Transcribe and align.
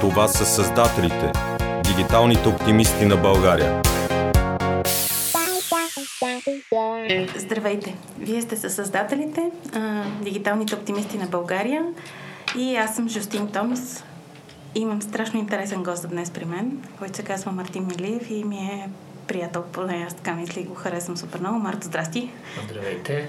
Това 0.00 0.28
са 0.28 0.46
създателите, 0.46 1.32
дигиталните 1.84 2.48
оптимисти 2.48 3.06
на 3.06 3.16
България. 3.16 3.82
Здравейте! 7.36 7.94
Вие 8.18 8.42
сте 8.42 8.56
със 8.56 8.74
създателите, 8.74 9.50
а, 9.74 10.04
дигиталните 10.22 10.74
оптимисти 10.74 11.18
на 11.18 11.26
България 11.26 11.84
и 12.58 12.76
аз 12.76 12.96
съм 12.96 13.08
Жустин 13.08 13.52
Томс. 13.52 14.04
Имам 14.74 15.02
страшно 15.02 15.40
интересен 15.40 15.82
гост 15.82 16.08
днес 16.08 16.30
при 16.30 16.44
мен, 16.44 16.82
който 16.98 17.16
се 17.16 17.22
казва 17.22 17.52
Мартин 17.52 17.86
Милиев 17.86 18.30
и 18.30 18.44
ми 18.44 18.56
е 18.56 18.88
приятел, 19.28 19.64
поне 19.72 20.04
аз 20.06 20.14
така 20.14 20.34
мисля 20.34 20.60
и 20.60 20.64
го 20.64 20.74
харесвам 20.74 21.16
супер 21.16 21.40
много. 21.40 21.58
Марто, 21.58 21.86
здрасти! 21.86 22.30
Здравейте! 22.70 23.28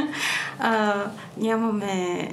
а, 0.58 1.04
нямаме 1.36 2.28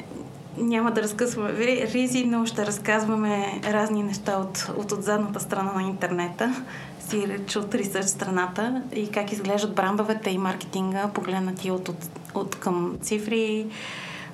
няма 0.57 0.91
да 0.91 1.01
разкъсваме 1.01 1.53
ризи, 1.93 2.25
но 2.25 2.45
ще 2.45 2.65
разказваме 2.65 3.61
разни 3.63 4.04
неща 4.04 4.37
от, 4.37 4.68
от, 4.77 4.91
от 4.91 5.04
задната 5.04 5.39
страна 5.39 5.71
на 5.73 5.83
интернета, 5.83 6.63
си 6.99 7.27
реч 7.27 7.55
от 7.55 7.75
ресърч 7.75 8.05
страната 8.05 8.82
и 8.96 9.11
как 9.11 9.32
изглеждат 9.32 9.75
брандовете 9.75 10.29
и 10.29 10.37
маркетинга, 10.37 11.07
погледнати 11.13 11.71
от, 11.71 11.89
от, 11.89 12.09
от 12.33 12.55
към 12.55 12.97
цифри, 13.01 13.68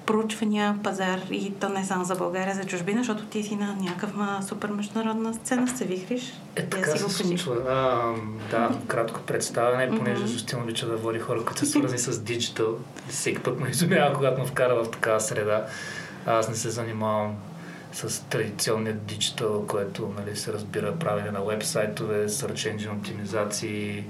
проучвания, 0.06 0.80
пазар 0.84 1.20
и 1.32 1.54
то 1.60 1.70
не 1.70 1.86
само 1.86 2.06
за 2.06 2.16
България, 2.16 2.56
за 2.56 2.64
чужбина, 2.64 3.00
защото 3.00 3.26
ти 3.26 3.44
си 3.44 3.56
на 3.56 3.76
някаква 3.82 4.42
супер 4.42 4.70
международна 4.70 5.34
сцена, 5.34 5.68
се 5.68 5.86
вихриш. 5.86 6.34
Е, 6.56 6.66
така 6.66 6.92
се 6.92 7.10
случва. 7.10 7.56
А, 7.70 8.12
да, 8.52 8.78
кратко 8.88 9.20
представяне, 9.20 9.98
понеже 9.98 10.28
Жустин 10.28 10.62
обича 10.62 10.88
да 10.88 10.98
води 10.98 11.20
хора, 11.20 11.46
които 11.46 11.60
са 11.60 11.66
свързани 11.66 12.00
с 12.00 12.20
диджитал. 12.20 12.76
Всеки 13.10 13.40
път 13.40 13.60
ме 13.60 13.70
изумява, 13.70 14.14
когато 14.14 14.42
ме 14.42 14.48
вкара 14.48 14.84
в 14.84 14.92
такава 14.92 15.20
среда. 15.20 15.66
Аз 16.26 16.50
не 16.50 16.56
се 16.56 16.70
занимавам 16.70 17.36
с 17.94 18.24
традиционния 18.30 18.94
диджитал, 18.94 19.68
което 19.68 20.14
нали, 20.18 20.36
се 20.36 20.54
разбира 20.54 20.96
правене 20.96 21.32
на 21.32 21.42
вебсайтове, 21.42 22.30
search 22.30 22.76
engine 22.76 22.98
оптимизации, 22.98 24.06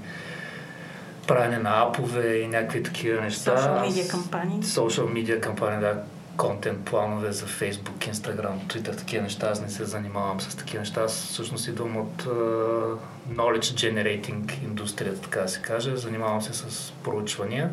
правене 1.26 1.58
на 1.58 1.82
апове 1.82 2.36
и 2.36 2.48
някакви 2.48 2.82
такива 2.82 3.20
неща. 3.20 3.56
Social 3.56 3.90
media 3.90 4.10
кампании. 4.10 4.62
Social 4.62 5.06
media 5.12 5.40
кампании, 5.40 5.80
да. 5.80 6.02
Контент 6.36 6.84
планове 6.84 7.32
за 7.32 7.46
Facebook, 7.46 8.12
Instagram, 8.12 8.66
Twitter, 8.66 8.98
такива 8.98 9.22
неща. 9.22 9.48
Аз 9.50 9.60
не 9.60 9.68
се 9.68 9.84
занимавам 9.84 10.40
с 10.40 10.56
такива 10.56 10.80
неща. 10.80 11.02
Аз 11.02 11.12
всъщност 11.12 11.68
идвам 11.68 11.96
от 11.96 12.22
uh, 12.22 12.96
knowledge 13.30 13.60
generating 13.60 14.64
индустрията, 14.64 15.20
така 15.20 15.40
да 15.40 15.48
се 15.48 15.62
каже. 15.62 15.96
Занимавам 15.96 16.42
се 16.42 16.52
с 16.52 16.92
проучвания. 17.04 17.70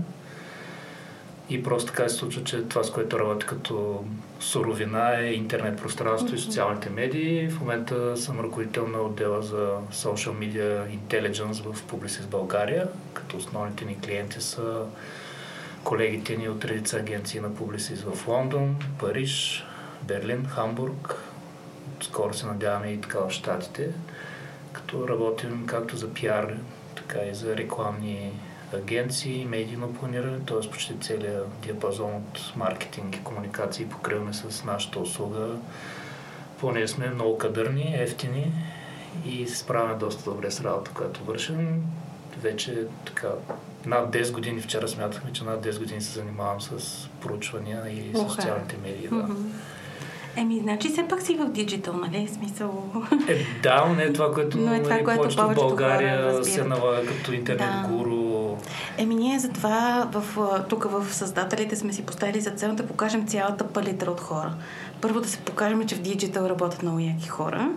И 1.51 1.63
просто 1.63 1.91
така 1.91 2.09
се 2.09 2.15
случва, 2.15 2.43
че 2.43 2.63
това, 2.63 2.83
с 2.83 2.91
което 2.91 3.19
работя 3.19 3.45
като 3.45 4.05
суровина 4.39 5.19
е 5.19 5.33
интернет 5.33 5.77
пространство 5.81 6.29
mm-hmm. 6.29 6.35
и 6.35 6.41
социалните 6.41 6.89
медии. 6.89 7.47
В 7.47 7.59
момента 7.59 8.17
съм 8.17 8.39
ръководител 8.39 8.87
на 8.87 9.01
отдела 9.01 9.41
за 9.41 9.77
Social 9.93 10.31
Media 10.31 10.97
Intelligence 10.97 11.73
в 11.73 11.83
Publicis 11.83 12.27
България, 12.27 12.87
като 13.13 13.37
основните 13.37 13.85
ни 13.85 13.99
клиенти 13.99 14.41
са 14.41 14.85
колегите 15.83 16.37
ни 16.37 16.49
от 16.49 16.65
редица 16.65 16.97
агенции 16.97 17.39
на 17.39 17.49
Publicis 17.49 18.13
в 18.13 18.27
Лондон, 18.27 18.75
Париж, 18.99 19.65
Берлин, 20.03 20.45
Хамбург. 20.45 21.15
Скоро 22.01 22.33
се 22.33 22.45
надяваме 22.45 22.87
и 22.87 23.01
така 23.01 23.19
в 23.19 23.31
Штатите, 23.31 23.89
като 24.73 25.07
работим 25.07 25.63
както 25.65 25.97
за 25.97 26.13
пиар, 26.13 26.57
така 26.95 27.19
и 27.31 27.35
за 27.35 27.57
рекламни 27.57 28.31
агенции, 28.73 29.45
медийно 29.45 29.93
планиране, 29.93 30.39
т.е. 30.39 30.69
почти 30.69 30.99
целият 30.99 31.47
диапазон 31.61 32.15
от 32.15 32.53
маркетинг 32.55 33.15
и 33.15 33.23
комуникации 33.23 33.85
покриваме 33.85 34.33
с 34.33 34.63
нашата 34.63 34.99
услуга. 34.99 35.47
Поне 36.59 36.87
сме 36.87 37.09
много 37.09 37.37
кадърни, 37.37 37.95
ефтини 37.97 38.51
и 39.25 39.47
се 39.47 39.57
справяме 39.57 39.95
доста 39.95 40.31
добре 40.31 40.51
с 40.51 40.61
работа, 40.61 40.91
която 40.93 41.23
вършим. 41.23 41.83
Вече 42.41 42.85
така 43.05 43.27
над 43.85 44.13
10 44.13 44.31
години, 44.31 44.61
вчера 44.61 44.87
смятахме, 44.87 45.33
че 45.33 45.43
над 45.43 45.65
10 45.65 45.79
години 45.79 46.01
се 46.01 46.11
занимавам 46.11 46.61
с 46.61 47.09
проучвания 47.21 47.83
и 47.89 48.13
okay. 48.13 48.29
социалните 48.29 48.77
медии. 48.83 49.07
Да. 49.07 49.15
Mm-hmm. 49.15 49.35
Еми, 50.35 50.59
значи 50.59 50.89
все 50.89 51.07
пак 51.07 51.21
си 51.21 51.35
в 51.35 51.49
диджитал, 51.49 51.93
нали? 51.93 52.27
Смисъл... 52.27 52.91
Е, 53.27 53.45
да, 53.63 53.85
но 53.87 53.93
не 53.95 54.03
е 54.03 54.13
това, 54.13 54.33
което, 54.33 54.57
но 54.61 54.73
е 54.73 54.83
това, 54.83 54.93
нали, 54.93 55.03
което 55.03 55.21
повечето 55.21 55.49
в 55.49 55.55
България 55.55 56.31
хора 56.31 56.45
се 56.45 56.63
налага 56.63 57.05
като 57.05 57.33
интернет 57.33 57.69
да. 57.81 57.87
гуру. 57.87 58.10
Еми, 58.97 59.15
ние 59.15 59.39
затова 59.39 60.09
в, 60.11 60.39
тук 60.69 60.83
в 60.83 61.13
създателите 61.13 61.75
сме 61.75 61.93
си 61.93 62.05
поставили 62.05 62.41
за 62.41 62.51
цел 62.51 62.75
да 62.75 62.87
покажем 62.87 63.27
цялата 63.27 63.67
палитра 63.67 64.11
от 64.11 64.19
хора. 64.19 64.53
Първо 65.01 65.21
да 65.21 65.27
се 65.27 65.37
покажем, 65.37 65.87
че 65.87 65.95
в 65.95 66.01
диджитал 66.01 66.45
работят 66.45 66.83
много 66.83 66.99
яки 66.99 67.27
хора 67.27 67.69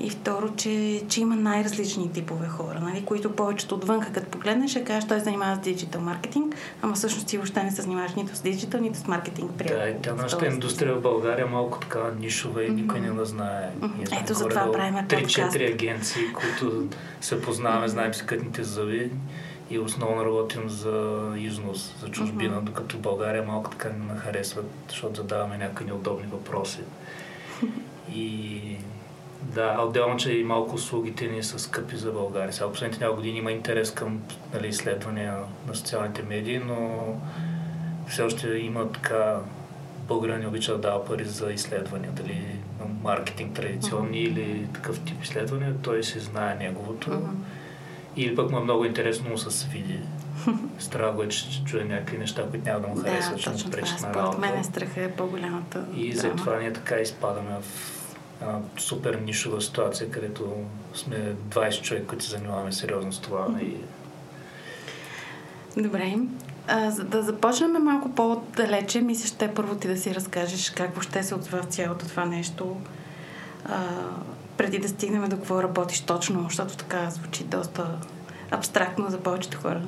и 0.00 0.10
второ, 0.10 0.48
че, 0.56 1.02
че 1.08 1.20
има 1.20 1.36
най-различни 1.36 2.12
типове 2.12 2.46
хора, 2.48 2.80
нали, 2.80 3.04
които 3.04 3.32
повечето 3.32 3.74
отвън, 3.74 4.00
като 4.00 4.30
погледнеш, 4.30 4.70
ще 4.70 4.84
кажеш, 4.84 5.08
той 5.08 5.18
се 5.18 5.24
занимава 5.24 5.56
с 5.56 5.58
диджитал 5.58 6.00
маркетинг, 6.00 6.54
ама 6.82 6.94
всъщност 6.94 7.26
ти 7.26 7.36
въобще 7.36 7.62
не 7.62 7.70
се 7.70 7.82
занимаваш 7.82 8.14
нито 8.14 8.36
с 8.36 8.40
диджитал, 8.40 8.80
нито 8.80 8.98
с 8.98 9.06
маркетинг. 9.06 9.52
Да, 9.52 9.88
и 9.88 9.94
тя 10.02 10.14
нашата 10.14 10.46
индустрия 10.46 10.94
в 10.94 11.00
България 11.00 11.42
е 11.46 11.50
малко 11.50 11.78
така 11.78 11.98
нишова 12.18 12.64
и 12.64 12.68
mm-hmm. 12.68 12.74
никой 12.74 13.00
не 13.00 13.10
го 13.10 13.24
знае. 13.24 13.70
Mm-hmm. 13.80 14.22
Ето 14.22 14.34
за 14.34 14.48
това 14.48 14.72
правим 14.72 14.94
3-4 14.94 15.72
агенции, 15.72 16.22
които 16.32 16.86
се 17.20 17.42
познаваме, 17.42 17.88
знаем 17.88 18.14
си 18.14 18.26
кътните 18.26 18.62
зъби 18.62 19.10
и 19.70 19.78
основно 19.78 20.24
работим 20.24 20.68
за 20.68 21.32
износ, 21.36 21.94
за 22.00 22.08
чужбина, 22.08 22.56
mm-hmm. 22.56 22.64
докато 22.64 22.98
България 22.98 23.42
малко 23.42 23.70
така 23.70 23.88
не 23.88 24.20
харесват, 24.20 24.66
защото 24.88 25.16
задаваме 25.16 25.58
някакви 25.58 25.84
неудобни 25.84 26.26
въпроси. 26.26 26.80
И 28.14 28.76
да, 29.42 29.80
отделно, 29.80 30.16
че 30.16 30.32
и 30.32 30.44
малко 30.44 30.74
услугите 30.74 31.26
ни 31.26 31.42
са 31.42 31.58
скъпи 31.58 31.96
за 31.96 32.12
България. 32.12 32.52
Сега 32.52 32.70
последните 32.70 33.00
няколко 33.00 33.20
години 33.20 33.38
има 33.38 33.52
интерес 33.52 33.90
към 33.90 34.22
нали, 34.54 34.68
изследвания 34.68 35.36
на 35.68 35.74
социалните 35.74 36.22
медии, 36.22 36.58
но 36.58 37.00
все 38.08 38.22
още 38.22 38.48
има 38.48 38.92
така 38.92 39.40
България 40.08 40.38
не 40.38 40.46
обича 40.46 40.72
да 40.72 40.78
дава 40.78 41.04
пари 41.04 41.24
за 41.24 41.52
изследвания, 41.52 42.10
дали 42.12 42.58
маркетинг 43.02 43.54
традиционни 43.54 44.18
uh-huh. 44.18 44.30
или 44.30 44.66
такъв 44.74 45.00
тип 45.00 45.24
изследвания, 45.24 45.74
той 45.82 46.04
се 46.04 46.20
знае 46.20 46.54
неговото. 46.54 47.10
Uh-huh. 47.10 47.30
Или 48.16 48.36
пък 48.36 48.50
му 48.50 48.58
е 48.58 48.64
много 48.64 48.84
интересно 48.84 49.38
с 49.38 49.64
види. 49.64 49.98
Страх 50.78 51.14
го 51.14 51.22
е, 51.22 51.28
че 51.28 51.64
чуе 51.64 51.84
някакви 51.84 52.18
неща, 52.18 52.42
които 52.50 52.64
няма 52.64 52.80
да 52.80 52.88
му 52.88 52.96
харесват, 52.96 53.34
да, 53.34 53.40
ще 53.40 53.50
му 53.50 53.70
пречат 53.70 54.00
на 54.00 54.14
работа. 54.14 54.32
Според 54.32 54.50
мен 54.50 54.60
е 54.60 54.64
страха 54.64 55.02
е 55.02 55.12
по-голямата 55.12 55.84
И 55.96 56.12
затова 56.12 56.58
ние 56.58 56.72
така 56.72 56.96
изпадаме 56.96 57.50
в 57.60 58.02
една 58.42 58.58
супер 58.78 59.14
нишова 59.14 59.60
ситуация, 59.60 60.10
където 60.10 60.52
сме 60.94 61.34
20 61.48 61.82
човека, 61.82 62.06
които 62.06 62.24
се 62.24 62.30
занимаваме 62.30 62.72
сериозно 62.72 63.12
с 63.12 63.18
това. 63.18 63.46
И... 63.60 63.76
Добре. 65.82 66.16
А, 66.68 66.90
за 66.90 67.04
да 67.04 67.22
започнем 67.22 67.84
малко 67.84 68.14
по-далече, 68.14 69.00
мисля, 69.00 69.26
ще 69.26 69.54
първо 69.54 69.74
ти 69.74 69.88
да 69.88 69.96
си 69.96 70.14
разкажеш 70.14 70.70
как 70.70 70.94
въобще 70.94 71.22
се 71.22 71.34
отзва 71.34 71.60
цялото 71.60 72.06
това 72.06 72.24
нещо, 72.24 72.76
а, 73.64 73.80
преди 74.62 74.78
да 74.78 74.88
стигнем 74.88 75.28
до 75.28 75.36
какво 75.36 75.62
работиш 75.62 76.00
точно, 76.00 76.44
защото 76.44 76.76
така 76.76 77.10
звучи 77.10 77.44
доста 77.44 77.98
абстрактно 78.50 79.10
за 79.10 79.18
повечето 79.18 79.58
хора. 79.58 79.82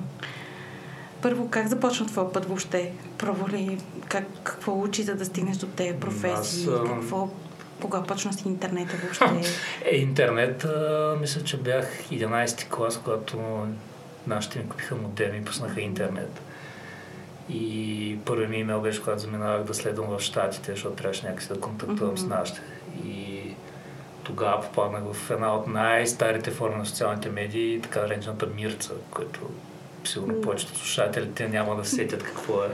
Първо, 1.22 1.50
как 1.50 1.68
започна 1.68 2.06
твоя 2.06 2.32
път 2.32 2.44
въобще? 2.46 2.92
Първо 3.18 3.48
ли, 3.48 3.78
как, 4.08 4.24
какво 4.44 4.80
учи, 4.80 5.02
за 5.02 5.14
да 5.14 5.24
стигнеш 5.24 5.56
до 5.56 5.66
тези 5.66 5.98
професии? 6.00 6.68
Аз, 6.68 6.88
какво 6.88 7.28
кога 7.80 8.02
почна 8.02 8.32
с 8.32 8.44
интернет 8.44 8.92
въобще? 8.92 9.50
Е, 9.84 9.96
интернет, 9.96 10.64
а, 10.64 11.16
мисля, 11.20 11.44
че 11.44 11.56
бях 11.56 12.08
11 12.10 12.68
клас, 12.68 13.00
когато 13.04 13.66
нашите 14.26 14.58
ми 14.58 14.68
купиха 14.68 14.94
модем 14.94 15.34
и 15.34 15.44
пуснаха 15.44 15.80
интернет. 15.80 16.40
И 17.48 18.18
първи 18.24 18.46
ми 18.46 18.56
имейл 18.56 18.80
беше, 18.80 19.02
когато 19.02 19.22
заминавах 19.22 19.64
да 19.64 19.74
следвам 19.74 20.18
в 20.18 20.20
Штатите, 20.20 20.70
защото 20.70 20.96
трябваше 20.96 21.26
някакси 21.26 21.48
да 21.48 21.60
контактувам 21.60 22.16
mm-hmm. 22.16 22.26
с 22.26 22.26
нашите. 22.26 22.60
И 23.06 23.43
тогава 24.24 24.62
попаднах 24.62 25.02
в 25.12 25.30
една 25.30 25.54
от 25.54 25.66
най-старите 25.66 26.50
форми 26.50 26.76
на 26.76 26.86
социалните 26.86 27.30
медии, 27.30 27.80
така 27.80 28.00
наречената 28.00 28.46
Мирца, 28.46 28.92
което 29.10 29.40
сигурно 30.04 30.40
повечето 30.40 30.78
слушателите 30.78 31.48
няма 31.48 31.76
да 31.76 31.84
сетят 31.84 32.22
какво 32.22 32.64
е. 32.64 32.70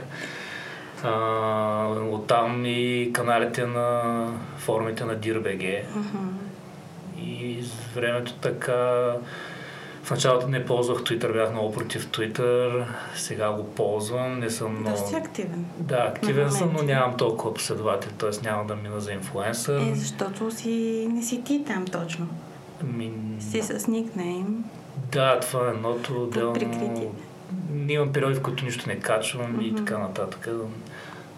А, 1.03 1.87
оттам 2.11 2.65
и 2.65 3.11
каналите 3.13 3.65
на 3.65 4.27
форумите 4.57 5.05
на 5.05 5.15
DIRBG. 5.15 5.85
Uh-huh. 5.85 6.31
И 7.23 7.63
с 7.63 7.95
времето 7.95 8.33
така... 8.33 9.13
В 10.11 10.13
началото 10.13 10.47
не 10.47 10.65
ползвах 10.65 10.97
Twitter, 10.97 11.33
бях 11.33 11.51
много 11.51 11.71
против 11.71 12.07
Twitter, 12.07 12.85
сега 13.15 13.51
го 13.51 13.65
ползвам, 13.65 14.39
не 14.39 14.49
съм 14.49 14.79
много... 14.79 14.97
Да, 14.97 15.07
си 15.07 15.15
активен. 15.15 15.65
Да, 15.77 15.95
активен 15.95 16.51
съм, 16.51 16.73
но 16.73 16.83
нямам 16.83 17.17
толкова 17.17 17.53
последователи, 17.53 18.11
т.е. 18.11 18.29
няма 18.43 18.65
да 18.65 18.75
мина 18.75 18.99
за 18.99 19.11
инфлуенсър. 19.11 19.79
Е, 19.79 19.95
защото 19.95 20.51
си... 20.51 21.07
не 21.11 21.23
си 21.23 21.43
ти 21.43 21.63
там 21.67 21.85
точно. 21.85 22.27
Ми... 22.83 23.13
Си 23.39 23.61
с 23.61 23.87
никнейм. 23.87 24.63
Да, 25.11 25.39
това 25.39 25.67
е 25.67 25.71
едното 25.71 26.23
отделно. 26.23 27.11
Имам 27.87 28.13
периоди, 28.13 28.35
в 28.35 28.41
които 28.41 28.65
нищо 28.65 28.89
не 28.89 28.99
качвам 28.99 29.57
mm-hmm. 29.57 29.63
и 29.63 29.75
така 29.75 29.97
нататък. 29.97 30.49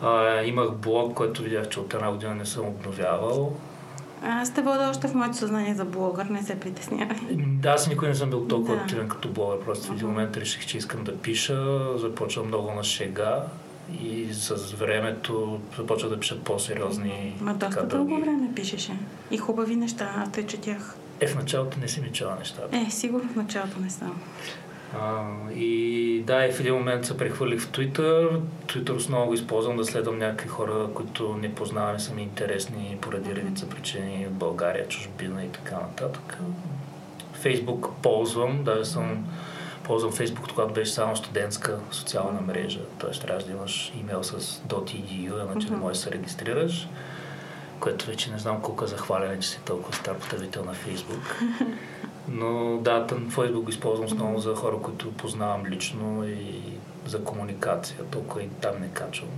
А, 0.01 0.41
имах 0.43 0.71
блог, 0.71 1.13
който 1.13 1.41
видях, 1.41 1.69
че 1.69 1.79
от 1.79 1.93
една 1.93 2.11
година 2.11 2.35
не 2.35 2.45
съм 2.45 2.67
обновявал. 2.67 3.53
Аз 4.23 4.53
те 4.53 4.61
вода 4.61 4.89
още 4.89 5.07
в 5.07 5.13
моето 5.13 5.37
съзнание 5.37 5.75
за 5.75 5.85
блогър, 5.85 6.25
не 6.25 6.43
се 6.43 6.55
притеснявай. 6.55 7.17
Да, 7.31 7.69
аз 7.69 7.87
никой 7.87 8.07
не 8.07 8.15
съм 8.15 8.29
бил 8.29 8.47
толкова 8.47 8.75
Да. 8.75 8.81
активен 8.81 9.07
като 9.07 9.29
блогър. 9.29 9.59
Просто 9.59 9.87
в 9.87 9.91
един 9.91 10.07
момент 10.07 10.37
реших, 10.37 10.65
че 10.65 10.77
искам 10.77 11.03
да 11.03 11.17
пиша, 11.17 11.63
започвам 11.97 12.47
много 12.47 12.71
на 12.71 12.83
шега 12.83 13.43
и 14.01 14.27
с 14.31 14.49
времето 14.71 15.59
започва 15.77 16.09
да 16.09 16.19
пиша 16.19 16.39
по-сериозни. 16.39 17.35
Ма 17.41 17.53
доста 17.53 17.69
така, 17.69 17.85
дълго 17.87 18.07
дълги. 18.09 18.21
време 18.21 18.49
пишеше. 18.55 18.91
И 19.31 19.37
хубави 19.37 19.75
неща, 19.75 20.13
аз 20.17 20.31
те 20.31 20.45
четях. 20.45 20.95
Е, 21.19 21.27
в 21.27 21.35
началото 21.35 21.79
не 21.79 21.87
си 21.87 22.01
ми 22.01 22.11
чела 22.11 22.35
нещата. 22.39 22.77
Е, 22.77 22.91
сигурно 22.91 23.29
в 23.29 23.35
началото 23.35 23.79
не 23.79 23.89
съм. 23.89 24.21
А, 24.99 25.23
и 25.55 26.23
да, 26.27 26.45
и 26.45 26.51
в 26.51 26.59
един 26.59 26.73
момент 26.73 27.05
се 27.05 27.17
прехвърлих 27.17 27.61
в 27.61 27.71
Twitter. 27.71 28.39
Twitter 28.65 28.95
основно 28.95 29.27
го 29.27 29.33
използвам 29.33 29.77
да 29.77 29.85
следвам 29.85 30.17
някакви 30.17 30.47
хора, 30.47 30.87
които 30.93 31.37
не 31.41 31.55
познавам 31.55 31.95
и 31.95 31.99
са 31.99 32.13
ми 32.13 32.21
интересни 32.21 32.97
поради 33.01 33.35
редица 33.35 33.69
причини 33.69 34.25
в 34.25 34.31
България, 34.31 34.87
чужбина 34.87 35.45
и 35.45 35.49
така 35.49 35.75
нататък. 35.75 36.37
Фейсбук 37.33 37.89
ползвам, 38.01 38.63
даже 38.63 38.85
съм 38.85 39.25
ползвам 39.83 40.11
Фейсбук, 40.11 40.47
когато 40.49 40.73
беше 40.73 40.91
само 40.91 41.15
студентска 41.15 41.79
социална 41.91 42.41
мрежа. 42.41 42.79
Тоест 42.99 43.21
трябва 43.21 43.43
да 43.43 43.51
имаш 43.51 43.93
имейл 44.01 44.23
с 44.23 44.61
.edu, 44.69 45.51
иначе 45.51 45.69
не 45.69 45.77
можеш 45.77 45.97
да 45.97 46.03
се 46.03 46.11
регистрираш. 46.11 46.87
Което 47.79 48.05
вече 48.05 48.31
не 48.31 48.37
знам 48.37 48.61
колко 48.61 48.83
е 48.83 48.87
захваляне, 48.87 49.39
че 49.39 49.49
си 49.49 49.59
толкова 49.65 49.95
стар 49.95 50.17
потребител 50.17 50.65
на 50.65 50.73
Фейсбук. 50.73 51.39
Но 52.27 52.77
да, 52.77 53.07
Фейсбук 53.29 53.63
го 53.63 53.69
използвам 53.69 54.05
основно 54.05 54.39
за 54.39 54.55
хора, 54.55 54.77
които 54.81 55.11
познавам 55.11 55.65
лично 55.65 56.27
и 56.27 56.61
за 57.07 57.23
комуникация. 57.23 57.97
Толкова 58.11 58.43
и 58.43 58.47
там 58.49 58.71
не 58.81 58.87
качвам. 58.87 59.29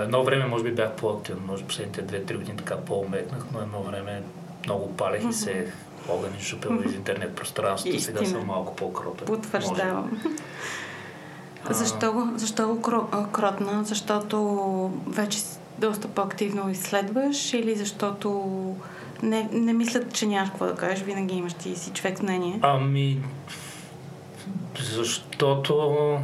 Едно 0.00 0.24
време 0.24 0.46
може 0.46 0.64
би 0.64 0.72
бях 0.72 0.92
по-активен, 0.92 1.42
може 1.46 1.64
последните 1.64 2.06
2-3 2.06 2.36
години 2.36 2.58
така 2.58 2.76
по-умекнах, 2.76 3.44
но 3.52 3.60
едно 3.60 3.82
време 3.82 4.22
много 4.64 4.92
палех 4.96 5.22
и 5.30 5.32
сеех 5.32 5.74
огън 6.08 6.30
и 6.40 6.42
шупел 6.42 6.82
из 6.86 6.94
интернет 6.94 7.34
пространството. 7.36 8.00
Сега 8.00 8.24
съм 8.24 8.46
малко 8.46 8.76
по-кротен. 8.76 9.26
Потвърждавам. 9.26 10.22
А. 11.68 11.72
Защо, 11.74 12.12
го- 12.12 12.32
защо 12.36 12.68
го 12.68 12.82
кротна? 13.32 13.84
Защото 13.84 14.38
вече 15.06 15.38
доста 15.78 16.08
по-активно 16.08 16.70
изследваш 16.70 17.54
или 17.54 17.74
защото 17.74 18.48
не, 19.22 19.48
не 19.52 19.72
мислят, 19.72 20.14
че 20.14 20.26
нямаш 20.26 20.48
какво 20.48 20.66
да 20.66 20.74
кажеш, 20.74 21.04
винаги 21.04 21.34
имаш 21.34 21.54
ти 21.54 21.76
си 21.76 21.90
човек 21.90 22.18
с 22.18 22.22
мнение. 22.22 22.58
Ами, 22.62 23.20
защото 24.78 26.18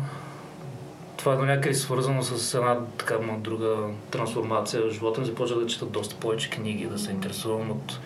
това 1.16 1.36
до 1.36 1.44
някъде 1.44 1.70
е 1.70 1.74
свързано 1.74 2.22
с 2.22 2.54
една 2.54 2.76
така 2.98 3.18
друга 3.38 3.76
трансформация 4.10 4.82
в 4.82 4.90
живота 4.90 5.20
ми. 5.20 5.26
Започнах 5.26 5.58
да 5.58 5.66
чета 5.66 5.86
доста 5.86 6.14
повече 6.14 6.50
книги, 6.50 6.86
да 6.86 6.98
се 6.98 7.10
интересувам 7.10 7.70
от 7.70 7.98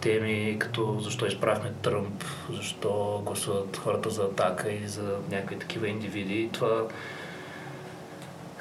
теми 0.00 0.56
като 0.58 0.98
защо 1.00 1.26
изправихме 1.26 1.72
Тръмп, 1.82 2.24
защо 2.50 3.22
гласуват 3.26 3.76
хората 3.76 4.10
за 4.10 4.22
атака 4.22 4.72
и 4.72 4.88
за 4.88 5.16
някакви 5.30 5.58
такива 5.58 5.88
индивиди. 5.88 6.50
Това 6.52 6.82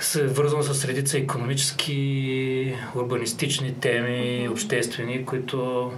се 0.05 0.23
е 0.23 0.27
вързано 0.27 0.63
с 0.63 0.85
редица 0.85 1.17
економически, 1.17 2.75
урбанистични 2.95 3.79
теми, 3.79 4.49
обществени, 4.49 5.25
които 5.25 5.91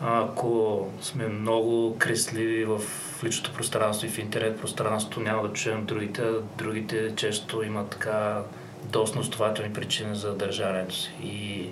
ако 0.00 0.86
сме 1.00 1.28
много 1.28 1.96
кресливи 1.98 2.64
в 2.64 2.80
личното 3.24 3.52
пространство 3.52 4.06
и 4.06 4.10
в 4.10 4.18
интернет 4.18 4.60
пространството, 4.60 5.20
няма 5.20 5.48
да 5.48 5.52
чуем 5.52 5.84
другите. 5.84 6.22
Другите 6.58 7.16
често 7.16 7.62
имат 7.62 7.90
така 7.90 8.42
доста 8.84 9.18
основателни 9.18 9.72
причини 9.72 10.16
за 10.16 10.34
държането 10.34 10.94
си. 10.94 11.10
И 11.24 11.68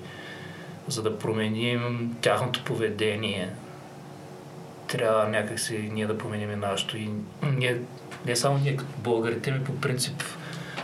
за 0.88 1.02
да 1.02 1.18
променим 1.18 2.16
тяхното 2.20 2.64
поведение, 2.64 3.48
трябва 4.88 5.28
някакси 5.28 5.90
ние 5.92 6.06
да 6.06 6.18
променим 6.18 6.52
и 6.52 6.56
нашето. 6.56 6.96
И 6.96 7.10
ние, 7.56 7.80
не 8.26 8.36
само 8.36 8.58
ние 8.58 8.76
като 8.76 8.92
българите, 8.98 9.52
ми 9.52 9.64
по 9.64 9.80
принцип 9.80 10.22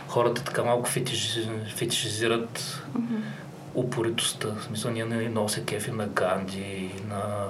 хората 0.09 0.43
така 0.43 0.63
малко 0.63 0.89
фетиши, 0.89 1.49
фетишизират 1.75 2.83
упоритостта. 3.75 4.47
В 4.47 4.63
смисъл, 4.63 4.91
ние 4.91 5.29
много 5.29 5.49
се 5.49 5.65
кефим 5.65 5.97
на 5.97 6.07
Ганди, 6.07 6.91
на 7.09 7.47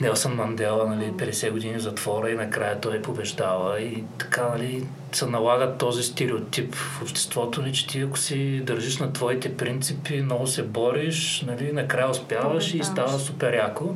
Нелсън 0.00 0.34
Мандела, 0.34 0.88
нали, 0.88 1.04
50 1.04 1.50
години 1.50 1.74
в 1.74 1.82
затвора 1.82 2.30
и 2.30 2.34
накрая 2.34 2.80
той 2.80 3.02
побеждава. 3.02 3.80
И 3.80 4.04
така, 4.18 4.48
нали, 4.48 4.86
се 5.12 5.26
налага 5.26 5.76
този 5.78 6.02
стереотип 6.02 6.74
в 6.74 7.02
обществото 7.02 7.62
ни, 7.62 7.72
че 7.72 7.86
ти 7.86 8.00
ако 8.00 8.18
си 8.18 8.60
държиш 8.60 8.98
на 8.98 9.12
твоите 9.12 9.56
принципи, 9.56 10.22
много 10.22 10.46
се 10.46 10.62
бориш, 10.62 11.44
нали, 11.46 11.72
накрая 11.72 12.10
успяваш 12.10 12.68
и 12.68 12.72
Побеждаваш. 12.72 13.10
става 13.10 13.18
супер 13.18 13.54
яко. 13.54 13.94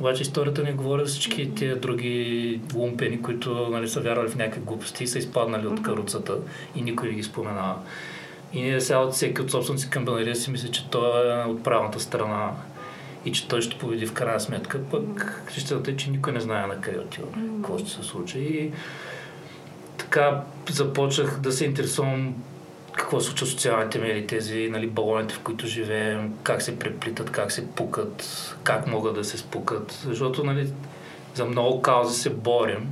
Обаче 0.00 0.22
историята 0.22 0.62
ни 0.62 0.72
говори 0.72 1.00
за 1.00 1.06
всички 1.06 1.54
тия 1.54 1.76
други 1.76 2.60
лумпени, 2.74 3.22
които 3.22 3.68
нали, 3.70 3.88
са 3.88 4.00
вярвали 4.00 4.28
в 4.28 4.36
някакви 4.36 4.60
глупости 4.60 5.04
и 5.04 5.06
са 5.06 5.18
изпаднали 5.18 5.66
от 5.66 5.82
каруцата 5.82 6.38
и 6.74 6.82
никой 6.82 7.08
не 7.08 7.14
ги 7.14 7.22
споменава. 7.22 7.74
И 8.52 8.62
ние 8.62 8.80
сега 8.80 8.98
от 8.98 9.12
всеки 9.12 9.42
от 9.42 9.50
собствената 9.50 9.82
си 9.82 9.90
камбанария 9.90 10.36
си 10.36 10.50
мисли, 10.50 10.70
че 10.72 10.90
той 10.90 11.40
е 11.40 11.44
от 11.44 11.64
правилната 11.64 12.00
страна 12.00 12.50
и 13.24 13.32
че 13.32 13.48
той 13.48 13.62
ще 13.62 13.78
победи 13.78 14.06
в 14.06 14.12
крайна 14.12 14.40
сметка. 14.40 14.80
Пък 14.90 15.42
истината 15.56 15.90
е, 15.90 15.96
че 15.96 16.10
никой 16.10 16.32
не 16.32 16.40
знае 16.40 16.66
на 16.66 16.80
къде 16.80 16.98
отива, 16.98 17.26
какво 17.56 17.78
ще 17.78 17.90
се 17.90 18.02
случи. 18.02 18.38
И 18.38 18.70
така 19.98 20.42
започнах 20.70 21.40
да 21.40 21.52
се 21.52 21.64
интересувам 21.64 22.34
какво 22.96 23.20
се 23.20 23.26
случва 23.26 23.46
в 23.46 23.50
социалните 23.50 23.98
медии, 23.98 24.26
тези 24.26 24.68
нали, 24.70 24.86
балоните, 24.86 25.34
в 25.34 25.40
които 25.40 25.66
живеем, 25.66 26.34
как 26.42 26.62
се 26.62 26.78
преплитат, 26.78 27.30
как 27.30 27.52
се 27.52 27.70
пукат, 27.70 28.24
как 28.62 28.86
могат 28.86 29.14
да 29.14 29.24
се 29.24 29.38
спукат. 29.38 29.92
Защото 30.04 30.44
нали, 30.44 30.72
за 31.34 31.44
много 31.44 31.82
каузи 31.82 32.20
се 32.20 32.30
борим. 32.30 32.88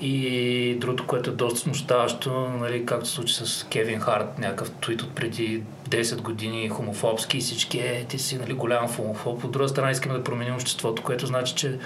И 0.00 0.76
другото, 0.80 1.06
което 1.06 1.30
е 1.30 1.32
доста 1.32 1.60
смущаващо, 1.60 2.48
нали, 2.48 2.86
както 2.86 3.08
се 3.08 3.14
случи 3.14 3.34
с 3.34 3.66
Кевин 3.70 4.00
Харт, 4.00 4.38
някакъв 4.38 4.70
твит 4.70 5.02
от 5.02 5.14
преди 5.14 5.62
10 5.88 6.20
години, 6.20 6.68
хомофобски 6.68 7.38
и 7.38 7.40
всички, 7.40 7.78
е, 7.78 8.06
ти 8.08 8.18
си 8.18 8.38
нали, 8.38 8.52
голям 8.52 8.88
хомофоб. 8.88 9.44
От 9.44 9.50
друга 9.50 9.68
страна 9.68 9.90
искаме 9.90 10.14
да 10.14 10.24
променим 10.24 10.54
обществото, 10.54 11.02
което 11.02 11.26
значи, 11.26 11.54
че 11.54 11.78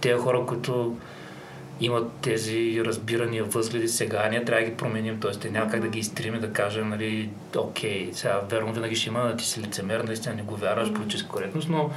тези 0.00 0.20
хора, 0.20 0.46
които 0.46 0.96
имат 1.80 2.12
тези 2.22 2.82
разбирания, 2.84 3.44
възгледи 3.44 3.88
сега, 3.88 4.28
ние 4.28 4.44
трябва 4.44 4.64
да 4.64 4.70
ги 4.70 4.76
променим, 4.76 5.20
т.е. 5.20 5.30
те 5.30 5.50
няма 5.50 5.70
как 5.70 5.80
да 5.80 5.88
ги 5.88 5.98
изтрим 5.98 6.34
и 6.34 6.38
да 6.38 6.52
кажем, 6.52 6.88
нали, 6.88 7.30
окей, 7.56 8.10
сега 8.12 8.40
верно 8.50 8.72
винаги 8.72 8.96
ще 8.96 9.08
има, 9.08 9.36
ти 9.36 9.44
си 9.44 9.60
лицемер, 9.60 10.00
наистина 10.00 10.34
не 10.34 10.42
го 10.42 10.56
вярваш, 10.56 10.92
политическа 10.92 11.28
коректност, 11.28 11.68
но 11.68 11.90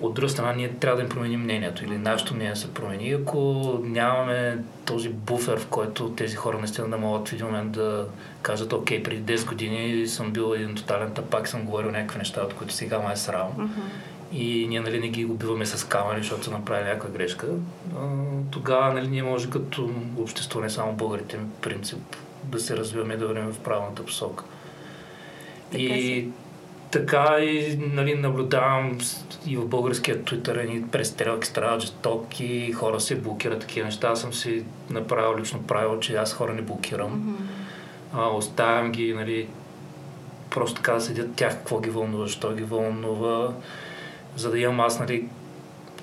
от 0.00 0.14
друга 0.14 0.28
страна 0.28 0.52
ние 0.52 0.68
трябва 0.68 0.96
да 0.96 1.02
им 1.02 1.08
променим 1.08 1.40
мнението 1.40 1.84
или 1.84 1.98
нашето 1.98 2.34
мнение 2.34 2.56
се 2.56 2.74
промени. 2.74 3.10
Ако 3.10 3.38
нямаме 3.82 4.58
този 4.84 5.08
буфер, 5.08 5.58
в 5.58 5.66
който 5.66 6.10
тези 6.10 6.36
хора 6.36 6.58
наистина 6.58 6.88
да 6.88 6.96
могат 6.96 7.28
в 7.28 7.32
един 7.32 7.46
момент 7.46 7.72
да 7.72 8.06
кажат, 8.42 8.72
окей, 8.72 9.02
преди 9.02 9.36
10 9.36 9.48
години 9.48 10.06
съм 10.06 10.32
бил 10.32 10.54
един 10.54 10.74
тотален 10.74 11.10
тапак, 11.10 11.48
съм 11.48 11.64
говорил 11.64 11.90
някакви 11.90 12.18
неща, 12.18 12.42
от 12.42 12.54
които 12.54 12.74
сега 12.74 12.98
ме 12.98 13.12
е 13.12 13.16
срам. 13.16 13.74
И 14.34 14.66
ние 14.68 14.80
нали, 14.80 15.00
не 15.00 15.08
ги 15.08 15.24
убиваме 15.24 15.66
с 15.66 15.88
камери, 15.88 16.22
защото 16.22 16.44
са 16.44 16.50
направили 16.50 16.88
някаква 16.88 17.10
грешка. 17.10 17.46
Тогава 18.50 18.94
нали, 18.94 19.08
ние 19.08 19.22
може 19.22 19.50
като 19.50 19.90
общество, 20.18 20.60
не 20.60 20.70
само 20.70 20.92
българите, 20.92 21.38
принцип 21.60 22.16
да 22.44 22.60
се 22.60 22.76
развиваме 22.76 23.16
да 23.16 23.26
вървим 23.26 23.52
в 23.52 23.58
правилната 23.58 24.04
посока. 24.04 24.44
Така 25.70 25.82
и 25.82 26.02
си. 26.02 26.28
така 26.90 27.36
и 27.40 27.76
нали, 27.92 28.14
наблюдавам 28.14 28.98
и 29.46 29.56
в 29.56 29.66
българския 29.66 30.24
твитър 30.24 30.56
едни 30.56 30.82
престрелки 30.88 31.48
стават 31.48 31.80
жестоки, 31.80 32.72
хора 32.72 33.00
се 33.00 33.20
блокират 33.20 33.60
такива 33.60 33.86
неща. 33.86 34.08
Аз 34.08 34.20
съм 34.20 34.32
си 34.32 34.64
направил 34.90 35.38
лично 35.38 35.62
правило, 35.62 36.00
че 36.00 36.16
аз 36.16 36.32
хора 36.32 36.54
не 36.54 36.62
блокирам. 36.62 37.38
А, 38.12 38.28
оставям 38.28 38.92
ги, 38.92 39.14
нали, 39.14 39.48
просто 40.50 40.74
така 40.74 40.92
да 40.92 41.00
седят 41.00 41.34
тях, 41.34 41.56
какво 41.56 41.80
ги 41.80 41.90
вълнува, 41.90 42.26
защо 42.26 42.54
ги 42.54 42.62
вълнува, 42.62 43.52
за 44.36 44.50
да 44.50 44.58
имам 44.58 44.80
аз, 44.80 45.00
нали, 45.00 45.28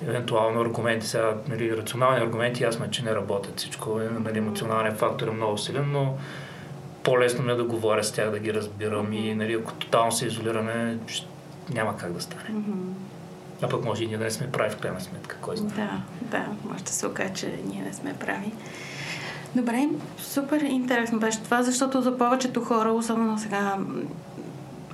евентуално 0.06 0.60
аргументи. 0.60 1.06
Сега, 1.06 1.34
нали, 1.48 1.76
рационални 1.76 2.18
аргументи, 2.18 2.62
ясно 2.62 2.84
е, 2.84 2.90
че 2.90 3.04
не 3.04 3.14
работят 3.14 3.58
всичко. 3.58 4.00
е, 4.00 4.08
Нали, 4.20 4.38
емоционалният 4.38 4.98
фактор 4.98 5.28
е 5.28 5.30
много 5.30 5.58
силен, 5.58 5.92
но 5.92 6.14
по-лесно 7.02 7.44
ми 7.44 7.52
е 7.52 7.54
да 7.54 7.64
говоря 7.64 8.04
с 8.04 8.12
тях, 8.12 8.30
да 8.30 8.38
ги 8.38 8.54
разбирам 8.54 9.12
и 9.12 9.34
нали, 9.34 9.52
ако 9.52 9.72
тотално 9.72 10.12
се 10.12 10.26
изолираме, 10.26 10.98
няма 11.74 11.96
как 11.96 12.12
да 12.12 12.20
стане. 12.20 12.62
А 13.62 13.68
пък 13.68 13.84
може 13.84 14.04
и 14.04 14.06
ние 14.06 14.18
да 14.18 14.24
не 14.24 14.30
сме 14.30 14.50
прави 14.50 14.70
в 14.70 14.76
крайна 14.76 15.00
сметка. 15.00 15.36
Кой 15.40 15.56
знае? 15.56 15.70
Да, 15.76 16.00
да, 16.38 16.46
може 16.70 16.84
да 16.84 16.90
се 16.92 17.06
окаже, 17.06 17.34
че 17.34 17.58
ние 17.66 17.82
не 17.82 17.92
сме 17.92 18.14
прави. 18.14 18.52
Добре, 19.54 19.88
супер 20.18 20.60
интересно 20.60 21.18
беше 21.18 21.42
това, 21.42 21.62
защото 21.62 22.02
за 22.02 22.18
повечето 22.18 22.64
хора, 22.64 22.92
особено 22.92 23.38
сега, 23.38 23.76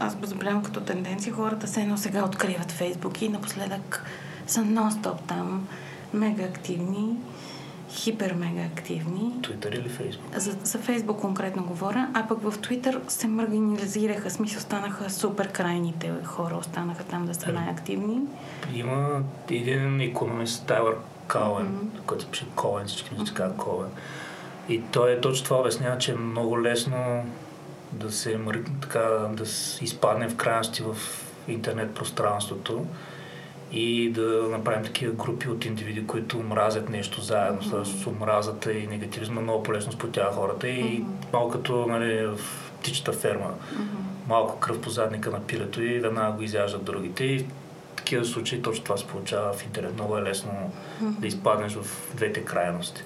аз 0.00 0.16
го 0.16 0.26
забелявам 0.26 0.62
като 0.62 0.80
тенденция, 0.80 1.32
хората 1.32 1.66
се 1.66 1.80
едно 1.82 1.96
сега 1.96 2.24
откриват 2.24 2.72
Фейсбук 2.72 3.22
и 3.22 3.28
напоследък 3.28 4.04
са 4.46 4.60
нон-стоп 4.60 5.16
там, 5.28 5.66
мега 6.14 6.44
активни. 6.44 7.16
хипер-мега 7.90 8.66
активни. 8.66 9.32
Twitter 9.40 9.74
или 9.78 9.90
Facebook? 9.90 10.38
За, 10.38 10.56
за 10.64 10.78
Фейсбук 10.78 11.20
конкретно 11.20 11.64
говоря, 11.64 12.08
а 12.14 12.28
пък 12.28 12.42
в 12.42 12.58
Твитър 12.60 13.00
се 13.08 13.26
маргинализираха, 13.28 14.30
смисъл 14.30 14.60
станаха 14.60 15.10
супер 15.10 15.48
крайните 15.52 16.12
хора, 16.24 16.56
останаха 16.56 17.04
там 17.04 17.26
да 17.26 17.34
са 17.34 17.50
Е. 17.50 17.52
най-активни. 17.52 18.20
Има 18.74 19.22
един 19.50 20.00
економист, 20.00 20.66
Тайлър 20.66 20.94
Коуен, 21.28 21.66
Мгм. 21.66 21.86
който 22.06 22.24
се 22.24 22.30
пише 22.30 22.46
Коуен, 22.56 22.86
всички 22.86 23.14
ми 23.14 23.26
се 23.26 23.34
казват 23.34 23.56
Коуен. 23.58 23.88
И 24.68 24.82
той 24.82 25.12
е 25.12 25.20
точно 25.20 25.44
това 25.44 25.60
обяснява, 25.60 25.98
че 25.98 26.12
е 26.12 26.16
много 26.16 26.62
лесно 26.62 27.24
да 27.92 28.12
се 28.12 28.38
така, 28.80 29.00
да 29.30 29.46
с- 29.46 29.82
изпадне 29.82 30.28
в 30.28 30.36
крайности 30.36 30.82
в 30.82 30.96
интернет 31.48 31.94
пространството 31.94 32.86
и 33.72 34.10
да 34.10 34.22
направим 34.50 34.84
такива 34.84 35.12
групи 35.14 35.48
от 35.48 35.64
индивиди, 35.64 36.06
които 36.06 36.38
мразят 36.38 36.88
нещо 36.88 37.20
заедно 37.20 37.60
Мгм. 37.68 37.84
с 37.84 38.06
омразата 38.06 38.72
и 38.72 38.86
негативизма, 38.86 39.40
много 39.40 39.62
по-лесно 39.62 39.92
сплотява 39.92 40.32
хората 40.32 40.68
и 40.68 40.98
Мгм. 40.98 41.12
малко 41.32 41.50
като 41.50 41.86
нали, 41.86 42.26
в 42.26 42.38
птичата 42.80 43.12
ферма 43.12 43.50
Мгм. 43.72 43.82
малко 44.28 44.58
кръв 44.58 44.80
по 44.80 44.90
задника 44.90 45.30
на 45.30 45.40
пилето 45.40 45.82
и 45.82 46.00
веднага 46.00 46.32
го 46.32 46.42
изяждат 46.42 46.84
другите. 46.84 47.24
И 47.24 47.38
в 47.38 47.44
такива 47.96 48.24
случаи 48.24 48.62
точно 48.62 48.84
това 48.84 48.96
се 48.96 49.06
получава 49.06 49.52
в 49.52 49.64
интернет. 49.64 49.94
Много 49.94 50.18
е 50.18 50.22
лесно 50.22 50.72
да 51.00 51.26
изпаднеш 51.26 51.72
в 51.74 51.86
двете 52.14 52.44
крайности. 52.44 53.02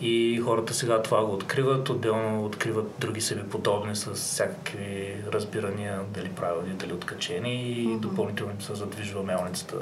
И 0.00 0.40
хората 0.44 0.74
сега 0.74 1.02
това 1.02 1.24
го 1.24 1.32
откриват, 1.32 1.88
отделно 1.88 2.44
откриват 2.44 2.90
други 2.98 3.20
себе 3.20 3.42
подобни 3.42 3.96
с 3.96 4.14
всякакви 4.14 5.14
разбирания, 5.32 6.00
дали 6.08 6.28
правилни, 6.28 6.72
дали 6.72 6.92
откачени 6.92 7.62
и 7.72 7.86
Мгм. 7.86 7.98
допълнително 7.98 8.52
им 8.52 8.60
се 8.60 8.74
задвижва 8.74 9.22
мелницата. 9.22 9.76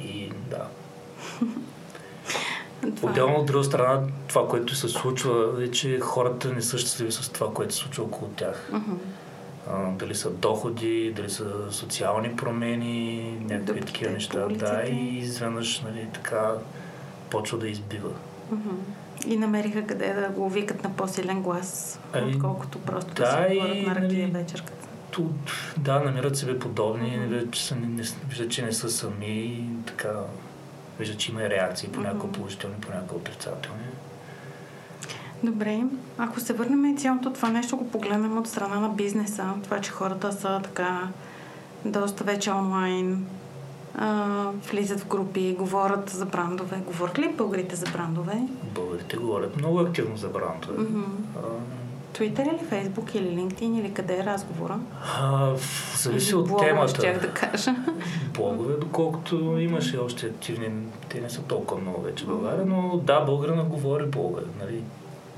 И 0.00 0.30
да. 0.50 0.66
Това- 2.96 3.10
Отделно 3.10 3.36
от 3.36 3.46
друга 3.46 3.64
страна, 3.64 4.02
това, 4.28 4.48
което 4.48 4.74
се 4.74 4.88
случва, 4.88 5.64
е, 5.64 5.70
че 5.70 6.00
хората 6.00 6.48
не 6.48 6.62
са 6.62 6.78
щастливи 6.78 7.12
с 7.12 7.28
това, 7.28 7.52
което 7.52 7.74
се 7.74 7.80
случва 7.80 8.04
около 8.04 8.30
тях. 8.30 8.70
А, 9.70 9.90
дали 9.90 10.14
са 10.14 10.30
доходи, 10.30 11.12
дали 11.12 11.30
са 11.30 11.44
социални 11.72 12.36
промени, 12.36 13.22
някакви 13.40 13.80
такива 13.80 14.10
неща. 14.12 14.46
Да, 14.48 14.82
и 14.82 15.18
изведнъж 15.18 15.80
нали, 15.80 16.08
така 16.14 16.54
почва 17.30 17.58
да 17.58 17.68
избива. 17.68 18.10
Мгм. 18.50 18.76
И 19.26 19.36
намериха 19.36 19.86
къде 19.86 20.12
да 20.12 20.28
го 20.28 20.48
викат 20.48 20.84
на 20.84 20.90
по-силен 20.90 21.42
глас, 21.42 22.00
Ами, 22.12 22.34
отколкото 22.34 22.78
просто 22.78 23.14
да, 23.14 23.22
да, 23.22 23.48
си 23.48 23.54
и, 23.54 23.60
говорят 23.60 23.86
на 23.86 23.94
ракия 23.94 24.28
нали, 24.28 24.42
вечерката. 24.42 24.88
Ту, 25.10 25.24
да, 25.78 26.00
намират 26.00 26.36
себе 26.36 26.58
подобни, 26.58 27.16
Мгм. 27.16 27.34
виждат, 27.34 27.50
че, 27.52 27.74
не, 27.74 28.02
виждат, 28.28 28.50
че 28.50 28.62
не 28.62 28.72
са 28.72 28.90
сами, 28.90 29.26
и 29.26 29.64
така, 29.86 30.12
виждат, 30.98 31.18
че 31.18 31.30
има 31.32 31.42
и 31.42 31.50
реакции, 31.50 31.88
понякога 31.88 32.24
Мгм. 32.24 32.32
положителни, 32.32 32.76
понякога 32.80 33.14
отрицателни. 33.16 33.84
Добре, 35.42 35.82
ако 36.18 36.40
се 36.40 36.52
върнем 36.52 36.84
и 36.84 36.96
цялото 36.96 37.32
това 37.32 37.48
нещо 37.48 37.76
го 37.76 37.90
погледнем 37.90 38.38
от 38.38 38.48
страна 38.48 38.80
на 38.80 38.88
бизнеса, 38.88 39.44
това, 39.64 39.80
че 39.80 39.90
хората 39.90 40.32
са 40.32 40.60
така 40.64 41.08
доста 41.84 42.24
вече 42.24 42.50
онлайн, 42.50 43.26
а, 43.98 44.48
влизат 44.70 45.00
в 45.00 45.06
групи, 45.08 45.56
говорят 45.58 46.10
за 46.10 46.26
брандове. 46.26 46.76
Говорят 46.86 47.18
ли 47.18 47.28
българите 47.28 47.76
за 47.76 47.86
брандове? 47.86 48.42
Българите 48.62 49.16
говорят 49.16 49.56
много 49.56 49.80
активно 49.80 50.16
за 50.16 50.28
брандове. 50.28 50.84
А, 51.36 51.40
Твитър 52.12 52.44
или 52.46 52.66
Фейсбук 52.68 53.14
или 53.14 53.28
LinkedIn 53.28 53.80
или 53.80 53.94
къде 53.94 54.18
е 54.18 54.24
разговора? 54.24 54.78
а, 55.20 55.52
зависи 55.96 56.34
от 56.34 56.48
блогове, 56.48 56.68
темата. 56.68 56.88
щях 56.88 57.20
да 57.20 57.30
кажа. 57.30 57.74
блогове, 58.34 58.74
доколкото 58.74 59.58
имаше 59.58 59.98
още 59.98 60.26
активни, 60.26 60.70
те 61.08 61.20
не 61.20 61.30
са 61.30 61.42
толкова 61.42 61.80
много 61.80 62.00
вече 62.02 62.24
в 62.24 62.28
България, 62.28 62.66
но 62.66 62.96
да, 62.96 63.20
българина 63.20 63.62
говори 63.62 64.06
блогове. 64.06 64.42
Нали? 64.60 64.82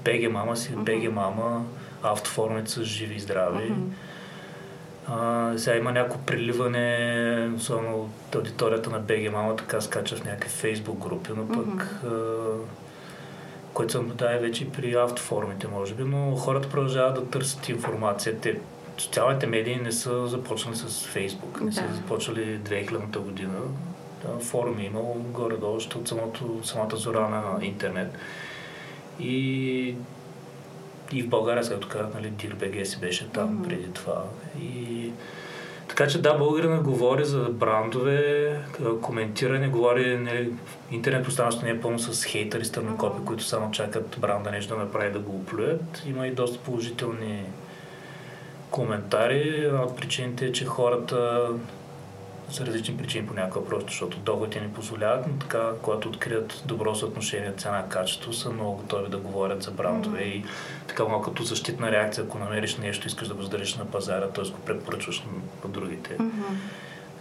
БГ 0.04 0.32
мама 0.32 0.56
си. 0.56 0.72
БГ 0.76 1.12
мама, 1.12 1.64
автоформите 2.02 2.70
са 2.70 2.84
живи 2.84 3.14
и 3.14 3.20
здрави. 3.20 3.70
Мгм. 3.70 3.90
А, 5.10 5.52
сега 5.56 5.76
има 5.76 5.92
някакво 5.92 6.18
приливане, 6.18 7.50
особено 7.56 7.96
от 7.96 8.34
аудиторията 8.34 8.90
на 8.90 8.98
БГ 8.98 9.32
мама, 9.32 9.56
така 9.56 9.80
скача 9.80 10.16
в 10.16 10.24
някакви 10.24 10.50
фейсбук 10.50 10.98
групи, 10.98 11.30
но 11.36 11.48
пък 11.48 11.66
Мгм. 11.66 11.82
а, 12.06 12.10
което 13.72 13.92
се 13.92 13.98
наблюдава 13.98 14.38
вече 14.38 14.64
и 14.64 14.70
при 14.70 14.94
автоформите, 14.94 15.68
може 15.68 15.94
би, 15.94 16.04
но 16.04 16.36
хората 16.36 16.68
продължават 16.68 17.14
да 17.14 17.26
търсят 17.30 17.68
информация. 17.68 18.40
Те, 18.40 18.58
социалните 18.98 19.46
медии 19.46 19.76
не 19.76 19.92
са 19.92 20.26
започнали 20.26 20.76
с 20.76 21.06
Фейсбук, 21.06 21.60
не 21.60 21.72
са 21.72 21.82
започнали 21.94 22.58
2000 22.58 23.18
година. 23.18 23.54
Да, 24.22 24.44
форуми 24.44 24.82
е 24.82 24.86
имало 24.86 25.14
горе-долу, 25.14 25.76
още 25.76 25.98
от 25.98 26.08
самото, 26.08 26.60
самата 26.64 26.96
зора 26.96 27.20
на 27.28 27.64
интернет. 27.66 28.12
И, 29.20 29.94
и 31.12 31.22
в 31.22 31.28
България, 31.28 31.64
сега 31.64 31.80
казах, 31.80 32.14
нали, 32.14 32.26
DIRBG 32.28 32.84
си 32.84 33.00
беше 33.00 33.28
там 33.28 33.50
Мгм. 33.50 33.62
преди 33.62 33.92
това. 33.92 34.22
И 34.62 35.10
така 35.88 36.06
че 36.06 36.22
да, 36.22 36.34
българина 36.34 36.78
говори 36.78 37.24
за 37.24 37.38
брандове, 37.40 38.20
к- 38.70 39.00
коментира, 39.00 39.58
не 39.58 39.68
говори, 39.68 40.16
не, 40.16 40.48
интернет 40.90 41.24
пространството 41.24 41.66
не 41.66 41.72
е 41.72 41.80
пълно 41.80 41.98
с 41.98 42.24
хейтери, 42.24 42.64
стърнокопи, 42.64 43.16
Мгм. 43.16 43.26
които 43.26 43.44
само 43.44 43.70
чакат 43.70 44.16
бранда 44.18 44.50
нещо 44.50 44.74
да 44.74 44.80
направи 44.80 45.12
да 45.12 45.18
го 45.18 45.36
оплюят. 45.36 46.02
Има 46.06 46.26
и 46.26 46.30
доста 46.30 46.58
положителни 46.58 47.42
коментари. 48.70 49.64
Една 49.64 49.82
от 49.82 49.96
причините 49.96 50.46
е, 50.46 50.52
че 50.52 50.64
хората 50.64 51.48
за 52.50 52.67
различни 52.67 52.97
причини 52.97 53.26
понякога, 53.26 53.67
просто 53.69 53.87
защото 53.90 54.19
доходите 54.19 54.61
ни 54.61 54.69
позволяват, 54.73 55.26
но 55.26 55.38
така, 55.38 55.71
когато 55.83 56.09
открият 56.09 56.62
добро 56.67 56.95
съотношение 56.95 57.52
цена-качество, 57.52 58.33
са 58.33 58.50
много 58.50 58.76
готови 58.76 59.09
да 59.11 59.19
говорят 59.19 59.62
за 59.62 59.71
брандове 59.71 60.19
Мгм. 60.21 60.28
и 60.28 60.45
така 60.87 61.05
малко 61.05 61.31
като 61.31 61.43
защитна 61.43 61.93
реакция, 61.93 62.25
ако 62.25 62.38
намериш 62.38 62.76
нещо, 62.76 63.07
искаш 63.07 63.28
да 63.28 63.35
го 63.35 63.43
задариш 63.43 63.76
на 63.76 63.85
пазара, 63.85 64.28
т.е. 64.28 64.45
го 64.45 64.59
препоръчваш 64.67 65.23
на, 65.64 65.71
другите. 65.71 66.17
Мгм. 66.19 66.43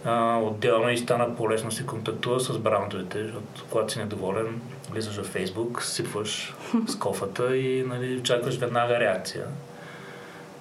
А, 0.04 0.38
отделно 0.38 0.90
и 0.90 0.98
стана 0.98 1.36
по-лесно 1.36 1.72
се 1.72 1.86
контактува 1.86 2.40
с 2.40 2.58
брандовете, 2.58 3.22
защото 3.22 3.64
когато 3.70 3.92
си 3.92 3.98
недоволен, 3.98 4.60
влизаш 4.90 5.16
в 5.16 5.24
Фейсбук, 5.24 5.82
сипваш 5.82 6.54
с 6.86 6.96
кофата 6.98 7.56
и 7.56 7.82
нали, 7.82 8.18
очакваш 8.18 8.56
веднага 8.58 9.00
реакция. 9.00 9.44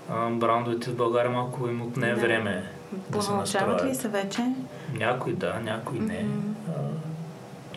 А, 0.09 0.29
брандовете 0.29 0.89
в 0.89 0.95
България 0.95 1.31
малко 1.31 1.67
им 1.67 1.81
отне 1.81 2.09
Да. 2.09 2.15
време 2.21 2.71
Понаучават 3.11 3.85
ли 3.85 3.95
се 3.95 4.07
вече? 4.07 4.51
Някои 4.93 5.33
да, 5.33 5.59
някои 5.59 5.99
не. 5.99 6.23
Мгм. 6.23 6.55
А, 6.69 6.81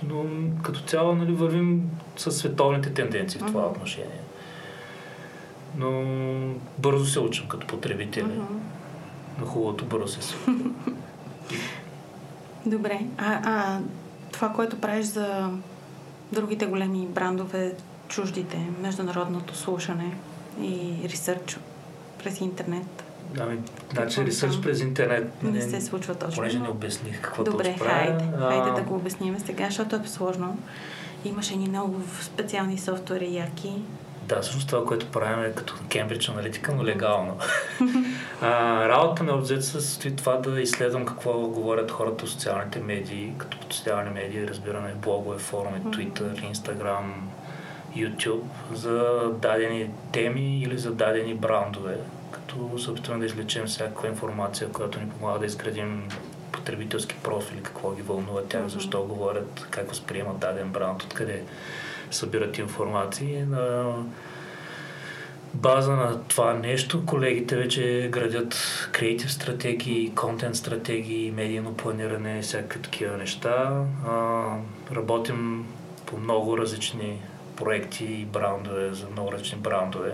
но 0.03 0.25
като 0.63 0.81
цяло 0.81 1.15
нали, 1.15 1.33
вървим 1.33 1.91
с 2.17 2.31
световните 2.33 2.95
тенденции 2.95 3.41
в 3.41 3.47
това 3.47 3.61
Мгм. 3.61 3.71
отношение. 3.71 4.21
Но 5.77 5.91
бързо 6.79 7.07
се 7.07 7.21
учим 7.21 7.49
като 7.49 7.67
потребители. 7.67 8.25
Мгм. 8.25 8.61
На 9.41 9.47
хубавото 9.47 9.85
бързо 9.85 10.09
се 10.09 10.23
случва. 10.23 10.53
Добре. 12.67 13.01
А, 13.19 13.41
а 13.45 13.81
това, 14.33 14.49
което 14.49 14.81
правиш 14.81 15.07
за 15.07 15.51
другите 16.33 16.67
големи 16.67 17.07
брандове, 17.07 17.75
чуждите, 18.09 18.67
международното 18.83 19.57
слушане 19.57 20.17
и 20.63 20.97
ресърч 21.05 21.59
през 22.19 22.41
интернет, 22.41 23.05
Ами, 23.39 23.59
значи 23.93 24.25
ресърч 24.25 24.61
през 24.63 24.81
интернет. 24.81 25.43
не 25.43 25.61
се 25.61 25.81
случва 25.81 26.15
точно. 26.15 26.35
Понеже 26.35 26.59
не 26.59 26.69
обясних 26.69 27.21
какво 27.21 27.45
Добре, 27.45 27.77
правя. 27.79 27.91
хайде, 27.91 28.25
а, 28.41 28.51
хайде 28.51 28.81
да 28.81 28.87
го 28.89 28.95
обясним 28.95 29.39
сега, 29.39 29.65
защото 29.65 29.97
е 29.97 30.01
сложно. 30.07 30.59
Имаше 31.25 31.57
ни 31.57 31.69
много 31.69 32.01
специални 32.21 32.79
софтуери 32.79 33.35
яки. 33.35 33.73
Да, 34.31 34.41
всъщност 34.41 34.69
това, 34.69 34.85
което 34.85 35.07
правим 35.07 35.45
е 35.45 35.53
като 35.53 35.75
Кембридж 35.89 36.29
аналитика, 36.29 36.75
но 36.75 36.85
легално. 36.85 37.37
а, 38.43 38.89
работата 38.89 39.23
ми 39.23 39.31
обзет 39.31 39.65
се 39.65 39.71
състои 39.71 40.17
това 40.17 40.37
да 40.37 40.61
изследвам 40.61 41.07
какво 41.07 41.33
говорят 41.33 41.91
хората 41.91 42.27
в 42.27 42.31
социалните 42.31 42.81
медии, 42.81 43.33
като 43.39 43.59
под 43.59 43.73
социални 43.73 44.11
медии 44.11 44.49
разбираме 44.49 44.95
блогове, 45.03 45.39
форуми. 45.39 45.81
Twitter, 45.81 46.53
Instagram, 46.53 47.05
YouTube, 47.97 48.43
за 48.73 49.23
дадени 49.43 49.91
теми 50.13 50.63
или 50.63 50.79
за 50.79 50.95
дадени 50.95 51.35
брандове, 51.35 51.97
като 52.33 52.79
се 52.79 52.91
опитваме 52.91 53.21
да 53.21 53.27
извлечем 53.27 53.67
всякаква 53.67 54.09
информация, 54.09 54.69
която 54.69 55.01
ни 55.01 55.11
помага 55.11 55.39
да 55.39 55.47
изградим 55.47 56.09
потребителски 56.53 57.17
профили, 57.23 57.63
какво 57.63 57.93
ги 57.93 58.03
вълнува 58.03 58.43
тях, 58.43 58.67
защо 58.67 59.03
говорят, 59.03 59.67
как 59.71 59.89
възприемат 59.89 60.39
даден 60.39 60.69
бранд, 60.69 61.03
откъде 61.03 61.43
събират 62.11 62.59
информации. 62.59 63.43
На 63.43 63.93
база 65.55 65.93
на 65.93 66.23
това 66.23 66.55
нещо 66.55 67.07
колегите 67.07 67.57
вече 67.57 68.09
градят 68.13 68.57
креатив 68.93 69.33
стратегии, 69.33 70.15
контент 70.15 70.57
стратегии, 70.57 71.31
медийно 71.31 71.75
планиране, 71.75 72.43
всякакви 72.43 72.83
такива 72.83 73.17
неща. 73.17 73.85
А, 74.09 74.45
работим 74.93 75.67
по 76.07 76.17
много 76.17 76.59
различни 76.59 77.21
проекти 77.57 78.05
и 78.05 78.25
брандове, 78.25 78.93
за 78.93 79.07
много 79.13 79.33
различни 79.33 79.59
брандове. 79.59 80.13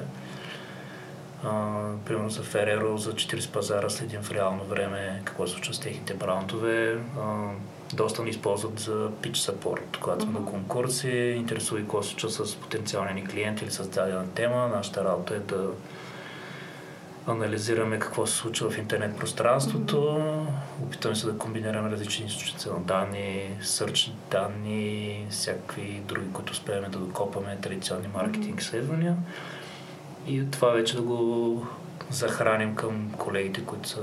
А, 1.44 1.82
примерно 2.04 2.30
за 2.30 2.42
Фереро, 2.42 2.98
за 2.98 3.12
40 3.12 3.50
пазара 3.50 3.90
следим 3.90 4.22
в 4.22 4.30
реално 4.30 4.64
време 4.64 5.22
какво 5.24 5.46
се 5.46 5.52
случва 5.52 5.74
с 5.74 5.80
техните 5.80 6.14
брандове. 6.14 6.98
А, 7.20 7.48
доста 7.94 8.22
ни 8.22 8.30
използват 8.30 8.78
за 8.78 9.10
pitch 9.10 9.52
support, 9.52 9.98
когато 10.00 10.24
сме 10.24 10.40
на 10.40 10.46
конкурси, 10.46 11.34
интересува 11.36 11.80
и 11.80 11.82
какво 11.82 12.02
се 12.02 12.08
случва 12.08 12.30
с 12.30 12.56
потенциални 12.56 13.14
ни 13.14 13.26
клиенти 13.26 13.64
или 13.64 13.70
с 13.70 13.88
дадена 13.88 14.28
тема. 14.34 14.68
Нашата 14.68 15.04
работа 15.04 15.34
е 15.34 15.38
да 15.38 15.70
анализираме 17.26 17.98
какво 17.98 18.26
се 18.26 18.36
случва 18.36 18.70
в 18.70 18.78
интернет 18.78 19.16
пространството, 19.16 19.96
mm-hmm. 19.96 20.84
опитваме 20.86 21.16
се 21.16 21.26
да 21.26 21.38
комбинираме 21.38 21.90
различни 21.90 22.26
източници 22.26 22.68
на 22.68 22.80
данни, 22.80 23.56
сърч 23.62 24.12
данни, 24.30 25.26
всякакви 25.30 26.02
други, 26.04 26.32
които 26.32 26.52
успеем 26.52 26.90
да 26.90 26.98
докопаме, 26.98 27.58
традиционни 27.62 28.08
маркетинг 28.14 28.60
изследвания 28.60 29.16
и 30.28 30.50
това 30.50 30.68
вече 30.68 30.97
да 30.97 31.02
го 31.02 31.66
захраним 32.11 32.75
към 32.75 33.12
колегите, 33.18 33.64
които 33.64 33.88
са 33.88 34.00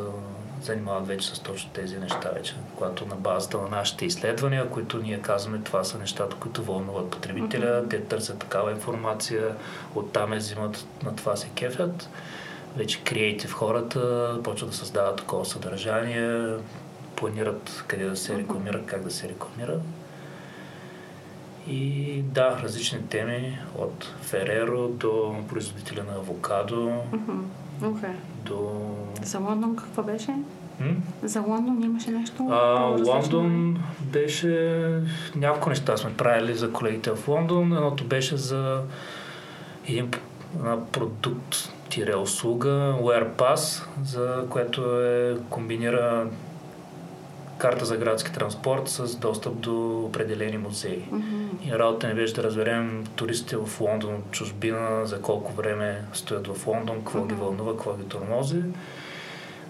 занимават 0.62 1.08
вече 1.08 1.28
с 1.28 1.40
точно 1.40 1.70
тези 1.74 1.98
неща 1.98 2.32
вече, 2.36 2.56
когато 2.76 3.06
на 3.06 3.16
базата 3.16 3.58
на 3.58 3.70
нашите 3.70 4.06
изследвания, 4.06 4.70
които 4.70 4.98
ние 4.98 5.22
казваме, 5.22 5.60
това 5.64 5.84
са 5.84 5.98
нещата, 5.98 6.36
които 6.36 6.64
вълнуват 6.64 7.10
потребителя, 7.10 7.66
mm-hmm. 7.66 7.90
те 7.90 8.02
търсят 8.02 8.40
такава 8.40 8.72
информация, 8.72 9.56
оттам 9.96 10.34
е 10.34 10.38
взимат, 10.38 10.86
на 11.04 11.16
това 11.16 11.36
се 11.36 11.50
кефят 11.56 12.10
вече 12.78 13.04
креатив 13.04 13.54
хората 13.54 14.40
почват 14.44 14.70
да 14.70 14.76
създават 14.76 15.18
такова 15.18 15.46
съдържание, 15.46 16.56
планират 17.16 17.84
къде 17.88 18.06
да 18.06 18.18
се 18.18 18.38
рекламира, 18.38 18.82
как 18.86 19.04
да 19.04 19.12
се 19.12 19.30
рекламира. 19.30 19.80
И 21.68 22.22
да, 22.22 22.60
различни 22.64 23.08
теми 23.08 23.60
от 23.78 24.14
Фереро 24.22 24.88
до 24.88 25.36
производителя 25.50 26.04
на 26.04 26.16
авокадо. 26.16 26.76
Mm-hmm. 26.76 27.40
Okay. 27.82 28.14
До... 28.46 28.82
За 29.24 29.40
Лондон 29.40 29.76
какво 29.76 30.04
беше? 30.04 30.32
М? 30.80 30.96
За 31.24 31.42
Лондон 31.42 31.84
имаше 31.84 32.12
нещо? 32.12 32.48
А, 32.52 32.80
Лондон 33.06 33.78
беше... 34.02 34.80
Няколко 35.36 35.70
неща 35.70 35.98
сме 35.98 36.14
правили 36.14 36.56
за 36.56 36.72
колегите 36.72 37.12
в 37.12 37.28
Лондон. 37.28 37.74
Едното 37.74 38.04
беше 38.04 38.38
за 38.38 38.82
един 39.88 40.12
продукт, 40.92 41.56
тире 41.90 42.16
услуга, 42.16 42.96
WearPass, 43.02 43.84
за 44.06 44.46
което 44.50 45.02
е 45.02 45.38
комбинира 45.50 46.28
карта 47.64 47.86
за 47.86 47.98
градски 47.98 48.32
транспорт 48.32 48.90
с 48.90 49.16
достъп 49.16 49.60
до 49.60 50.00
определени 50.00 50.58
музеи. 50.58 51.06
Mm-hmm. 51.12 51.70
И 51.70 51.80
работа 51.80 52.08
не 52.08 52.14
беше 52.14 52.34
да 52.34 52.44
разберем 52.44 53.04
туристите 53.16 53.58
в 53.58 53.82
Лондон 53.82 54.16
от 54.16 54.32
чужбина, 54.32 55.06
за 55.06 55.22
колко 55.22 55.54
време 55.54 56.02
стоят 56.14 56.48
в 56.48 56.68
Лондон, 56.68 56.98
какво 56.98 57.20
mm-hmm. 57.20 57.28
ги 57.28 57.34
вълнува, 57.34 57.72
какво 57.72 57.94
ги 57.94 58.04
тормози, 58.04 58.62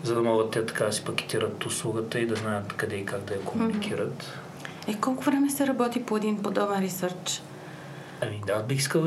за 0.03 0.15
да 0.15 0.21
могат 0.21 0.51
те 0.51 0.65
така 0.65 0.85
да 0.85 0.93
си 0.93 1.03
пакетират 1.03 1.65
услугата 1.65 2.19
и 2.19 2.25
да 2.25 2.35
знаят 2.35 2.73
къде 2.73 2.95
и 2.95 3.05
как 3.05 3.21
да 3.21 3.33
я 3.33 3.41
комуникират. 3.41 4.23
Mm-hmm. 4.23 4.93
Е, 4.93 4.99
колко 5.01 5.23
време 5.23 5.49
се 5.49 5.67
работи 5.67 6.03
по 6.03 6.17
един 6.17 6.43
подобен 6.43 6.83
ресърч? 6.83 7.41
Ами 8.21 8.41
да, 8.47 8.63
бих 8.63 8.77
искал 8.77 9.01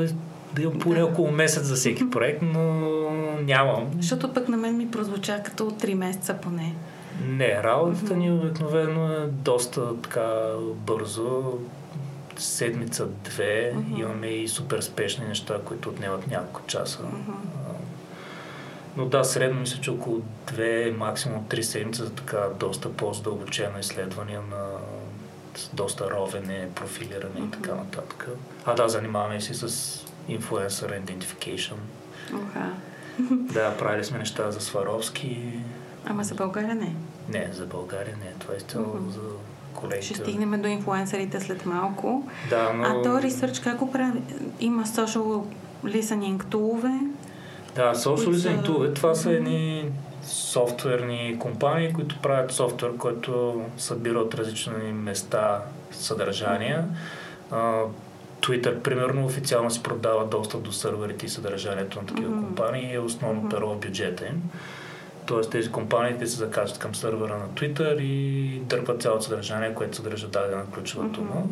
да 0.53 0.61
имам 0.61 0.79
поне 0.79 1.03
около 1.03 1.31
месец 1.31 1.63
за 1.63 1.75
всеки 1.75 2.09
проект, 2.11 2.41
но 2.41 2.81
нямам. 3.41 3.91
Защото 3.97 4.33
пък 4.33 4.49
на 4.49 4.57
мен 4.57 4.77
ми 4.77 4.91
прозвуча 4.91 5.41
като 5.45 5.71
3 5.71 5.93
месеца 5.93 6.37
поне. 6.41 6.75
Не, 7.27 7.63
работата 7.63 8.15
ни 8.15 8.31
обикновено 8.31 9.13
е 9.13 9.27
доста 9.27 10.01
така 10.01 10.51
бързо. 10.73 11.59
Седмица-две. 12.37 13.73
Uh-huh. 13.75 13.99
Имаме 13.99 14.27
и 14.27 14.47
супер 14.47 14.81
спешни 14.81 15.25
неща, 15.25 15.59
които 15.65 15.89
отнемат 15.89 16.27
няколко 16.27 16.67
часа. 16.67 16.99
Uh-huh. 16.99 17.33
Но 18.97 19.05
да, 19.05 19.23
средно 19.23 19.59
мисля, 19.59 19.81
че 19.81 19.91
около 19.91 20.21
две, 20.47 20.95
максимум 20.97 21.45
три 21.49 21.63
седмици 21.63 22.01
за 22.01 22.09
така 22.09 22.47
доста 22.59 22.93
по-задълбочено 22.93 23.79
изследване 23.79 24.33
на 24.33 24.67
доста 25.73 26.11
ровене, 26.11 26.69
профилиране 26.75 27.39
uh-huh. 27.39 27.47
и 27.47 27.51
така 27.51 27.75
нататък. 27.75 28.27
А 28.65 28.73
да, 28.73 28.89
занимаваме 28.89 29.41
се 29.41 29.53
с 29.53 29.67
Influencer 30.29 31.01
Identification. 31.01 31.75
Okay. 32.33 32.71
да, 33.29 33.77
правили 33.77 34.03
сме 34.03 34.17
неща 34.17 34.51
за 34.51 34.61
Сваровски. 34.61 35.59
Ама 36.05 36.23
за 36.23 36.35
България 36.35 36.75
не? 36.75 36.95
Не, 37.29 37.49
за 37.53 37.65
България 37.65 38.15
не. 38.17 38.31
Това 38.39 38.53
е 38.53 38.59
цяло 38.59 38.85
uh-huh. 38.85 39.09
за 39.09 39.21
колегите. 39.73 40.05
Ще 40.05 40.15
стигнем 40.15 40.61
до 40.61 40.67
инфлуенсърите 40.67 41.39
след 41.39 41.65
малко. 41.65 42.29
Да, 42.49 42.73
но... 42.73 42.83
А 42.83 43.01
то 43.03 43.21
ресърч 43.21 43.59
как 43.59 43.77
го 43.77 43.91
прави? 43.91 44.21
Има 44.59 44.83
social 44.83 45.43
listening 45.85 46.45
тулове? 46.45 46.99
Да, 47.75 47.95
social 47.95 48.29
listening 48.29 48.65
тулове. 48.65 48.93
Това 48.93 49.15
са 49.15 49.31
едни 49.31 49.91
софтуерни 50.23 51.37
компании, 51.39 51.93
които 51.93 52.21
правят 52.21 52.51
софтуер, 52.51 52.97
който 52.97 53.61
събира 53.77 54.19
от 54.19 54.35
различни 54.35 54.93
места 54.93 55.61
съдържания. 55.91 56.85
Twitter, 58.41 58.79
примерно, 58.79 59.25
официално 59.25 59.71
си 59.71 59.83
продава 59.83 60.25
достъп 60.25 60.63
до 60.63 60.71
сървърите 60.71 61.25
и 61.25 61.29
съдържанието 61.29 62.01
на 62.01 62.07
такива 62.07 62.31
mm-hmm. 62.31 62.45
компании 62.45 62.91
и 62.91 62.93
е 62.93 62.99
основно 62.99 63.41
mm-hmm. 63.41 63.49
перо 63.49 63.69
в 63.69 63.79
бюджета 63.79 64.25
им. 64.25 64.41
Тоест 65.27 65.51
тези 65.51 65.71
компании 65.71 66.17
те 66.19 66.27
се 66.27 66.35
закачат 66.35 66.77
към 66.77 66.95
сървъра 66.95 67.37
на 67.37 67.47
Twitter 67.47 68.01
и 68.01 68.59
дърпат 68.59 69.01
цялото 69.01 69.23
съдържание, 69.23 69.73
което 69.73 69.95
съдържа 69.95 70.27
дадена 70.27 70.65
ключова 70.73 71.05
mm-hmm. 71.05 71.11
дума. 71.11 71.43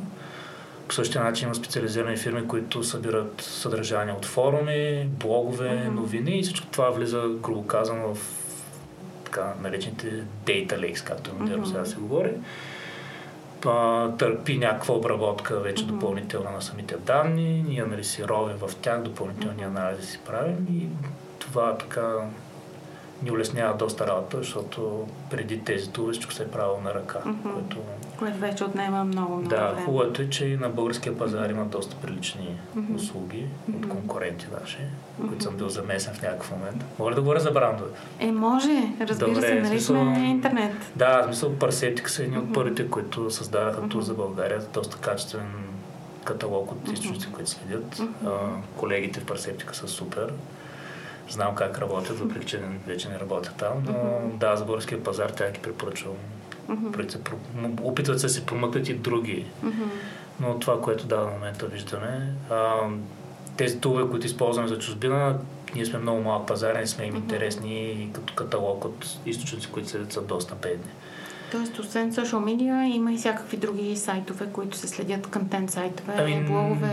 По 0.88 0.94
същия 0.94 1.24
начин 1.24 1.46
има 1.46 1.56
специализирани 1.56 2.18
фирми, 2.18 2.48
които 2.48 2.84
събират 2.84 3.42
съдържание 3.42 4.14
от 4.14 4.26
форуми, 4.26 5.10
блогове, 5.20 5.70
mm-hmm. 5.70 5.90
новини 5.90 6.40
и 6.40 6.44
всичко 6.44 6.68
това 6.72 6.90
влиза, 6.90 7.24
грубо 7.42 7.68
казано, 7.68 8.16
в 8.16 8.20
така 9.26 9.54
наречените 9.62 10.24
data 10.46 10.80
lakes, 10.80 11.04
както 11.04 11.32
mm-hmm. 11.32 11.66
сега 11.66 11.86
се 11.86 11.96
говори 11.96 12.32
а, 13.66 14.12
търпи 14.18 14.58
някаква 14.58 14.96
обработка 14.96 15.60
вече 15.60 15.84
mm-hmm. 15.84 15.88
допълнителна 15.88 16.52
на 16.52 16.62
самите 16.62 16.98
данни, 16.98 17.66
ние 17.68 17.82
анализировим 17.82 18.58
в 18.58 18.76
тях, 18.76 19.02
допълнителни 19.02 19.64
анализи 19.64 20.08
си 20.08 20.20
правим 20.26 20.68
и 20.72 20.88
това 21.40 21.78
така 21.78 22.14
ни 23.24 23.32
улеснява 23.32 23.78
доста 23.78 24.08
работа, 24.08 24.38
защото 24.38 25.08
преди 25.30 25.60
тези 25.60 25.90
всичко 26.12 26.34
се 26.34 26.44
е 26.44 26.48
правило 26.48 26.82
на 26.84 26.94
ръка. 26.94 27.20
Mm-hmm. 27.20 27.54
Което... 27.54 27.78
което 28.20 28.38
вече 28.38 28.64
отнема 28.64 29.04
много, 29.04 29.36
много 29.36 29.50
Да, 29.50 29.76
хубавото 29.86 30.22
е, 30.22 30.30
че 30.30 30.58
на 30.62 30.70
българския 30.70 31.18
пазар 31.18 31.50
има 31.50 31.66
доста 31.66 31.96
прилични 31.96 32.58
mm-hmm. 32.78 32.96
услуги 32.96 33.46
mm-hmm. 33.46 33.78
от 33.78 33.90
конкуренти 33.90 34.48
наши, 34.62 34.78
mm-hmm. 34.78 35.28
които 35.28 35.44
съм 35.44 35.58
бил 35.58 35.70
замесен 35.70 36.14
в 36.14 36.22
някакъв 36.22 36.52
момент. 36.52 36.86
Мога 37.00 37.16
да 37.16 37.22
говоря 37.22 37.40
за 37.40 37.52
брандове? 37.52 37.90
Е, 38.20 38.32
може. 38.32 38.94
Разбира 39.02 39.30
Добре, 39.30 39.48
се, 39.48 39.56
нали 39.56 39.68
смисъл... 39.68 39.96
сме 39.96 40.28
интернет. 40.28 40.92
Да, 40.96 41.22
в 41.22 41.26
смисъл 41.26 41.56
Парсептик 41.56 42.10
са 42.10 42.24
едни 42.24 42.38
mm-hmm. 42.38 42.48
от 42.48 42.54
първите, 42.54 42.90
които 42.90 43.32
създадаха 43.32 43.82
mm-hmm. 43.82 43.92
тур 43.92 44.02
за 44.02 44.14
България. 44.14 44.62
Доста 44.74 44.98
качествен 44.98 45.48
каталог 46.24 46.72
от 46.72 46.88
източници, 46.88 47.28
mm-hmm. 47.28 47.32
които 47.32 47.50
следят. 47.50 47.96
Mm-hmm. 47.96 48.28
А, 48.28 48.78
колегите 48.78 49.20
в 49.20 49.26
Парсептика 49.26 49.76
са 49.76 49.88
супер 49.88 50.34
знам 51.30 51.56
как 51.56 51.80
работят, 51.80 52.20
въпреки 52.20 52.46
че 52.46 52.62
вече 52.88 53.10
не 53.10 53.20
работят 53.20 53.56
там, 53.56 53.84
но 53.86 53.94
mm-hmm. 53.94 54.38
да, 54.38 54.56
за 54.56 54.66
българския 54.66 55.04
пазар 55.04 55.30
тя 55.30 55.52
ги 55.52 55.60
препоръчвам. 55.60 56.14
Mm-hmm. 56.70 57.82
Опитват 57.82 58.20
се 58.20 58.26
да 58.28 58.34
се 58.34 58.46
промъкнат 58.46 58.90
и 58.90 58.94
други. 58.94 59.46
Mm-hmm. 59.66 59.88
Но 60.40 60.60
това, 60.60 60.82
което 60.82 61.06
да, 61.06 61.18
в 61.18 61.32
момента 61.32 61.66
виждаме, 61.66 62.34
а, 62.50 62.76
тези 63.58 63.80
тулове, 63.80 64.10
които 64.10 64.26
използваме 64.26 64.68
за 64.68 64.80
чужбина, 64.80 65.38
ние 65.76 65.86
сме 65.86 66.00
много 66.00 66.22
малък 66.22 66.48
пазар, 66.48 66.76
не 66.76 66.88
сме 66.88 67.06
им 67.06 67.16
интересни 67.16 68.10
като 68.14 68.34
каталог 68.34 68.86
от 68.86 69.06
източници, 69.26 69.72
които 69.72 70.14
са 70.14 70.22
доста 70.22 70.56
бедни. 70.56 70.92
Тоест, 71.56 71.80
освен 71.80 72.14
social 72.14 72.40
media, 72.40 72.96
има 72.96 73.14
и 73.14 73.18
всякакви 73.18 73.58
други 73.58 73.98
сайтове, 73.98 74.46
които 74.54 74.78
се 74.78 74.88
следят, 74.88 75.28
контент 75.28 75.72
сайтове, 75.72 76.14
ами, 76.18 76.44
блогове. 76.44 76.88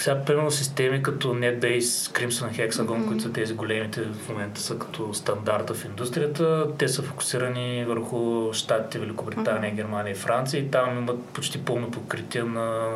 Сега, 0.00 0.24
примерно, 0.24 0.50
системи 0.50 1.02
като 1.02 1.28
NetBase, 1.34 1.80
Crimson 1.80 2.50
Hexagon, 2.50 2.86
mm-hmm. 2.86 3.06
които 3.06 3.22
са 3.22 3.32
тези 3.32 3.54
големите 3.54 4.00
в 4.02 4.28
момента 4.28 4.60
са 4.60 4.78
като 4.78 5.14
стандарта 5.14 5.74
в 5.74 5.84
индустрията, 5.84 6.66
те 6.78 6.88
са 6.88 7.02
фокусирани 7.02 7.84
върху 7.84 8.52
Штатите, 8.52 8.98
Великобритания, 8.98 9.72
mm-hmm. 9.72 9.76
Германия 9.76 10.12
и 10.12 10.14
Франция 10.14 10.60
и 10.60 10.70
там 10.70 10.98
имат 10.98 11.24
почти 11.24 11.64
пълно 11.64 11.90
покритие 11.90 12.42
на 12.42 12.88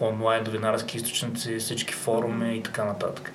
онлайн 0.00 0.44
новинарски 0.44 0.96
източници, 0.96 1.56
всички 1.56 1.94
форуми 1.94 2.44
mm-hmm. 2.44 2.58
и 2.58 2.62
така 2.62 2.84
нататък. 2.84 3.32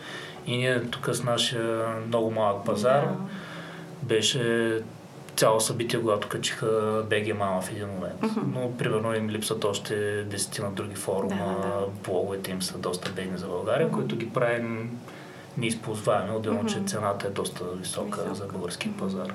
И 0.47 0.57
ние 0.57 0.81
тук 0.81 1.09
с 1.11 1.23
нашия 1.23 1.85
много 2.07 2.31
малък 2.31 2.65
пазар 2.65 3.03
yeah. 3.03 3.15
беше 4.03 4.73
цяло 5.39 5.59
събитие, 5.59 6.01
когато 6.01 6.27
качиха 6.27 7.03
БГ 7.09 7.37
Мама 7.37 7.61
в 7.61 7.71
един 7.71 7.87
момент. 7.87 8.21
Uh-huh. 8.21 8.41
Но, 8.53 8.77
примерно, 8.77 9.15
им 9.15 9.29
липсват 9.29 9.65
още 9.65 10.23
десетина 10.23 10.71
други 10.71 10.95
форума, 10.95 11.57
да, 11.61 11.67
да. 11.67 11.85
блоговете 12.03 12.51
им 12.51 12.61
са 12.61 12.77
доста 12.77 13.11
бедни 13.11 13.37
за 13.37 13.47
България, 13.47 13.87
uh-huh. 13.87 13.93
които 13.93 14.15
ги 14.15 14.29
правим 14.29 14.99
неизползваеми, 15.57 16.35
отделно, 16.35 16.63
uh-huh. 16.63 16.73
че 16.73 16.83
цената 16.83 17.27
е 17.27 17.29
доста 17.29 17.63
висока, 17.63 18.21
висока. 18.21 18.35
за 18.35 18.45
българския 18.45 18.91
пазар. 18.99 19.33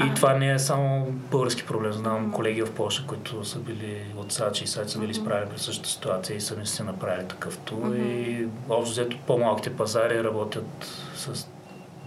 И 0.00 0.08
а, 0.10 0.14
това 0.14 0.34
не 0.34 0.52
е 0.52 0.58
само 0.58 1.06
български 1.30 1.66
проблем. 1.66 1.92
Знам 1.92 2.32
колеги 2.32 2.62
в 2.62 2.72
Польша, 2.72 3.04
които 3.06 3.44
са 3.44 3.58
били 3.58 4.04
от 4.16 4.32
САЧ 4.32 4.62
и 4.62 4.66
САЧ 4.66 4.90
са 4.90 4.98
били 4.98 5.10
изправени 5.10 5.50
при 5.50 5.58
същата 5.58 5.88
ситуация 5.88 6.36
и 6.36 6.40
сами 6.40 6.66
си 6.66 6.82
направили 6.82 7.28
такъв 7.28 7.58
тур. 7.58 7.94
И 7.94 8.46
общо 8.68 8.92
взето 8.92 9.16
по-малките 9.26 9.76
пазари 9.76 10.24
работят 10.24 10.84
с 11.16 11.46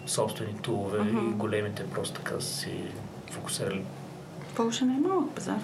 собствени 0.06 0.54
тулове 0.62 1.00
Мгм. 1.00 1.18
и 1.18 1.34
големите 1.34 1.84
просто 1.94 2.22
така 2.22 2.40
са 2.40 2.54
си 2.56 2.72
фокусирали. 3.32 3.84
Полша 4.56 4.86
не 4.86 4.94
е 4.94 5.00
малък 5.00 5.36
пазар. 5.36 5.60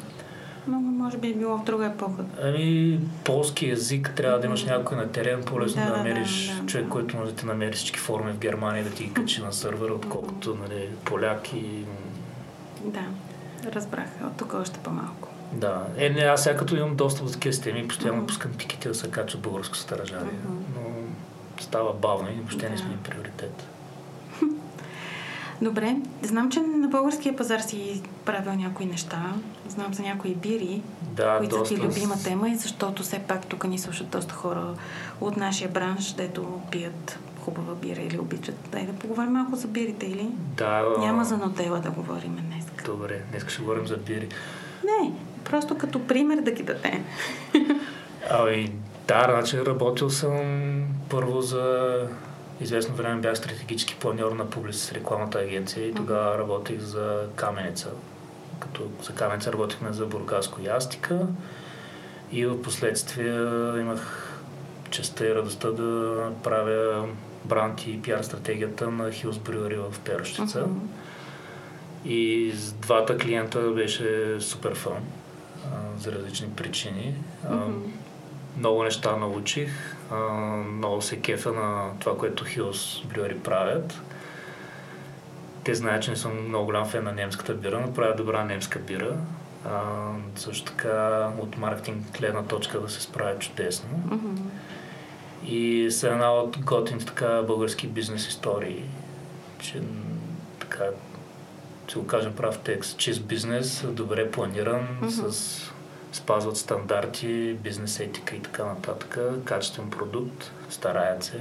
Но 0.67 0.80
може 0.80 1.17
би 1.17 1.30
е 1.30 1.34
било 1.34 1.58
в 1.58 1.63
друга 1.63 1.86
епоха. 1.86 2.23
Ами, 2.43 2.99
полски 3.23 3.69
язик 3.69 4.13
трябва 4.15 4.39
да 4.39 4.45
имаш 4.47 4.65
някой 4.65 4.97
на 4.97 5.12
терен, 5.12 5.43
по-лесно 5.43 5.82
Да, 5.82 5.88
да, 5.88 5.91
да, 5.91 5.97
намериш 5.97 6.47
да, 6.47 6.62
да, 6.62 6.65
човек, 6.67 6.86
да. 6.86 6.91
който 6.91 7.17
може 7.17 7.32
да 7.32 7.38
ти 7.38 7.45
намери 7.45 7.73
всички 7.75 7.99
форми 7.99 8.32
в 8.32 8.38
Германия 8.38 8.84
да 8.84 8.89
ти 8.89 9.04
ги 9.04 9.13
качи 9.13 9.41
на 9.41 9.54
сървъра, 9.54 9.93
отколкото 9.93 10.56
нали, 10.56 10.89
поляк 11.06 11.54
и... 11.54 11.86
Да, 12.86 13.04
разбрах. 13.75 14.08
От 14.23 14.38
тук 14.38 14.54
още 14.54 14.80
по-малко. 14.80 15.27
Да, 15.54 15.86
е, 15.97 16.10
не, 16.10 16.21
аз 16.21 16.43
сега 16.43 16.58
като 16.58 16.75
имам 16.75 16.95
достъп 16.95 17.25
до 17.25 17.32
такива 17.32 17.54
системи, 17.54 17.88
постоянно 17.88 18.27
пускам 18.27 18.51
тикети 18.54 18.88
да 18.88 18.95
се 18.95 19.12
качва 19.12 19.39
българско 19.39 19.77
съдържание, 19.77 20.32
Мгм. 20.45 20.54
но 20.75 20.82
става 21.63 21.93
бавно 21.93 22.30
и 22.30 22.34
въобще 22.34 22.69
не 22.69 22.75
Да. 22.75 22.82
сме 22.82 22.91
им 22.91 22.99
приоритет. 23.04 23.63
Добре, 25.62 25.95
знам, 26.21 26.51
че 26.51 26.60
на 26.60 26.88
българския 26.88 27.36
пазар 27.36 27.60
си 27.60 28.01
правил 28.25 28.54
някои 28.54 28.86
неща. 28.86 29.34
Знам 29.69 29.93
за 29.93 30.04
някои 30.04 30.36
бири, 30.36 30.82
Да, 31.01 31.38
които 31.38 31.56
са 31.56 31.60
доста... 31.60 31.75
ти 31.75 31.82
любима 31.82 32.15
тема 32.23 32.49
и 32.49 32.56
защото 32.56 33.04
все 33.04 33.19
пак 33.19 33.45
тук 33.45 33.63
ни 33.63 33.80
слушат 33.80 34.10
доста 34.10 34.34
хора 34.34 34.73
от 35.21 35.38
нашия 35.38 35.69
бранш, 35.69 36.13
дето 36.13 36.62
пият 36.71 37.19
хубава 37.41 37.73
бира 37.75 38.01
или 38.01 38.19
обичат. 38.19 38.56
Дай 38.71 38.86
да 38.86 38.93
поговорим 38.93 39.32
малко 39.32 39.56
за 39.56 39.67
бирите 39.67 40.06
или? 40.06 40.30
Да, 40.58 40.86
Няма 40.99 41.25
за 41.25 41.38
нотела 41.38 41.80
да 41.80 41.91
говорим 41.91 42.39
днес. 42.49 42.65
Добре, 42.86 43.21
днес 43.32 43.47
ще 43.47 43.62
говорим 43.62 43.88
за 43.88 43.97
бири. 43.97 44.27
Не, 44.84 45.12
просто 45.43 45.77
като 45.77 46.08
пример 46.08 46.41
да 46.41 46.51
ги 46.51 46.63
даде. 46.63 47.01
Ами, 48.30 48.73
да, 49.08 49.27
значи 49.30 49.65
работил 49.65 50.10
съм 50.10 50.36
първо 51.10 51.41
за 51.41 51.95
известно 52.62 52.95
време 52.95 53.21
бях 53.21 53.38
стратегически 53.38 53.95
планьор 53.95 54.32
на 54.32 54.50
Публис 54.50 54.91
рекламната 54.91 55.39
агенция 55.39 55.88
и 55.88 55.93
тогава 55.93 56.38
работих 56.38 56.80
за 56.80 57.28
Каменица. 57.36 57.89
Като 58.60 58.89
за 59.04 59.13
Каменица 59.13 59.54
работихме 59.54 59.93
за 59.93 60.06
Бургаско 60.06 60.62
и 60.62 60.67
Астика 60.67 61.28
и 62.32 62.45
в 62.45 62.62
последствие 62.62 63.36
имах 63.80 64.32
честа 64.89 65.28
и 65.28 65.36
радостта 65.36 65.71
да 65.71 66.32
правя 66.43 67.08
бранд 67.45 67.88
и 67.88 68.02
пиар 68.02 68.21
стратегията 68.21 68.91
на 68.91 69.12
Хилс 69.12 69.38
Брюери 69.38 69.76
в 69.76 70.00
Перощица. 70.00 70.62
Мгм. 70.62 70.80
И 72.06 72.52
с 72.56 72.74
двата 72.74 73.17
клиента 73.17 73.60
беше 73.60 74.38
супер 74.39 74.76
фан 74.76 75.04
за 76.00 76.12
различни 76.12 76.50
причини. 76.50 77.15
Мгм. 77.50 77.91
много 78.58 78.84
неща 78.84 79.15
научих. 79.15 79.95
А, 80.12 80.15
много 80.71 81.02
се 81.02 81.19
кефа 81.19 81.52
на 81.52 81.91
това, 82.00 82.17
което 82.17 82.45
Хилс 82.45 83.02
Брюери 83.06 83.39
правят. 83.39 84.02
Те 85.63 85.76
знаят, 85.76 86.04
че 86.04 86.12
не 86.12 86.17
съм 86.17 86.47
много 86.47 86.65
голям 86.65 86.88
фен 86.89 87.04
на 87.04 87.12
немската 87.12 87.54
бира, 87.54 87.80
но 87.80 87.93
правят 87.93 88.17
добра 88.17 88.43
немска 88.43 88.80
бира. 88.80 89.15
А, 89.65 89.82
също 90.36 90.71
така 90.71 91.30
от 91.39 91.58
маркетинг 91.58 92.17
гледна 92.19 92.43
точка 92.43 92.80
да 92.80 92.89
се 92.89 93.02
справят 93.02 93.39
чудесно. 93.39 93.89
Мгм. 94.06 94.36
И 95.45 95.88
са 95.91 96.08
една 96.08 96.32
от 96.34 96.58
готините 96.60 97.06
така 97.06 97.41
български 97.41 97.88
бизнес 97.88 98.28
истории, 98.28 98.84
че 99.60 99.82
така, 100.60 100.84
ще 101.88 102.00
го 102.00 102.08
кажем 102.08 102.34
прав 102.36 102.60
текст, 102.60 102.97
чист 102.97 103.24
бизнес, 103.24 103.84
добре 103.88 104.32
планиран, 104.32 104.88
Мгм. 105.02 105.10
с 105.10 105.70
спазват 106.12 106.58
стандарти, 106.58 107.54
бизнес 107.54 108.00
етика 108.00 108.36
и 108.36 108.39
така 108.39 108.65
нататък, 108.65 109.19
качествен 109.45 109.89
продукт, 109.89 110.52
стараят 110.69 111.24
се. 111.24 111.39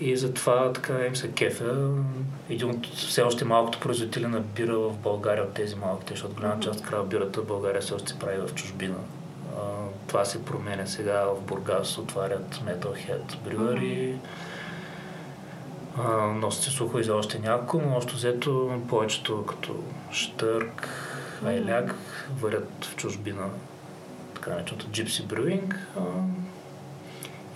И 0.00 0.16
затова 0.16 0.72
така 0.72 1.06
им 1.06 1.16
се 1.16 1.32
кефа. 1.32 1.88
Един 2.50 2.70
от 2.70 2.86
все 2.86 3.22
още 3.22 3.44
малкото 3.44 3.80
производители 3.80 4.26
на 4.26 4.40
бира 4.40 4.78
в 4.78 4.96
България 4.96 5.44
от 5.44 5.54
тези 5.54 5.74
малките, 5.74 6.12
защото 6.12 6.34
голяма 6.34 6.60
част 6.60 6.80
от 6.80 6.86
крава 6.86 7.04
бирата 7.04 7.40
в 7.40 7.46
България 7.46 7.80
все 7.80 7.94
още 7.94 8.12
се 8.12 8.18
прави 8.18 8.40
в 8.40 8.54
чужбина. 8.54 8.96
А, 9.56 9.60
това 10.06 10.24
се 10.24 10.44
променя 10.44 10.86
сега 10.86 11.24
в 11.24 11.40
Бургас, 11.40 11.98
отварят 11.98 12.54
Metalhead 12.54 13.36
Brewery. 13.46 14.14
А, 15.98 16.26
носят 16.26 16.62
се 16.62 16.70
слухове 16.70 17.00
и 17.00 17.04
за 17.04 17.14
още 17.14 17.38
няколко, 17.38 17.86
но 17.86 17.96
още 17.96 18.14
взето 18.14 18.80
повечето 18.88 19.46
като 19.46 19.74
Штърк, 20.10 20.88
Айляк 21.46 21.94
варят 22.40 22.84
в 22.84 22.96
чужбина, 22.96 23.44
така 24.34 24.50
нареченото 24.50 24.86
Gypsy 24.86 25.22
Brewing. 25.24 25.74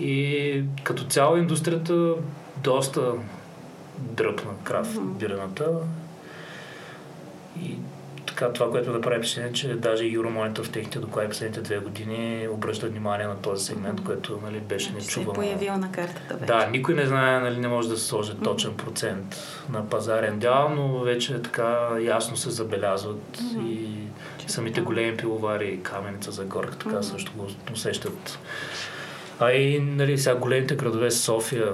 И 0.01 0.65
като 0.83 1.05
цяло 1.05 1.37
индустрията 1.37 2.15
доста 2.57 3.13
дръпна 3.99 4.51
Мгм. 5.01 5.13
бирената. 5.13 5.71
И 7.63 7.79
така, 8.37 8.53
това, 8.53 8.71
което 8.71 8.93
да 8.93 9.01
прави 9.01 9.19
впечатление, 9.19 9.53
че 9.53 9.69
даже 9.69 10.05
Euromonitor 10.05 10.63
в 10.63 10.71
техните 10.71 10.99
доклади 10.99 11.29
последните 11.29 11.61
две 11.61 11.79
години 11.79 12.49
обръща 12.49 12.89
внимание 12.89 13.27
на 13.27 13.37
този 13.37 13.65
сегмент, 13.65 14.05
което 14.05 14.41
нали, 14.45 14.61
беше 14.61 14.89
Се 14.89 14.93
нечувано. 14.93 15.33
появил 15.33 15.77
на 15.77 15.93
картата 15.93 16.35
вече. 16.35 16.53
Да, 16.53 16.67
никой 16.67 16.95
не 16.95 17.07
знае, 17.07 17.41
нали, 17.41 17.57
не 17.57 17.69
може 17.69 17.89
да 17.89 17.97
се 17.97 18.07
сложи 18.07 18.33
точен 18.45 18.75
процент 18.77 19.37
на 19.73 19.89
пазарен 19.89 20.39
дял, 20.39 20.69
но 20.69 20.99
вече 20.99 21.43
така 21.43 21.89
ясно 22.01 22.37
се 22.37 22.51
забелязват 22.51 23.39
и 23.67 23.89
самите 24.47 24.81
големи 24.81 25.17
пиловари, 25.17 25.81
Каменица, 25.83 26.31
Загорка, 26.31 26.77
така 26.79 26.95
Мгм. 26.95 27.03
също 27.03 27.33
го 27.37 27.47
усещат. 27.73 28.39
А 29.41 29.53
и 29.53 29.81
нали, 29.81 30.19
сега 30.19 30.37
големите 30.37 30.77
градове 30.77 31.11
София, 31.11 31.73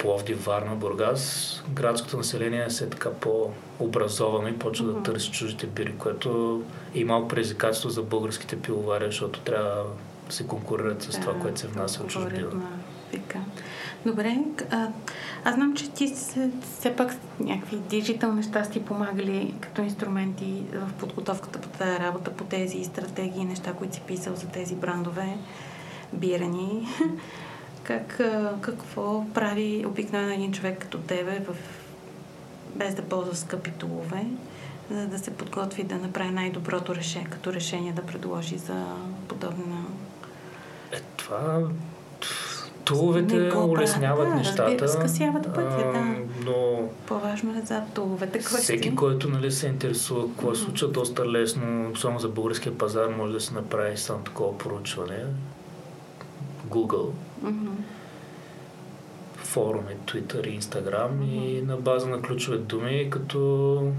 Пловдив, 0.00 0.44
Варна, 0.44 0.74
Бургас, 0.74 1.62
градското 1.72 2.16
население 2.16 2.70
се 2.70 2.84
е 2.84 2.90
така 2.90 3.10
по-образовано 3.10 4.48
и 4.48 4.58
почва 4.58 4.86
Мгм. 4.86 4.94
да 4.94 5.02
търси 5.02 5.30
чуждите 5.30 5.66
бири, 5.66 5.94
което 5.98 6.62
е 6.94 7.04
малко 7.04 7.28
предизвикателство 7.28 7.90
за 7.90 8.02
българските 8.02 8.60
пиловари, 8.60 9.04
защото 9.04 9.40
трябва 9.40 9.84
да 10.28 10.34
се 10.34 10.46
конкурират 10.46 11.02
с 11.02 11.20
това, 11.20 11.32
Да, 11.32 11.38
което 11.38 11.60
се 11.60 11.66
внася 11.66 12.02
от 12.02 12.08
чужбина. 12.08 12.50
Добре, 14.06 14.38
а, 14.70 14.88
аз 15.44 15.54
знам, 15.54 15.74
че 15.74 15.90
ти 15.90 16.08
се, 16.08 16.50
все 16.62 16.96
пак 16.96 17.16
някакви 17.40 17.76
диджитал 17.76 18.32
неща 18.32 18.64
си 18.64 18.84
помагали 18.84 19.54
като 19.60 19.82
инструменти 19.82 20.62
в 20.72 20.92
подготовката 20.92 21.60
по 21.60 21.68
тази 21.68 22.00
работа, 22.00 22.30
по 22.30 22.44
тези 22.44 22.84
стратегии, 22.84 23.44
неща, 23.44 23.72
които 23.72 23.94
си 23.94 24.02
писал 24.06 24.34
за 24.36 24.46
тези 24.46 24.74
брандове, 24.74 25.36
бирани. 26.12 26.88
Как, 27.82 28.20
какво 28.60 29.24
прави 29.34 29.84
обикновено 29.86 30.32
един 30.32 30.52
човек 30.52 30.78
като 30.78 30.98
тебе, 30.98 31.40
в, 31.48 31.56
без 32.76 32.94
да 32.94 33.02
ползва 33.02 33.34
скъпи 33.36 33.70
тулове, 33.70 34.26
за 34.90 35.06
да 35.06 35.18
се 35.18 35.30
подготви 35.30 35.84
да 35.84 35.94
направи 35.94 36.30
най-доброто 36.30 36.94
решение, 36.94 37.28
като 37.30 37.52
решение 37.52 37.92
да 37.92 38.02
предложи 38.02 38.58
за 38.58 38.84
подобна 39.28 39.84
Е, 40.92 41.00
това... 41.16 41.60
Туловете 42.84 43.52
улесняват 43.56 44.28
да, 44.28 44.34
нещата. 44.34 44.62
разбира, 44.70 44.88
скъсяват 44.88 45.54
пътя, 45.54 45.92
да. 45.92 46.16
Но 46.44 46.88
По-важно 47.06 47.58
е 47.58 47.60
за 47.60 47.82
туловете 47.94 48.38
квести. 48.38 48.62
всеки, 48.62 48.94
който 48.94 49.28
нали, 49.28 49.52
се 49.52 49.66
интересува 49.66 50.28
какво 50.28 50.54
се 50.54 50.62
случва, 50.62 50.88
доста 50.88 51.28
лесно, 51.30 51.96
само 51.96 52.18
за 52.18 52.28
българския 52.28 52.78
пазар, 52.78 53.08
може 53.08 53.32
да 53.32 53.40
се 53.40 53.54
направи 53.54 53.96
само 53.96 54.22
такова 54.22 54.58
проучване. 54.58 55.24
Google, 56.68 57.10
Мгм. 57.42 57.68
форуми, 59.36 59.96
Twitter 60.06 60.46
и 60.46 60.60
Instagram 60.60 61.24
и 61.24 61.56
Мгм. 61.62 61.66
на 61.70 61.76
база 61.76 62.06
на 62.08 62.22
ключови 62.22 62.58
думи, 62.58 63.06
като 63.10 63.92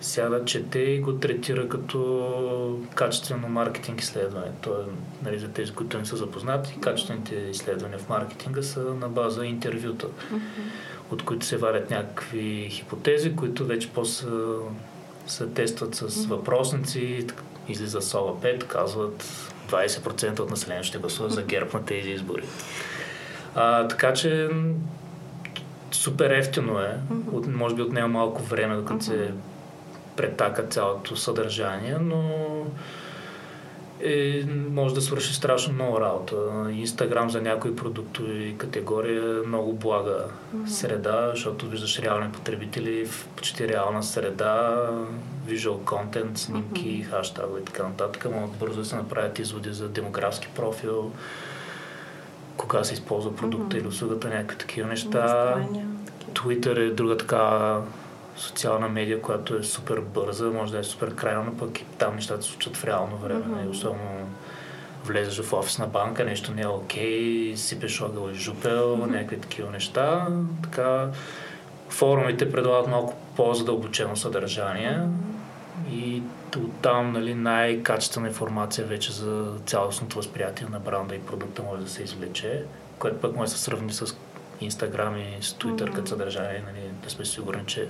сяда, 0.00 0.44
чете 0.44 0.78
и 0.78 1.00
го 1.00 1.12
третира 1.12 1.68
като 1.68 2.80
качествено 2.94 3.48
маркетинг 3.48 4.00
изследване. 4.00 4.50
То 4.60 4.70
е, 4.70 4.84
нали, 5.24 5.38
за 5.38 5.48
тези, 5.48 5.72
които 5.72 5.98
не 5.98 6.04
са 6.04 6.16
запознати, 6.16 6.76
качествените 6.80 7.34
изследвания 7.34 7.98
в 7.98 8.08
маркетинга 8.08 8.62
са 8.62 8.80
на 8.80 9.08
база 9.08 9.46
интервюта, 9.46 10.06
Мгм. 10.30 10.40
от 11.10 11.22
които 11.24 11.46
се 11.46 11.56
вадят 11.56 11.90
някакви 11.90 12.68
хипотези, 12.70 13.36
които 13.36 13.66
вече 13.66 13.90
после 13.90 14.28
се 15.26 15.46
тестват 15.46 15.94
с 15.94 16.26
въпросници, 16.26 17.26
излиза 17.68 18.02
СОВА 18.02 18.40
5, 18.40 18.64
казват 18.64 19.24
20% 19.70 20.40
от 20.40 20.50
населението 20.50 20.88
ще 20.88 20.98
гласува 20.98 21.28
за 21.28 21.42
ГЕРБ 21.42 21.70
на 21.74 21.84
тези 21.84 22.10
избори. 22.10 22.42
А, 23.54 23.88
така 23.88 24.14
че 24.14 24.48
супер 25.92 26.30
ефтино 26.30 26.80
е. 26.80 26.96
От, 27.32 27.46
може 27.46 27.74
би 27.74 27.82
отнема 27.82 28.08
малко 28.08 28.42
време, 28.42 28.76
докато 28.76 29.04
се 29.04 29.30
претака 30.16 30.62
цялото 30.62 31.16
съдържание, 31.16 31.96
но 32.00 32.30
е, 34.04 34.44
може 34.70 34.94
да 34.94 35.00
свърши 35.00 35.34
страшно 35.34 35.74
много 35.74 36.00
работа. 36.00 36.36
Инстаграм 36.72 37.30
за 37.30 37.42
някои 37.42 37.76
продуктови 37.76 38.54
категории 38.58 39.16
е 39.16 39.46
много 39.46 39.72
блага 39.72 40.24
среда, 40.66 41.30
защото 41.30 41.68
виждаш 41.68 41.98
реални 41.98 42.32
потребители 42.32 43.06
в 43.06 43.28
почти 43.36 43.68
реална 43.68 44.02
среда, 44.02 44.88
visual 45.48 45.78
content, 45.78 46.36
снимки, 46.36 46.98
Мгм. 46.98 47.10
хаштагове 47.10 47.60
и 47.60 47.64
така 47.64 47.82
нататък. 47.82 48.26
Могат 48.34 48.56
бързо 48.56 48.80
да 48.80 48.84
се 48.84 48.96
направят 48.96 49.38
изводи 49.38 49.72
за 49.72 49.88
демографски 49.88 50.48
профил, 50.54 51.12
кога 52.56 52.84
се 52.84 52.94
използва 52.94 53.36
продукта 53.36 53.66
Мгм. 53.66 53.76
или 53.76 53.86
услугата, 53.86 54.28
някакви 54.28 54.58
такива 54.58 54.88
неща. 54.88 55.56
Twitter 56.32 56.90
е 56.90 56.94
друга 56.94 57.16
така 57.16 57.78
социална 58.36 58.88
медия, 58.88 59.22
която 59.22 59.56
е 59.56 59.62
супер 59.62 60.00
бърза, 60.00 60.50
може 60.50 60.72
да 60.72 60.78
е 60.78 60.84
супер 60.84 61.14
крайна, 61.14 61.42
но 61.44 61.56
пък 61.56 61.80
и 61.80 61.84
там 61.98 62.14
нещата 62.14 62.42
се 62.42 62.48
случват 62.48 62.76
в 62.76 62.84
реално 62.84 63.16
време. 63.16 63.44
Mm-hmm. 63.44 63.70
Особено 63.70 64.28
влезеш 65.04 65.40
в 65.40 65.52
офисна 65.52 65.86
банка, 65.86 66.24
нещо 66.24 66.52
не 66.52 66.62
е 66.62 66.66
окей, 66.66 67.52
сипеш 67.56 68.02
огъл 68.02 68.30
и 68.30 68.34
жупел, 68.34 68.96
mm-hmm. 68.96 69.10
някакви 69.10 69.40
такива 69.40 69.70
неща. 69.70 70.28
Така, 70.62 71.08
форумите 71.88 72.52
предлагат 72.52 72.88
малко 72.88 73.16
по-задълбочено 73.36 74.16
съдържание 74.16 75.00
и 75.92 76.22
оттам 76.56 77.12
нали, 77.12 77.34
най-качествена 77.34 78.28
информация 78.28 78.86
вече 78.86 79.12
за 79.12 79.52
цялостното 79.66 80.16
възприятие 80.16 80.66
на 80.70 80.80
бранда 80.80 81.14
и 81.14 81.20
продукта 81.20 81.62
може 81.62 81.82
да 81.82 81.90
се 81.90 82.02
извлече, 82.02 82.64
което 82.98 83.20
пък 83.20 83.36
може 83.36 83.52
да 83.52 83.58
се 83.58 83.64
сравни 83.64 83.92
с 83.92 84.16
Инстаграм 84.60 85.16
и 85.18 85.42
с 85.42 85.52
Twitter 85.52 85.80
mm-hmm. 85.80 85.94
като 85.94 86.08
съдържание, 86.08 86.62
нали, 86.66 86.90
да 87.04 87.10
сме 87.10 87.24
сигурни, 87.24 87.62
че 87.66 87.88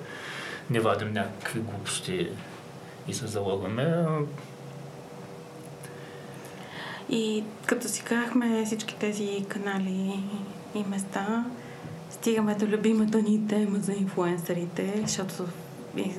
не 0.71 0.81
вадим 0.81 1.13
някакви 1.13 1.61
глупости 1.61 2.29
и 3.09 3.15
се 3.15 3.27
залъгваме. 3.27 4.05
И 7.11 7.45
като 7.67 7.89
си 7.89 8.03
казахме 8.03 8.65
всички 8.67 8.97
тези 8.97 9.45
канали 9.49 10.21
и 10.75 10.85
места, 10.85 11.45
стигаме 12.23 12.55
до 12.55 12.67
любимата 12.67 13.23
ни 13.23 13.47
тема 13.49 13.79
за 13.79 13.93
инфуенсърите, 13.93 14.95
защото 15.03 15.45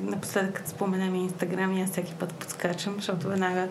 напоследък 0.01 0.53
като 0.53 0.69
споменем 0.69 1.15
Инстаграм, 1.15 1.81
аз 1.83 1.91
всеки 1.91 2.13
път 2.19 2.33
подскачам, 2.33 2.93
защото 2.95 3.27
веднага 3.27 3.67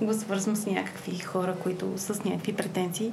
го 0.00 0.12
свързвам 0.12 0.56
с 0.56 0.66
някакви 0.66 1.18
хора, 1.18 1.54
които 1.62 1.92
с 1.96 2.24
някакви 2.24 2.52
претенции. 2.52 3.12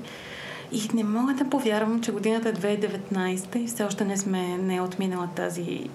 И 0.72 0.90
не 0.94 1.04
мога 1.04 1.34
да 1.34 1.50
повярвам, 1.50 2.02
че 2.02 2.12
годината 2.12 2.50
е 2.50 2.54
2019 2.54 3.56
и 3.56 3.68
все 3.68 3.84
още 3.84 4.06
не 4.06 4.18
сме 4.18 4.58
не 4.58 4.76
е 4.76 4.82
отминала 4.82 5.30
тази 5.36 5.90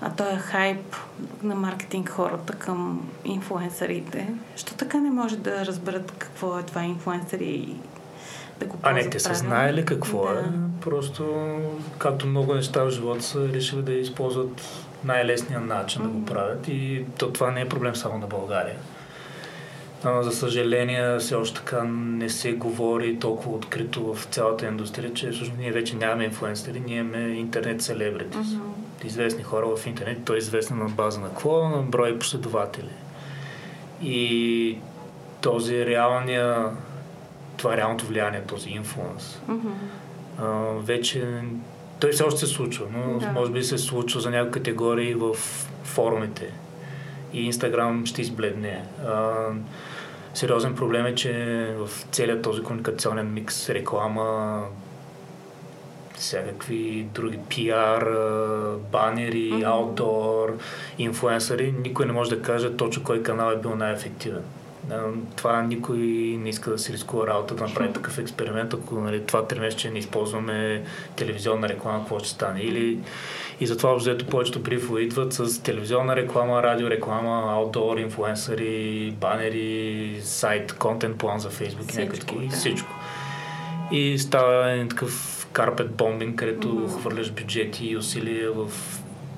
а 0.00 0.10
той 0.10 0.32
е 0.32 0.38
хайп 0.38 0.96
на 1.42 1.54
маркетинг 1.54 2.08
хората 2.08 2.52
към 2.52 3.08
инфуенсърите. 3.24 4.28
Що 4.56 4.74
така 4.74 4.98
не 4.98 5.10
може 5.10 5.36
да 5.36 5.66
разберат 5.66 6.12
какво 6.18 6.58
е 6.58 6.62
това 6.62 6.84
инфуенсъри 6.84 7.44
и 7.44 7.76
да 8.60 8.66
го 8.66 8.78
А 8.82 8.92
не, 8.92 9.10
те 9.10 9.20
са 9.20 9.34
знаели 9.34 9.84
какво 9.84 10.24
да. 10.24 10.40
е. 10.40 10.44
Просто, 10.80 11.56
както 11.98 12.26
много 12.26 12.54
неща 12.54 12.84
в 12.84 12.90
живота 12.90 13.22
са 13.22 13.48
решили 13.48 13.82
да 13.82 13.92
използват 13.92 14.62
най-лесния 15.04 15.60
начин 15.60 16.02
mm-hmm. 16.02 16.04
да 16.04 16.08
го 16.08 16.24
правят 16.24 16.68
и 16.68 17.04
то, 17.18 17.32
това 17.32 17.50
не 17.50 17.60
е 17.60 17.68
проблем 17.68 17.96
само 17.96 18.18
на 18.18 18.26
България. 18.26 18.76
Но, 20.04 20.22
за 20.22 20.32
съжаление, 20.32 21.18
все 21.18 21.34
още 21.34 21.56
така 21.56 21.82
не 21.84 22.28
се 22.28 22.52
говори 22.52 23.18
толкова 23.18 23.56
открито 23.56 24.14
в 24.14 24.24
цялата 24.24 24.66
индустрия, 24.66 25.14
че 25.14 25.30
всъщност 25.30 25.58
ние 25.58 25.72
вече 25.72 25.96
нямаме 25.96 26.24
инфлуенсъри, 26.24 26.80
ние 26.80 26.98
имаме 26.98 27.18
интернет 27.18 27.82
селебрити. 27.82 28.38
Mm-hmm. 28.38 29.06
Известни 29.06 29.42
хора 29.42 29.66
в 29.76 29.86
интернет, 29.86 30.24
той 30.24 30.36
е 30.36 30.38
известен 30.38 30.78
на 30.78 30.84
база 30.84 31.20
на 31.20 31.28
какво? 31.28 31.68
На 31.68 31.82
брой 31.82 32.18
последователи. 32.18 32.90
И 34.02 34.78
този 35.40 35.86
реалния, 35.86 36.70
това 37.58 37.74
е 37.74 37.76
реалното 37.76 38.06
влияние, 38.06 38.42
този 38.42 38.70
инфлуенс, 38.70 39.40
mm-hmm. 39.48 40.78
вече 40.78 41.42
той 42.00 42.12
все 42.12 42.22
още 42.22 42.40
се 42.40 42.46
случва, 42.46 42.86
но 42.92 43.18
да. 43.18 43.32
може 43.32 43.52
би 43.52 43.62
се 43.62 43.78
случва 43.78 44.20
за 44.20 44.30
някои 44.30 44.52
категории 44.52 45.14
в 45.14 45.34
форумите 45.84 46.52
и 47.32 47.44
Инстаграм 47.44 48.06
ще 48.06 48.22
избледне. 48.22 48.84
А, 49.06 49.34
сериозен 50.34 50.74
проблем 50.74 51.06
е, 51.06 51.14
че 51.14 51.32
в 51.78 51.90
целият 52.12 52.42
този 52.42 52.62
комуникационен 52.62 53.32
микс, 53.32 53.70
реклама, 53.70 54.62
всякакви 56.14 57.08
други 57.14 57.38
пиар, 57.48 58.04
банери, 58.92 59.52
mm-hmm. 59.52 59.66
аутдор, 59.66 60.58
инфуенсъри, 60.98 61.74
никой 61.84 62.06
не 62.06 62.12
може 62.12 62.30
да 62.30 62.42
каже 62.42 62.76
точно 62.76 63.04
кой 63.04 63.22
канал 63.22 63.50
е 63.50 63.56
бил 63.56 63.76
най-ефективен. 63.76 64.42
Това 65.36 65.62
никой 65.62 65.98
не 66.38 66.48
иска 66.48 66.70
да 66.70 66.78
си 66.78 66.92
рискува 66.92 67.26
работа 67.26 67.54
да 67.54 67.64
направи 67.64 67.92
такъв 67.92 68.18
експеримент, 68.18 68.74
ако 68.74 68.94
нали, 68.94 69.26
това 69.26 69.46
месеца 69.60 69.90
не 69.90 69.98
използваме 69.98 70.84
телевизионна 71.16 71.68
реклама, 71.68 71.98
какво 71.98 72.18
ще 72.18 72.28
стане. 72.28 72.60
Или 72.60 72.98
и 73.60 73.66
затова 73.66 73.94
взето 73.94 74.26
повечето 74.26 74.60
брифове 74.60 75.00
идват 75.00 75.32
с 75.32 75.62
телевизионна 75.62 76.16
реклама, 76.16 76.62
радиореклама, 76.62 77.52
аутдор, 77.52 77.96
инфлуенсъри, 77.96 79.10
банери, 79.20 80.20
сайт, 80.22 80.72
контент 80.72 81.18
план 81.18 81.38
за 81.38 81.50
Фейсбук 81.50 81.94
и 81.94 81.98
някакви. 81.98 82.48
Да. 82.48 82.56
Всичко. 82.56 82.88
И 83.92 84.18
става 84.18 84.70
един 84.70 84.88
такъв 84.88 85.46
карпет 85.52 85.90
бомбинг, 85.90 86.38
където 86.38 86.68
mm-hmm. 86.68 87.00
хвърляш 87.00 87.32
бюджети 87.32 87.86
и 87.86 87.96
усилия 87.96 88.52
в 88.52 88.68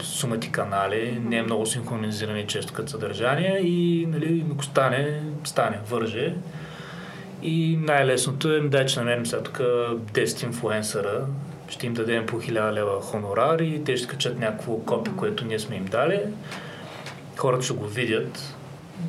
сумати 0.03 0.53
канали, 0.53 1.21
не 1.25 1.37
е 1.37 1.43
много 1.43 1.67
синхронизирани 1.67 2.47
често 2.47 2.73
като 2.73 2.91
съдържание 2.91 3.59
и 3.59 4.07
нали, 4.07 4.45
ако 4.55 4.65
стане, 4.65 5.23
стане, 5.45 5.79
върже. 5.91 6.35
И 7.43 7.79
най-лесното 7.81 8.53
е, 8.53 8.61
дай, 8.61 8.87
че 8.87 8.99
намерим 8.99 9.27
сега 9.27 9.43
тук 9.43 9.59
10 9.59 10.45
инфлуенсъра, 10.45 11.27
ще 11.69 11.87
им 11.87 11.95
дадем 11.95 12.27
по 12.27 12.41
1000 12.41 12.73
лева 12.73 13.01
хонорар 13.03 13.59
и 13.59 13.85
те 13.85 13.97
ще 13.97 14.09
качат 14.09 14.39
някакво 14.39 14.79
копи, 14.79 15.11
което 15.17 15.45
ние 15.45 15.59
сме 15.59 15.77
им 15.77 15.85
дали. 15.85 16.21
Хората 17.37 17.65
ще 17.65 17.75
го 17.75 17.87
видят 17.87 18.55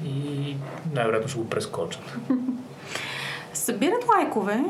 и 0.05 0.55
най-вероятно 0.93 1.29
ще 1.29 1.39
го 1.39 1.49
прескочат. 1.49 2.01
Събират 3.53 4.05
лайкове, 4.17 4.63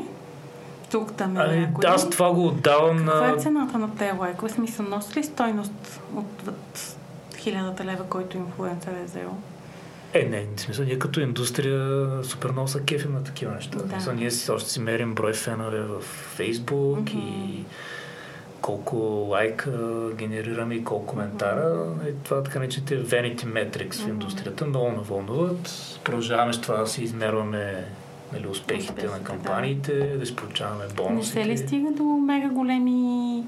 тук 0.92 1.12
там 1.16 1.36
е 1.36 1.40
ами, 1.40 1.68
Да, 1.80 1.88
Аз 1.88 2.10
това 2.10 2.32
го 2.32 2.46
отдавам 2.46 3.04
на... 3.04 3.12
Каква 3.12 3.28
е 3.28 3.36
цената 3.36 3.78
на 3.78 3.96
тези 3.96 4.18
лайкове? 4.18 4.52
Смисъл, 4.52 4.86
носи 4.86 5.18
ли 5.18 5.24
стойност 5.24 6.00
отвъд 6.16 6.96
хилядата 7.36 7.84
лева, 7.84 8.04
който 8.08 8.36
инфлуенсър 8.36 8.92
е 8.92 9.04
взел? 9.04 9.36
Е, 10.14 10.22
не, 10.24 10.46
в 10.56 10.60
смисъл, 10.60 10.84
ние 10.84 10.98
като 10.98 11.20
индустрия 11.20 12.08
супер 12.24 12.50
много 12.50 12.68
са 12.68 12.80
кефим 12.80 13.12
на 13.12 13.24
такива 13.24 13.52
неща. 13.52 13.78
Да. 13.78 13.88
Смисъл, 13.88 14.14
ние 14.14 14.30
си, 14.30 14.50
още 14.50 14.70
си 14.70 14.80
мерим 14.80 15.14
брой 15.14 15.32
фенове 15.32 15.80
в 15.80 16.00
Фейсбук 16.36 16.98
mm-hmm. 16.98 17.16
и 17.16 17.64
колко 18.60 18.96
лайка 19.30 19.70
генерираме 20.14 20.74
и 20.74 20.84
колко 20.84 21.06
коментара. 21.06 21.60
Mm-hmm. 21.60 22.10
И 22.10 22.14
това 22.24 22.42
така 22.42 22.58
наречените 22.58 23.04
vanity 23.04 23.44
metrics 23.44 23.90
mm-hmm. 23.90 24.04
в 24.04 24.08
индустрията 24.08 24.66
много 24.66 24.92
навълнуват. 24.92 25.70
Продължаваме 26.04 26.52
с 26.52 26.60
това 26.60 26.76
да 26.76 26.86
си 26.86 27.04
измерваме 27.04 27.84
нали, 28.32 28.46
успехите 28.46 29.06
на 29.06 29.22
кампаниите, 29.22 29.98
да, 29.98 30.18
да 30.18 30.26
си 30.26 30.36
получаваме 30.36 30.84
бонусите. 30.96 31.38
Не 31.38 31.44
се 31.44 31.50
ли 31.50 31.58
стига 31.58 31.90
до 31.90 32.04
мега 32.04 32.48
големи 32.48 33.44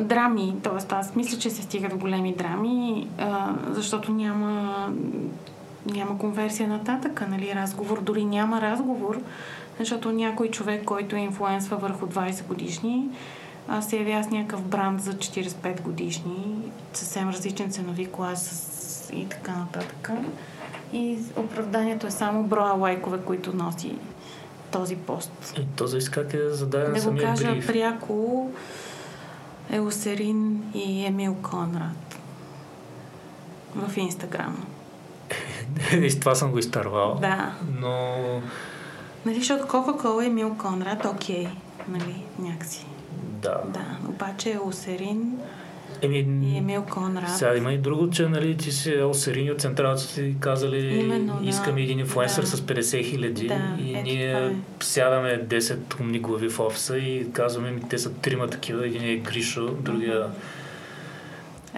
драми, 0.00 0.54
т.е. 0.62 0.94
аз 0.94 1.16
мисля, 1.16 1.38
че 1.38 1.50
се 1.50 1.62
стига 1.62 1.88
до 1.88 1.96
големи 1.96 2.34
драми, 2.34 3.08
а, 3.18 3.54
защото 3.70 4.12
няма 4.12 4.88
няма 5.86 6.18
конверсия 6.18 6.68
нататъка, 6.68 7.26
нали, 7.26 7.54
разговор, 7.54 8.02
дори 8.02 8.24
няма 8.24 8.60
разговор, 8.60 9.20
защото 9.78 10.12
някой 10.12 10.48
човек, 10.50 10.84
който 10.84 11.16
е 11.16 11.20
инфлуенсва 11.20 11.76
върху 11.76 12.06
20 12.06 12.46
годишни, 12.46 13.08
се 13.80 13.96
явява 13.96 14.24
с 14.24 14.30
някакъв 14.30 14.62
бранд 14.62 15.00
за 15.00 15.12
45 15.12 15.82
годишни, 15.82 16.56
съвсем 16.92 17.28
различен 17.28 17.70
ценови 17.70 18.12
клас 18.12 19.10
и 19.14 19.28
така 19.28 19.52
нататък. 19.52 20.10
И 20.92 21.18
оправданието 21.36 22.06
е 22.06 22.10
само 22.10 22.42
броя 22.42 22.74
лайкове, 22.74 23.18
които 23.18 23.56
носи 23.56 23.94
този 24.70 24.96
пост. 24.96 25.54
И 25.58 25.66
то 25.76 25.86
зависи 25.86 26.10
как 26.10 26.34
е 26.34 26.48
зададен 26.48 26.92
да 26.92 27.00
самия 27.00 27.26
го 27.26 27.28
кажа 27.28 27.50
бриф. 27.52 27.66
пряко 27.66 28.50
Елосерин 29.70 30.62
и 30.74 31.06
Емил 31.06 31.36
Конрад 31.42 32.18
в 33.74 33.96
Инстаграм. 33.96 34.66
и 35.92 36.20
това 36.20 36.34
съм 36.34 36.50
го 36.50 36.58
изтървал. 36.58 37.18
Да. 37.20 37.52
Но... 37.80 38.14
Нали, 39.26 39.38
защото 39.38 39.68
Кока-Кола 39.68 40.24
и 40.24 40.30
Мил 40.30 40.56
Конрад, 40.58 41.04
окей, 41.04 41.48
нали, 41.88 42.24
някакси. 42.38 42.86
Да. 43.42 43.60
Да, 43.66 43.84
обаче 44.08 44.58
Осерин 44.64 45.38
Еми, 46.02 46.18
и 46.42 46.56
Емил 46.56 46.82
Конрад. 46.82 47.36
Сега 47.36 47.56
има 47.56 47.72
и 47.72 47.78
друго, 47.78 48.10
че 48.10 48.28
нали, 48.28 48.56
ти 48.56 48.72
си 48.72 49.02
Осерин 49.02 49.50
от 49.50 49.60
централата 49.60 50.00
си 50.00 50.34
казали 50.40 50.98
Именно, 50.98 51.40
искаме 51.44 51.76
да. 51.76 51.82
един 51.82 51.98
инфлуенсър 51.98 52.42
да. 52.42 52.48
с 52.48 52.60
50 52.60 53.04
хиляди 53.04 53.46
да, 53.46 53.76
и 53.80 53.94
е, 53.94 54.02
ние 54.02 54.32
е. 54.32 54.56
сядаме 54.80 55.44
10 55.44 56.00
умни 56.00 56.18
глави 56.18 56.48
в 56.48 56.60
офиса 56.60 56.98
и 56.98 57.32
казваме, 57.32 57.80
те 57.90 57.98
са 57.98 58.12
трима 58.12 58.46
такива, 58.46 58.86
един 58.86 59.04
е 59.04 59.16
Гришо, 59.16 59.70
другия 59.80 60.26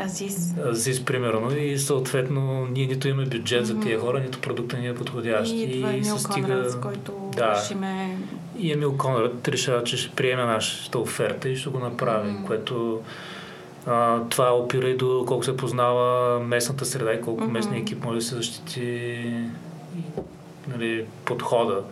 Азис. 0.05 0.55
Азис, 0.67 1.05
примерно. 1.05 1.57
И 1.57 1.79
съответно 1.79 2.67
ние 2.67 2.87
нито 2.87 3.09
имаме 3.09 3.29
бюджет 3.29 3.67
за 3.67 3.81
тия 3.81 4.01
хора, 4.01 4.21
нито 4.21 4.41
продукта 4.41 4.79
ни 4.79 4.89
е 4.89 4.95
подходящ. 4.95 5.53
И, 5.53 5.57
и, 5.57 5.99
и 5.99 6.05
се 6.05 6.19
стига... 6.19 6.47
Конрад, 6.47 6.71
с 6.71 6.81
който 6.81 7.31
да. 7.37 7.55
решиме... 7.55 8.19
И 8.59 8.73
Емил 8.73 8.97
Конрад 8.97 9.49
решава, 9.49 9.85
че 9.85 9.97
ще 9.97 10.11
приеме 10.11 10.45
нашата 10.45 10.99
оферта 10.99 11.49
и 11.49 11.57
ще 11.57 11.71
го 11.71 11.79
направи, 11.79 12.31
mm-hmm. 12.31 12.47
което 12.47 13.01
а, 13.87 14.21
това 14.29 14.51
опира 14.51 14.89
и 14.89 14.97
до 14.97 15.25
колко 15.29 15.45
се 15.45 15.57
познава 15.57 16.41
местната 16.41 16.85
среда 16.85 17.13
и 17.13 17.21
колко 17.21 17.43
mm-hmm. 17.43 17.51
местния 17.51 17.81
екип 17.81 18.05
може 18.05 18.19
да 18.19 18.25
се 18.25 18.35
защити 18.35 19.35
нали, 20.69 21.05
подхода. 21.25 21.83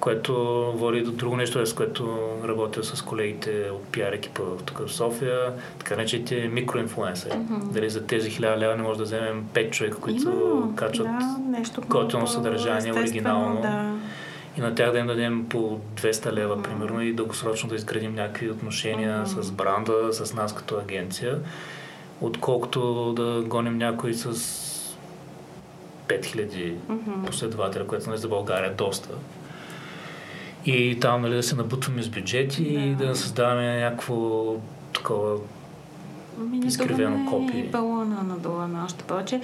което 0.00 0.34
води 0.76 1.02
до 1.02 1.12
друго 1.12 1.36
нещо, 1.36 1.66
с 1.66 1.72
което 1.72 2.18
работя 2.44 2.84
с 2.84 3.02
колегите 3.02 3.70
от 3.72 3.82
пиар 3.84 4.12
екипа 4.12 4.42
тук 4.66 4.78
в 4.78 4.92
София, 4.92 5.52
така 5.78 5.96
наречените 5.96 6.48
микроинфлуенсъри. 6.48 7.32
Mm-hmm. 7.32 7.72
Дали 7.72 7.90
за 7.90 8.06
тези 8.06 8.30
хиляда 8.30 8.58
лева 8.58 8.76
не 8.76 8.82
може 8.82 8.98
да 8.98 9.04
вземем 9.04 9.44
5 9.54 9.70
човека, 9.70 9.98
които 9.98 10.22
Именно, 10.22 10.72
качват 10.76 11.06
да, 11.06 11.86
готино 11.88 12.26
съдържание, 12.26 12.92
оригинално. 12.92 13.60
Да. 13.60 13.94
И 14.58 14.60
на 14.60 14.74
тях 14.74 14.92
да 14.92 14.98
им 14.98 15.06
дадем 15.06 15.46
по 15.48 15.80
200 15.96 16.32
лева, 16.32 16.62
примерно, 16.62 17.02
и 17.02 17.12
дългосрочно 17.12 17.68
да 17.68 17.74
изградим 17.74 18.14
някакви 18.14 18.50
отношения 18.50 19.26
с 19.26 19.50
бранда, 19.50 20.08
с 20.12 20.34
нас 20.34 20.54
като 20.54 20.78
агенция, 20.78 21.38
отколкото 22.20 23.12
да 23.12 23.42
гоним 23.46 23.78
някой 23.78 24.14
с 24.14 24.34
5000 26.08 26.74
Мгм. 26.88 27.26
последователя, 27.26 27.86
което 27.86 28.08
нали, 28.08 28.18
за 28.18 28.28
България 28.28 28.70
е 28.70 28.74
доста. 28.74 29.08
И 30.66 30.98
там 31.00 31.22
нали, 31.22 31.34
да 31.34 31.42
се 31.42 31.56
набутваме 31.56 32.02
с 32.02 32.08
бюджети 32.08 32.62
и 32.62 32.94
Да. 32.94 33.06
да 33.06 33.16
създаваме 33.16 33.80
някакво 33.80 34.54
такова 34.92 35.36
Ми, 36.38 36.58
изкривено 36.58 37.30
копие. 37.30 37.60
И 37.60 37.70
балона 37.70 38.22
надуваме 38.22 38.78
още 38.84 39.04
повече. 39.04 39.40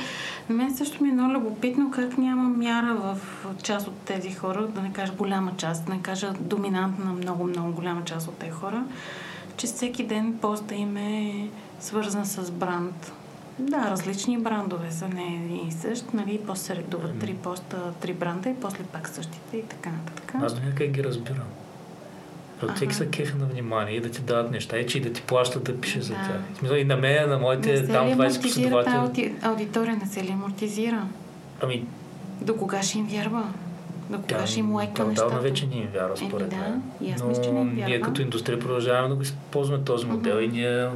На 0.49 0.55
мен 0.55 0.77
също 0.77 1.03
ми 1.03 1.09
е 1.09 1.13
много 1.13 1.35
любопитно 1.35 1.91
как 1.91 2.19
няма 2.19 2.49
мяра 2.49 2.95
в 2.95 3.19
част 3.63 3.89
от 3.89 3.95
тези 3.95 4.31
хора, 4.31 4.67
да 4.67 4.83
не 4.83 4.93
кажа 4.93 5.13
голяма 5.13 5.53
част, 5.57 5.87
да 5.87 5.95
не 5.95 6.03
кажа 6.03 6.33
доминантна 6.41 7.13
много, 7.13 7.45
много 7.45 7.73
голяма 7.73 8.05
част 8.05 8.29
от 8.29 8.35
тези 8.35 8.53
хора, 8.53 8.85
че 9.57 9.67
всеки 9.67 10.07
ден 10.07 10.39
поста 10.41 10.75
им 10.75 10.97
е 10.97 11.49
свързан 11.81 12.27
с 12.27 12.51
бранд. 12.51 13.13
Да, 13.59 13.91
различни 13.91 14.39
брандове 14.39 14.91
са 14.91 15.09
не 15.09 15.23
един 15.23 15.69
и 15.69 15.73
същ, 15.73 16.05
нали, 16.15 16.41
после 16.47 16.63
се 16.63 16.77
редуват 16.77 17.19
три 17.19 17.35
поста, 17.35 17.93
три 18.01 18.13
бранда 18.13 18.49
и 18.49 18.55
после 18.55 18.85
пак 18.85 19.09
същите 19.09 19.57
и 19.57 19.63
така 19.63 19.91
нататък. 19.91 20.35
Аз 20.43 20.55
до 20.55 20.67
някъде 20.67 20.87
ги 20.87 21.05
разбирам. 21.05 21.47
Защото 22.55 22.75
всеки 22.75 22.95
са 22.95 23.07
кефи 23.07 23.33
на 23.35 23.47
внимание 23.47 23.95
и 23.95 24.01
да 24.01 24.11
ти 24.11 24.21
дават 24.21 24.51
неща 24.51 24.79
и 24.79 24.87
че 24.87 24.99
и 24.99 25.01
да 25.01 25.13
ти 25.13 25.23
плащат 25.23 25.65
да 25.65 25.77
пишеш 25.77 26.03
за 26.03 26.13
Да. 26.13 26.19
тях. 26.19 26.41
В 26.55 26.59
смисъл 26.59 26.77
и 26.77 26.85
на 26.85 26.97
мен, 26.97 27.29
на 27.29 27.37
не 27.37 27.43
моите 27.43 27.77
се 27.77 27.87
там 27.87 28.07
ли 28.07 28.11
20 28.11 28.15
амортизира 28.15 28.31
тази 28.35 28.43
последователи. 28.85 29.27
ауди- 29.27 29.35
аудитория, 29.43 29.97
не 29.97 30.07
се 30.07 30.23
ли 30.23 30.31
амортизира? 30.31 31.03
Ами, 31.63 31.85
До 32.41 32.57
кога 32.57 32.83
ще 32.83 32.99
им 32.99 33.07
вярва? 33.07 33.45
До 34.11 34.17
кога 34.17 34.29
тя 34.29 34.47
ще 34.47 34.61
им 34.61 34.75
лайква 34.75 34.95
тя 34.97 35.05
нещата? 35.05 35.27
отдавна 35.27 35.43
вече 35.43 35.67
ни 35.67 35.77
им 35.77 35.89
вярва, 35.95 36.17
според 36.19 36.49
да, 36.49 36.57
мен. 36.57 36.83
и 37.01 37.13
аз 37.13 37.23
Но 37.23 37.29
мисля, 37.29 37.43
че 37.43 37.53
не 37.53 37.61
им 37.61 37.75
ние 37.75 37.87
вярва. 37.87 38.01
като 38.01 38.23
индустрия 38.23 38.59
продължаваме 38.59 39.09
да 39.09 39.15
го 39.15 39.23
използваме 39.23 39.85
този 39.85 40.07
модел 40.07 40.35
Мгм. 40.35 40.45
и 40.45 40.49
ние 40.49 40.89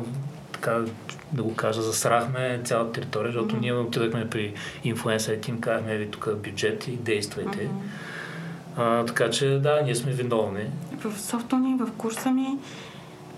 така 0.52 0.80
да 1.32 1.42
го 1.42 1.54
кажа, 1.54 1.82
засрахме 1.82 2.60
цялата 2.64 2.92
територия, 2.92 3.32
защото 3.32 3.48
Мгм. 3.48 3.60
ние 3.60 3.72
отидахме 3.72 4.30
при 4.30 4.52
инфлуенсърите 4.84 5.50
и 5.50 5.54
им 5.54 5.60
казахме, 5.60 5.96
ви 5.96 6.08
тук 6.08 6.28
бюджет 6.36 6.88
и 6.88 6.92
действайте. 6.92 7.64
Мгм. 7.64 7.76
А, 8.76 9.04
така 9.04 9.30
че 9.30 9.46
да, 9.48 9.80
ние 9.84 9.94
сме 9.94 10.12
виновни. 10.12 10.60
В 11.00 11.20
софта 11.20 11.56
ми, 11.56 11.76
в 11.80 11.88
курса 11.92 12.30
ми, 12.30 12.58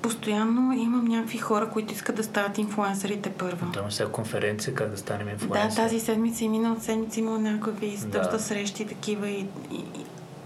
постоянно 0.02 0.72
имам 0.72 1.04
някакви 1.04 1.38
хора, 1.38 1.68
които 1.68 1.92
искат 1.94 2.16
да 2.16 2.24
стават 2.24 2.58
инфлуенсърите 2.58 3.30
първа. 3.30 3.66
Там 3.74 3.86
е 3.86 3.90
сега 3.90 4.10
конференция, 4.10 4.74
как 4.74 4.90
да 4.90 4.96
станем 4.96 5.26
Да, 5.26 5.32
инфлуенсър. 5.32 5.76
тази 5.82 6.00
седмица 6.00 6.44
и 6.44 6.48
миналата 6.48 6.84
седмица 6.84 7.20
има 7.20 7.38
някакви 7.38 7.98
Да. 8.06 8.18
доста 8.18 8.38
срещи, 8.38 8.86
такива 8.86 9.28
и, 9.28 9.46
и, 9.72 9.84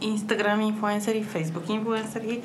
и 0.01 0.09
Инстаграм 0.09 0.61
инфлуенсъри, 0.61 1.23
Фейсбук 1.25 1.69
инфлуенсъри, 1.69 2.41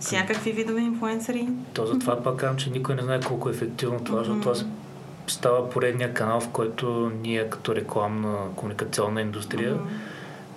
всякакви 0.00 0.52
видове 0.52 0.80
инфлуенсъри. 0.80 1.48
То 1.74 1.86
затова 1.86 2.22
пак 2.22 2.36
казвам, 2.36 2.56
че 2.56 2.70
никой 2.70 2.94
не 2.94 3.02
знае 3.02 3.20
колко 3.20 3.48
е 3.48 3.52
ефективно 3.52 4.00
това, 4.04 4.18
защото 4.18 4.40
това 4.40 4.54
става 5.26 5.70
поредния 5.70 6.14
канал, 6.14 6.40
в 6.40 6.48
който 6.48 7.12
ние 7.22 7.50
като 7.50 7.74
рекламна 7.74 8.36
комуникационна 8.56 9.20
индустрия 9.20 9.76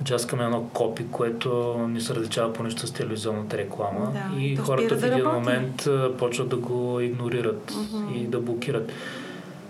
Джаскаме 0.04 0.44
едно 0.44 0.64
копи, 0.64 1.06
което 1.12 1.50
ни 1.90 2.02
се 2.02 2.16
различава 2.16 2.54
по 2.54 2.64
нещо 2.64 2.88
с 2.88 2.92
телевизионната 2.94 3.58
реклама 3.58 4.12
Да, 4.14 4.42
и 4.42 4.56
хората 4.56 4.96
в 4.96 5.04
един 5.04 5.26
момент 5.26 5.88
почват 6.20 6.50
да 6.50 6.56
го 6.58 7.00
игнорират 7.00 7.74
Мгм. 7.94 8.14
и 8.16 8.28
да 8.28 8.40
блокират. 8.40 8.92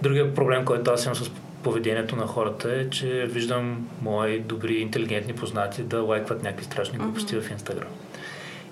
Другия 0.01 0.33
проблем, 0.35 0.65
който 0.65 0.91
аз 0.91 1.05
имам 1.05 1.15
с 1.15 1.31
поведението 1.63 2.15
на 2.15 2.27
хората 2.27 2.75
е, 2.75 2.89
че 2.89 3.25
виждам 3.25 3.87
мои 4.01 4.39
добри, 4.39 4.73
интелигентни 4.73 5.33
познати 5.33 5.83
да 5.83 6.01
лайкват 6.01 6.43
някакви 6.43 6.65
страшни 6.65 6.97
глупости 6.97 7.35
в 7.35 7.51
Инстаграм. 7.51 7.89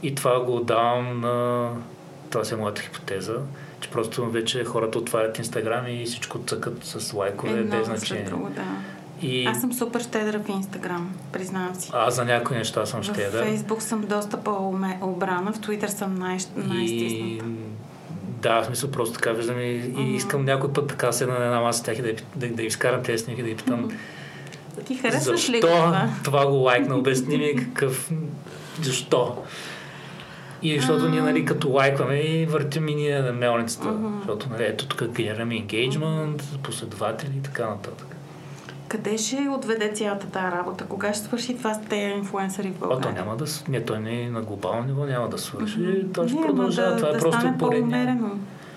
И 0.03 0.15
това 0.15 0.43
го 0.43 0.59
давам 0.59 1.19
на... 1.21 1.69
Това 2.29 2.43
си 2.45 2.53
е 2.53 2.57
моята 2.57 2.81
хипотеза, 2.81 3.35
че 3.79 3.89
просто 3.89 4.25
вече 4.29 4.63
хората 4.63 4.97
отварят 4.97 5.37
Инстаграм 5.37 5.85
и 5.87 6.05
всичко 6.05 6.39
цъкат 6.47 6.83
с 6.83 7.13
лайкове, 7.13 7.59
Едно 7.59 7.77
без 7.77 7.85
значение. 7.87 8.23
друго, 8.23 8.49
да. 8.55 8.63
И 9.21 9.45
Аз 9.45 9.61
съм 9.61 9.73
супер 9.73 10.01
щедра 10.01 10.39
в 10.39 10.49
Инстаграм, 10.49 11.11
признавам 11.31 11.75
си. 11.75 11.89
аз 11.93 12.15
за 12.15 12.25
някои 12.25 12.57
неща 12.57 12.85
съм 12.85 13.01
В 13.01 13.05
щедър. 13.05 13.43
Фейсбук 13.43 13.81
съм 13.81 14.01
доста 14.01 14.37
по-обрана, 14.37 15.53
в 15.53 15.61
Твитър 15.61 15.87
съм 15.87 16.15
най- 16.15 16.37
И 16.57 16.67
най-стисната. 16.67 17.45
да, 18.41 18.61
в 18.61 18.65
смисъл 18.65 18.91
просто 18.91 19.13
така 19.13 19.31
виждам 19.31 19.59
и, 19.59 19.63
и 19.97 20.15
искам 20.15 20.45
някой 20.45 20.73
път 20.73 20.87
така 20.87 21.11
седна 21.11 21.39
на 21.39 21.45
една 21.45 21.61
маса 21.61 21.83
тях 21.83 21.97
и 21.97 22.01
да, 22.01 22.13
да, 22.35 22.47
да 22.47 22.63
изкарам 22.63 23.03
тези 23.03 23.23
снимки, 23.23 23.43
да 23.43 23.49
ги 23.49 23.55
питам 23.55 23.89
Ти 24.85 24.95
харесваш 24.95 25.49
ли 25.49 25.61
го 25.61 25.67
това? 25.67 26.09
това 26.23 26.45
го 26.47 26.55
лайкна, 26.55 26.95
обясни 26.95 27.37
ми 27.37 27.55
какъв, 27.55 28.11
защо. 28.81 29.37
И 30.63 30.79
защото 30.79 31.09
ние, 31.09 31.21
нали, 31.21 31.45
като 31.45 31.69
лайкваме 31.69 32.15
и 32.15 32.45
въртим 32.45 32.87
и 32.87 32.95
ние 32.95 33.19
на 33.21 33.33
мелницата, 33.33 33.87
Мгм. 33.87 34.17
защото, 34.17 34.49
нали, 34.49 34.63
ето 34.63 34.87
тук 34.87 35.03
генерираме 35.11 35.55
енгейджмент, 35.55 36.43
последователи 36.63 37.31
и 37.37 37.41
така 37.41 37.69
нататък. 37.69 38.15
Къде 38.91 39.17
ще 39.17 39.47
отведе 39.49 39.91
цялата 39.93 40.27
тази 40.27 40.45
работа? 40.47 40.85
Кога 40.85 41.13
ще 41.13 41.23
свърши 41.23 41.57
това 41.57 41.73
с 41.73 41.81
тези 41.81 42.11
инфлуенсъри 42.11 42.67
в 42.69 42.75
О, 42.75 42.79
то 42.79 42.87
България? 42.87 43.13
няма 43.13 43.37
да... 43.37 43.45
Не, 43.69 43.85
той 43.85 43.99
не 43.99 44.21
е 44.21 44.29
на 44.29 44.41
глобално 44.41 44.83
ниво 44.83 45.05
няма 45.05 45.29
да 45.29 45.37
свърши. 45.37 45.79
Мгм. 45.79 46.11
Той 46.13 46.27
ще 46.27 46.39
Не, 46.39 46.45
продължава. 46.47 46.91
Да, 46.91 46.97
това 46.97 47.09
е 47.09 47.11
да 47.11 47.19
просто 47.19 47.39
стане 47.39 47.57
по-умерено, 47.57 48.29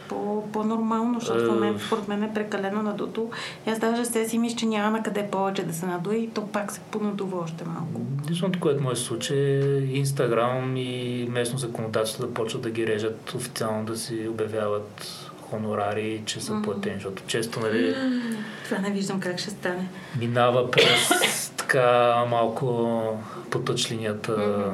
по- 0.08 0.44
по-нормално, 0.52 1.20
защото 1.20 1.52
в 1.52 1.56
Е. 1.56 1.60
мен, 1.60 1.78
според 1.86 2.08
мен 2.08 2.22
е 2.22 2.34
прекалено 2.34 2.82
надуто. 2.82 3.30
И 3.66 3.70
аз 3.70 3.78
даже 3.78 4.04
се 4.04 4.28
си 4.28 4.38
мисля, 4.38 4.56
че 4.56 4.66
няма 4.66 4.90
на 4.90 5.02
къде 5.02 5.28
повече 5.30 5.62
да 5.64 5.74
се 5.74 5.86
надуе 5.86 6.16
и 6.16 6.30
то 6.30 6.46
пак 6.46 6.72
се 6.72 6.80
понадува 6.80 7.38
още 7.38 7.64
малко. 7.64 8.00
Единственото, 8.24 8.60
което 8.60 8.82
може 8.82 9.00
се 9.00 9.06
случи 9.06 9.34
е 9.34 9.60
Инстаграм 9.92 10.76
и 10.76 11.26
местно 11.30 11.58
законодателство 11.58 12.26
да 12.26 12.34
почват 12.34 12.62
да 12.62 12.70
ги 12.70 12.86
режат 12.86 13.34
официално 13.34 13.84
да 13.84 13.96
си 13.96 14.28
обявяват 14.30 15.20
хонорари, 15.54 16.22
че 16.26 16.40
са 16.40 16.62
платени, 16.62 16.94
защото 16.94 17.22
често 17.26 17.60
нали, 17.60 17.94
Това 18.64 18.78
не 18.78 18.90
виждам 18.90 19.20
как 19.20 19.38
ще 19.38 19.50
стане. 19.50 19.88
минава 20.18 20.70
през 20.70 21.08
така 21.56 22.14
малко 22.30 23.18
по 23.50 23.58
тъч 23.58 23.90
линията, 23.90 24.64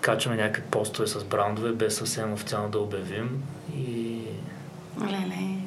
качваме 0.00 0.36
някакви 0.36 0.62
постове 0.62 1.08
с 1.08 1.24
брандове, 1.24 1.72
без 1.72 1.96
съвсем 1.96 2.32
официално 2.32 2.68
да 2.68 2.78
обявим 2.78 3.42
и 3.76 4.18
Леле. 5.02 5.58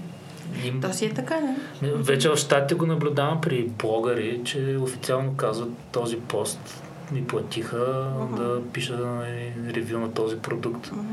им... 0.66 0.82
То 0.82 0.94
си 0.94 1.06
е 1.06 1.14
така, 1.14 1.36
да? 1.82 1.88
Вече 1.94 2.30
в 2.30 2.38
щатите 2.38 2.76
го 2.76 2.86
наблюдавам 2.86 3.42
при 3.42 3.64
блогъри, 3.64 4.42
че 4.46 4.78
официално 4.82 5.36
казват 5.36 5.70
този 5.92 6.18
пост 6.18 6.82
ми 7.12 7.28
платиха 7.28 8.12
Мгм. 8.22 8.36
да 8.36 8.62
пиша 8.74 8.98
нали, 8.98 9.54
ревю 9.70 10.00
на 10.00 10.14
този 10.14 10.38
продукт. 10.38 10.92
Мгм. 10.92 11.04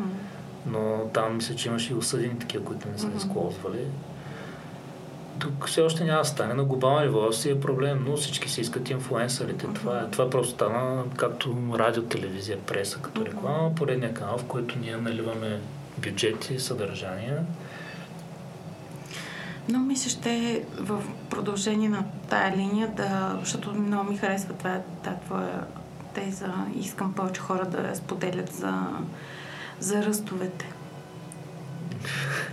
Но 0.66 1.11
там 1.14 1.37
мисля, 1.37 1.55
че 1.55 1.68
имаше 1.68 1.92
и 1.92 1.96
осъдени 1.96 2.38
такива, 2.38 2.64
които 2.64 2.88
не 2.88 2.98
са 2.98 3.07
Мгм. 3.07 3.16
използвали. 3.16 3.87
Тук 5.38 5.66
все 5.68 5.81
още 5.81 6.05
няма 6.05 6.18
да 6.18 6.25
стане. 6.25 6.55
На 6.55 6.64
глобално 6.64 7.01
ниво 7.01 7.33
си 7.33 7.51
е 7.51 7.61
проблем, 7.61 8.05
но 8.07 8.16
всички 8.16 8.51
си 8.51 8.61
искат 8.61 8.90
инфлуенсърите. 8.90 9.66
Мгм. 9.66 9.75
Това, 9.75 9.98
е, 9.98 10.11
това 10.11 10.31
просто 10.31 10.55
стана 10.55 11.05
както 11.16 11.57
радио, 11.79 12.03
телевизия, 12.03 12.59
преса, 12.59 12.98
като 12.98 13.27
реклама, 13.27 13.75
поредния 13.75 14.14
канал, 14.14 14.38
в 14.38 14.44
който 14.44 14.79
ние 14.79 14.96
наливаме 14.96 15.61
бюджети, 15.98 16.59
съдържания. 16.61 17.44
Но 19.68 19.79
ми 19.79 19.96
се 19.96 20.09
ще 20.09 20.64
в 20.79 21.03
продължение 21.31 21.88
на 21.88 22.05
тая 22.29 22.57
линия 22.57 22.88
да, 22.88 23.37
защото 23.40 23.75
много 23.75 24.11
ми 24.11 24.16
харесва 24.16 24.55
тази 24.55 25.16
твоя 25.25 25.64
теза. 26.14 26.53
Искам 26.77 27.12
повече 27.12 27.40
хора 27.40 27.66
да 27.66 27.96
споделят 27.96 28.53
за, 28.53 28.75
за 29.83 30.07
ръстовете. 30.07 30.73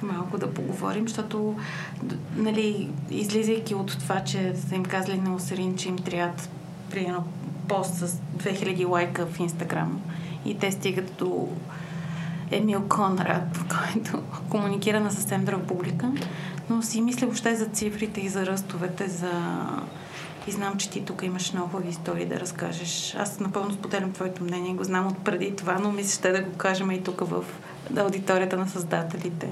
Малко 0.02 0.38
да 0.38 0.54
поговорим, 0.54 1.08
защото 1.08 1.56
нали, 2.36 2.90
излизайки 3.10 3.76
от 3.76 4.00
това, 4.00 4.24
че 4.24 4.56
са 4.56 4.76
им 4.76 4.86
казали 4.86 5.18
на 5.18 5.36
Осерин, 5.36 5.78
че 5.78 5.90
им 5.90 5.98
трябва 5.98 6.34
примерно 6.90 7.24
пост 7.68 7.96
с 7.96 8.08
2000 8.38 8.90
лайка 8.90 9.26
в 9.26 9.40
Инстаграм 9.40 10.02
и 10.46 10.58
те 10.58 10.72
стигат 10.72 11.16
до 11.20 11.48
Емил 12.52 12.82
Конрад, 12.90 13.60
който 13.68 14.24
комуникира 14.50 15.00
на 15.00 15.12
съвсем 15.12 15.46
друга 15.46 15.64
публика, 15.64 16.12
но 16.70 16.82
си 16.82 17.02
мисля 17.02 17.28
въобще 17.28 17.56
за 17.56 17.66
цифрите 17.66 18.22
и 18.22 18.30
за 18.30 18.46
ръстовете, 18.46 19.08
за... 19.08 19.32
И 20.50 20.52
знам, 20.52 20.78
че 20.78 20.90
ти 20.90 21.06
тук 21.06 21.24
имаш 21.24 21.54
много 21.54 21.70
хубави 21.70 21.90
истории 21.90 22.26
да 22.26 22.40
разкажеш. 22.40 23.16
Аз 23.16 23.40
напълно 23.40 23.74
споделям 23.74 24.12
твоето 24.12 24.44
мнение, 24.44 24.74
го 24.74 24.84
знам 24.84 25.08
от 25.08 25.24
преди 25.24 25.56
това, 25.56 25.80
но 25.80 25.92
мисля 25.92 26.20
ще 26.20 26.32
да 26.32 26.42
го 26.42 26.58
кажем 26.58 26.92
и 26.92 27.04
тук 27.04 27.20
в 27.20 27.44
аудиторията 27.98 28.58
на 28.58 28.68
създателите. 28.68 29.50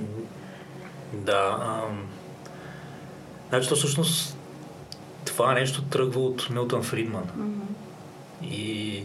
Да. 1.14 1.58
Ам... 1.62 2.06
Значи, 3.50 3.70
то 3.70 3.76
всъщност 3.76 4.38
това 5.26 5.54
нещо 5.54 5.82
тръгва 5.82 6.20
от 6.20 6.50
Милтън 6.50 6.84
Фридман. 6.84 7.24
Мгм. 7.36 7.62
И 8.43 9.04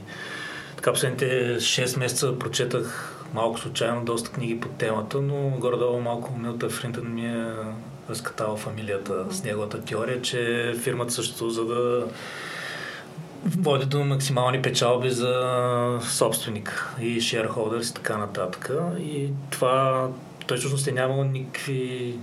така 0.76 0.92
последните 0.92 1.56
6 1.56 1.98
месеца 1.98 2.38
прочетах 2.38 3.18
малко 3.34 3.60
случайно 3.60 4.04
доста 4.04 4.30
книги 4.30 4.60
по 4.60 4.68
темата, 4.68 5.20
но 5.20 5.50
горе-долу 5.58 6.00
малко 6.00 6.38
Милта 6.38 6.68
Фринтън 6.68 7.14
ми 7.14 7.26
е 7.26 7.52
разкатала 8.10 8.56
фамилията 8.56 9.24
с 9.30 9.44
неговата 9.44 9.84
теория, 9.84 10.22
че 10.22 10.72
фирмата 10.82 11.12
също 11.12 11.50
за 11.50 11.64
да 11.64 12.06
води 13.44 13.86
до 13.86 14.04
максимални 14.04 14.62
печалби 14.62 15.10
за 15.10 15.98
собственик 16.10 16.94
и 17.00 17.20
shareholders 17.20 17.90
и 17.90 17.94
така 17.94 18.16
нататък. 18.16 18.70
И 18.98 19.28
това 19.50 20.08
той 20.46 20.58
всъщност 20.58 20.86
е 20.86 20.92
нямал 20.92 21.24
никакви 21.24 22.14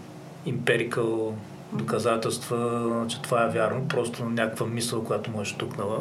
империкал 0.45 1.35
доказателства, 1.73 3.05
че 3.09 3.21
това 3.21 3.43
е 3.43 3.49
вярно, 3.49 3.87
просто 3.87 4.25
някаква 4.25 4.65
мисъл, 4.65 5.03
която 5.03 5.31
му 5.31 5.41
е 5.41 5.45
штукнала. 5.45 5.99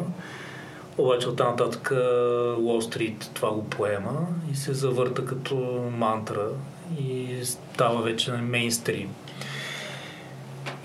Обаче 0.97 1.29
оттам 1.29 1.47
нататък 1.47 1.91
Уолл 2.59 2.81
Стрит 2.81 3.31
това 3.33 3.51
го 3.51 3.63
поема 3.63 4.27
и 4.53 4.55
се 4.55 4.73
завърта 4.73 5.25
като 5.25 5.55
мантра 5.97 6.47
и 6.99 7.39
става 7.43 8.01
вече 8.01 8.31
мейнстрим. 8.31 9.09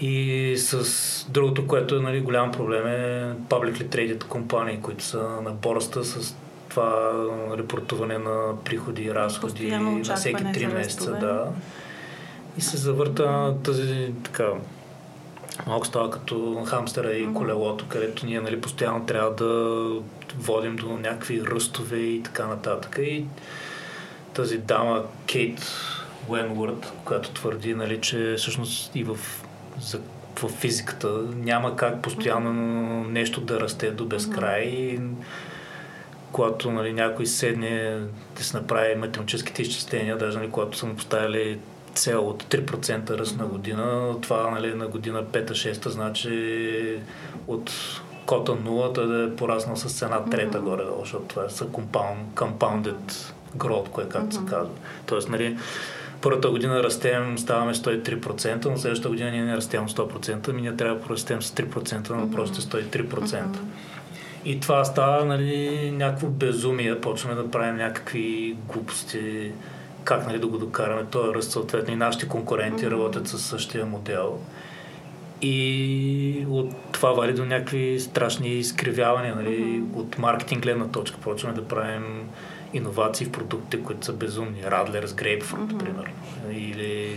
И 0.00 0.54
с 0.56 1.26
другото, 1.28 1.66
което 1.66 1.96
е 1.96 2.00
нали, 2.00 2.20
голям 2.20 2.52
проблем 2.52 2.86
е 2.86 3.34
publicly 3.48 3.86
traded 3.86 4.24
компании, 4.24 4.80
които 4.82 5.04
са 5.04 5.18
на 5.18 5.50
борста 5.50 6.04
с 6.04 6.36
това 6.68 7.12
репортуване 7.58 8.18
на 8.18 8.64
приходи 8.64 9.02
и 9.02 9.14
разходи 9.14 9.70
на 9.70 10.16
всеки 10.16 10.44
3 10.44 10.74
месеца. 10.74 11.10
Да. 11.10 11.46
И 12.58 12.60
се 12.60 12.76
завърта 12.76 13.54
тази 13.62 14.12
така 14.24 14.48
малко 15.66 15.86
става 15.86 16.10
като 16.10 16.64
хамстера 16.66 17.12
и 17.12 17.34
колелото, 17.34 17.86
където 17.88 18.26
ние 18.26 18.40
нали, 18.40 18.60
постоянно 18.60 19.06
трябва 19.06 19.34
да 19.34 19.88
водим 20.38 20.76
до 20.76 20.88
някакви 20.88 21.42
ръстове 21.46 21.98
и 21.98 22.22
така 22.22 22.46
нататък. 22.46 22.98
И 23.02 23.24
тази 24.34 24.58
дама 24.58 25.02
Кейт 25.26 25.66
Уенворд, 26.28 26.92
която 27.04 27.30
твърди, 27.30 27.74
нали, 27.74 28.00
че 28.00 28.34
всъщност 28.38 28.96
и 28.96 29.04
в, 29.04 29.18
за, 29.80 30.00
в 30.42 30.48
физиката 30.48 31.08
няма 31.34 31.76
как 31.76 32.02
постоянно 32.02 32.52
нещо 33.04 33.40
да 33.40 33.60
расте 33.60 33.90
до 33.90 34.04
безкрай. 34.04 34.62
И 34.62 35.00
когато 36.32 36.72
нали, 36.72 36.92
някой 36.92 37.26
седне 37.26 38.00
да 38.36 38.44
се 38.44 38.56
направи 38.56 38.94
математическите 38.94 39.62
изчисления, 39.62 40.18
даже 40.18 40.38
нали, 40.38 40.50
когато 40.50 40.78
са 40.78 40.86
му 40.86 40.96
поставили 40.96 41.58
цел 41.94 42.28
от 42.28 42.44
3% 42.44 43.10
ръст 43.10 43.36
на 43.38 43.46
година, 43.46 44.14
това 44.20 44.50
нали, 44.50 44.74
на 44.74 44.86
година 44.86 45.24
5-6 45.24 45.88
значи 45.88 46.98
от 47.46 47.72
кота 48.26 48.52
0 48.52 48.94
той 48.94 49.06
да 49.06 49.24
е 49.24 49.36
пораснал 49.36 49.76
с 49.76 49.98
цена 49.98 50.24
трета 50.24 50.58
mm-hmm. 50.58 50.62
горе, 50.62 50.82
защото 51.00 51.24
това 51.24 51.48
са 51.48 51.64
compound, 51.64 52.24
compounded 52.34 53.32
growth, 53.56 53.88
кое 53.88 54.08
както 54.08 54.36
mm-hmm. 54.36 54.44
се 54.44 54.50
казва. 54.50 54.74
Тоест, 55.06 55.28
нали, 55.28 55.56
първата 56.24 56.50
година 56.50 56.82
растем, 56.82 57.38
ставаме 57.38 57.74
103%, 57.74 58.66
но 58.66 58.78
следващата 58.78 59.08
година 59.08 59.30
ние 59.30 59.44
не 59.44 59.56
растем 59.56 59.88
100%, 59.88 60.52
ми 60.52 60.62
ние 60.62 60.76
трябва 60.76 60.96
да 60.96 61.02
порастем 61.02 61.42
с 61.42 61.50
3%, 61.50 62.10
но 62.10 62.30
просто 62.30 62.60
103%. 62.60 63.08
Mm-hmm. 63.08 63.46
И 64.44 64.60
това 64.60 64.84
става 64.84 65.24
нали, 65.24 65.90
някакво 65.90 66.26
безумие, 66.26 67.00
почваме 67.00 67.34
да 67.34 67.50
правим 67.50 67.76
някакви 67.76 68.56
глупости, 68.68 69.52
как 70.04 70.26
нали, 70.26 70.38
да 70.38 70.46
го 70.46 70.58
докараме 70.58 71.04
този 71.04 71.34
ръст, 71.34 71.50
съответно 71.50 71.94
и 71.94 71.96
нашите 71.96 72.28
конкуренти 72.28 72.84
mm-hmm. 72.84 72.90
работят 72.90 73.28
със 73.28 73.46
същия 73.46 73.86
модел. 73.86 74.38
И 75.42 76.46
от 76.48 76.92
това 76.92 77.12
вали 77.12 77.32
до 77.32 77.44
някакви 77.44 78.00
страшни 78.00 78.48
изкривявания, 78.48 79.34
нали, 79.34 79.58
mm-hmm. 79.58 79.94
от 79.94 80.18
маркетинг 80.18 80.62
гледна 80.62 80.88
точка. 80.88 81.18
Почваме 81.20 81.54
да 81.54 81.68
правим 81.68 82.28
иновации 82.74 83.26
в 83.26 83.32
продуктите, 83.32 83.82
които 83.82 84.06
са 84.06 84.12
безумни. 84.12 84.62
Радлер 84.64 85.06
с 85.06 85.14
грейпфрут, 85.14 85.72
mm-hmm. 85.72 85.78
примерно. 85.78 86.12
Или 86.52 87.16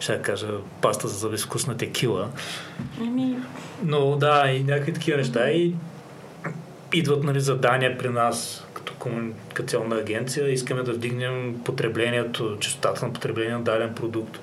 ще 0.00 0.22
кажа, 0.22 0.48
паста 0.80 1.08
за 1.08 1.28
безвкусна 1.28 1.76
текила. 1.76 2.28
Ами... 3.00 3.36
Но 3.84 4.16
да, 4.16 4.50
и 4.50 4.64
някакви 4.64 4.92
такива 4.92 5.18
неща. 5.18 5.50
И 5.50 5.74
идват 6.92 7.24
нали, 7.24 7.40
задания 7.40 7.98
при 7.98 8.08
нас 8.08 8.66
като 8.74 8.94
комуникационна 8.98 9.96
агенция. 9.96 10.48
Искаме 10.48 10.82
да 10.82 10.92
вдигнем 10.92 11.60
потреблението, 11.64 12.56
частотата 12.60 13.06
на 13.06 13.12
потребление 13.12 13.52
на 13.52 13.62
даден 13.62 13.94
продукт. 13.94 14.40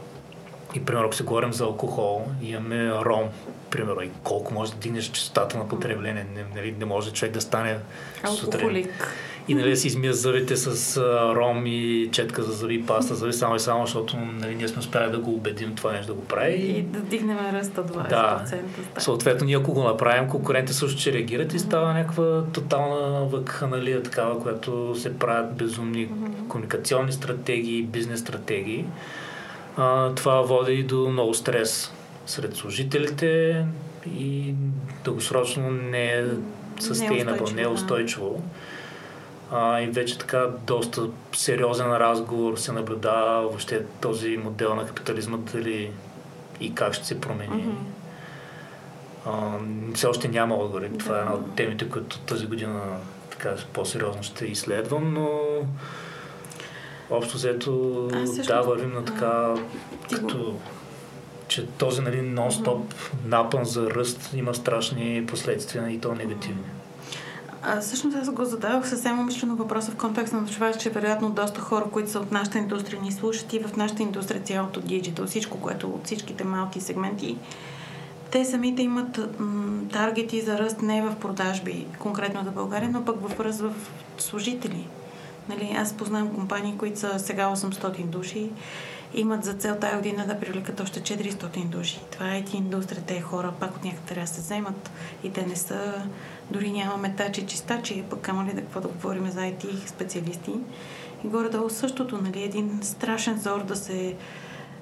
И, 0.75 0.85
примерно, 0.85 1.05
ако 1.05 1.15
се 1.15 1.23
говорим 1.23 1.53
за 1.53 1.63
алкохол, 1.63 2.25
имаме 2.41 2.91
ром, 2.91 3.29
примерно, 3.71 4.01
и 4.01 4.09
колко 4.23 4.53
може 4.53 4.71
да 4.71 4.77
дигнеш 4.77 5.11
частотата 5.11 5.57
на 5.57 5.69
потребление. 5.69 6.25
Не, 6.35 6.45
нали, 6.55 6.75
не 6.79 6.85
може 6.85 7.13
човек 7.13 7.33
да 7.33 7.41
стане 7.41 7.77
Алкохолик. 8.23 8.53
сутрин 8.53 8.89
и 9.47 9.55
нали, 9.55 9.69
да 9.69 9.77
си 9.77 9.87
измия 9.87 10.13
зъбите 10.13 10.57
с 10.57 10.97
а, 10.97 11.35
ром 11.35 11.65
и 11.65 12.09
четка 12.11 12.43
за 12.43 12.51
зъби, 12.51 12.85
паста 12.85 13.13
за 13.13 13.19
зъби, 13.19 13.33
само 13.33 13.55
и 13.55 13.59
само, 13.59 13.85
защото 13.85 14.17
нали, 14.17 14.55
ние 14.55 14.67
сме 14.67 14.79
успяли 14.79 15.11
да 15.11 15.19
го 15.19 15.33
убедим 15.33 15.75
това 15.75 15.91
нещо 15.91 16.07
да 16.07 16.13
го 16.13 16.25
прави. 16.25 16.55
И 16.55 16.81
да 16.81 16.99
дигнем 16.99 17.37
ръста 17.53 17.83
20%. 17.83 18.09
Да, 18.09 18.45
съответно 18.97 19.45
ние 19.45 19.57
ако 19.57 19.73
го 19.73 19.83
направим, 19.83 20.29
конкурентите 20.29 20.73
също 20.73 21.01
ще 21.01 21.13
реагират 21.13 21.53
и 21.53 21.59
става 21.59 21.93
някаква 21.93 22.43
тотална 22.53 23.25
вакханалия 23.25 24.03
такава, 24.03 24.41
която 24.41 24.95
се 24.95 25.19
правят 25.19 25.55
безумни 25.55 26.07
mm-hmm. 26.07 26.47
комуникационни 26.47 27.11
стратегии, 27.11 27.83
бизнес 27.83 28.19
стратегии. 28.19 28.85
А, 29.77 30.15
това 30.15 30.41
води 30.41 30.83
до 30.83 31.09
много 31.09 31.33
стрес 31.33 31.91
сред 32.25 32.55
служителите 32.55 33.65
и 34.15 34.53
дългосрочно 35.03 35.71
не 35.71 36.05
е 36.05 36.25
sustainable, 36.79 37.55
не 37.55 37.61
е 37.61 37.67
устойчиво. 37.67 38.41
А, 39.51 39.81
и 39.81 39.87
вече 39.87 40.17
така 40.17 40.47
доста 40.67 41.09
сериозен 41.33 41.91
разговор 41.91 42.57
се 42.57 42.71
наблюдава 42.71 43.41
въобще 43.41 43.85
този 44.01 44.37
модел 44.37 44.75
на 44.75 44.85
капитализма 44.85 45.37
дали 45.37 45.91
и 46.59 46.75
как 46.75 46.93
ще 46.93 47.05
се 47.05 47.21
промени. 47.21 47.63
Mm-hmm. 47.63 47.75
А, 49.25 49.59
все 49.95 50.07
още 50.07 50.27
няма 50.27 50.55
отговори. 50.55 50.89
Да. 50.89 50.97
Това 50.97 51.17
е 51.17 51.19
една 51.19 51.33
от 51.33 51.55
темите, 51.55 51.89
които 51.89 52.19
тази 52.19 52.45
година 52.45 52.81
така 53.29 53.55
по-сериозно 53.73 54.23
ще 54.23 54.45
изследвам, 54.45 55.13
но 55.13 55.29
общо 57.09 57.37
взето 57.37 57.71
да, 58.47 58.61
вървим 58.61 58.93
на 58.93 59.05
така, 59.05 59.53
като 60.13 60.55
че 61.47 61.67
този 61.67 62.01
нали, 62.01 62.21
нон-стоп 62.21 62.81
напън 63.25 63.65
за 63.65 63.89
ръст 63.89 64.29
има 64.33 64.55
страшни 64.55 65.25
последствия 65.27 65.89
и 65.89 65.99
то 65.99 66.15
негативни. 66.15 66.63
А, 67.69 67.81
всъщност 67.81 68.17
аз 68.17 68.29
го 68.29 68.45
задавах 68.45 68.89
съвсем 68.89 69.19
умишлено 69.19 69.55
въпроса 69.55 69.91
в 69.91 69.95
контекста 69.95 70.37
на 70.37 70.47
това, 70.47 70.73
че 70.73 70.89
вероятно 70.89 71.29
доста 71.29 71.61
хора, 71.61 71.85
които 71.91 72.11
са 72.11 72.19
от 72.19 72.31
нашата 72.31 72.57
индустрия, 72.57 73.01
ни 73.01 73.11
слушат 73.11 73.53
и 73.53 73.59
в 73.59 73.75
нашата 73.77 74.03
индустрия 74.03 74.41
цялото 74.41 74.81
диджитал, 74.81 75.25
всичко, 75.25 75.61
което 75.61 75.87
от 75.87 76.05
всичките 76.05 76.43
малки 76.43 76.81
сегменти, 76.81 77.37
те 78.31 78.45
самите 78.45 78.81
имат 78.81 79.39
м- 79.39 79.79
таргети 79.91 80.41
за 80.41 80.59
ръст 80.59 80.81
не 80.81 81.01
в 81.01 81.15
продажби, 81.15 81.85
конкретно 81.99 82.43
за 82.43 82.51
България, 82.51 82.89
но 82.93 83.05
пък 83.05 83.27
в 83.27 83.39
ръст 83.39 83.59
в 83.59 83.73
служители. 84.17 84.87
Нали, 85.49 85.75
аз 85.77 85.93
познавам 85.93 86.35
компании, 86.35 86.77
които 86.77 86.99
са 86.99 87.19
сега 87.19 87.55
800 87.55 88.05
души, 88.05 88.49
имат 89.13 89.43
за 89.43 89.53
цел 89.53 89.75
тази 89.75 89.95
година 89.95 90.25
да 90.27 90.39
привлекат 90.39 90.79
още 90.79 91.01
400 91.01 91.65
души. 91.65 91.99
Това 92.11 92.35
е 92.35 92.43
IT 92.43 92.55
индустрия, 92.55 93.03
те 93.07 93.21
хора 93.21 93.53
пак 93.59 93.75
от 93.75 93.83
някъде 93.83 94.07
трябва 94.07 94.21
да 94.21 94.27
се 94.27 94.41
вземат 94.41 94.91
и 95.23 95.31
те 95.31 95.45
не 95.45 95.55
са 95.55 95.93
дори 96.51 96.71
няма 96.71 96.97
метачи, 96.97 97.45
чистачи, 97.45 98.03
пък 98.09 98.19
камо 98.19 98.49
ли 98.49 98.53
да 98.53 98.61
какво 98.61 98.81
да 98.81 98.87
говорим 98.87 99.31
за 99.31 99.39
IT 99.39 99.87
специалисти. 99.87 100.51
И 101.23 101.27
горе-долу 101.27 101.69
същото, 101.69 102.21
нали, 102.21 102.43
един 102.43 102.79
страшен 102.81 103.39
зор 103.39 103.63
да 103.63 103.75
се, 103.75 104.15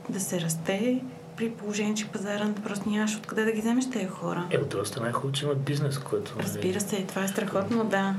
да 0.09 0.19
се 0.19 0.41
расте, 0.41 1.01
при 1.37 1.49
положение, 1.49 1.95
че 1.95 2.07
пазара 2.07 2.47
просто 2.63 2.89
нямаш 2.89 3.15
откъде 3.17 3.45
да 3.45 3.51
ги 3.51 3.61
вземеш 3.61 3.89
тези 3.89 4.07
хора. 4.07 4.47
Е, 4.51 4.57
от 4.57 4.69
друга 4.69 4.85
страна 4.85 5.09
е 5.09 5.11
хубаво, 5.11 5.33
че 5.33 5.45
има 5.45 5.55
бизнес, 5.55 5.97
който... 5.97 6.33
Нали... 6.35 6.47
Разбира 6.47 6.79
се, 6.79 7.03
това 7.03 7.23
е 7.23 7.27
страхотно, 7.27 7.83
да. 7.83 8.15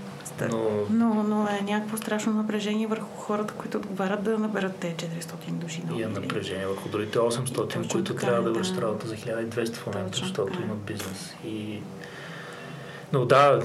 Но... 0.51 0.71
но... 0.91 1.23
Но, 1.23 1.49
е 1.49 1.63
някакво 1.65 1.97
страшно 1.97 2.33
напрежение 2.33 2.87
върху 2.87 3.17
хората, 3.17 3.55
които 3.55 3.79
отговарят 3.79 4.23
да 4.23 4.39
наберат 4.39 4.77
те 4.77 4.95
400 4.97 5.51
души. 5.51 5.83
И 5.97 6.03
е 6.03 6.07
напрежение 6.07 6.67
върху 6.67 6.89
другите 6.89 7.19
800, 7.19 7.55
Точно 7.55 7.89
които 7.89 8.15
така, 8.15 8.27
трябва 8.27 8.43
да 8.43 8.53
вършат 8.53 8.75
да. 8.75 8.83
работа 8.83 9.09
за 9.09 9.17
1200 9.17 9.75
в 9.75 9.87
момента, 9.87 10.19
защото 10.19 10.63
имат 10.63 10.79
бизнес. 10.79 11.35
И 11.45 11.81
но 13.13 13.25
да, 13.25 13.61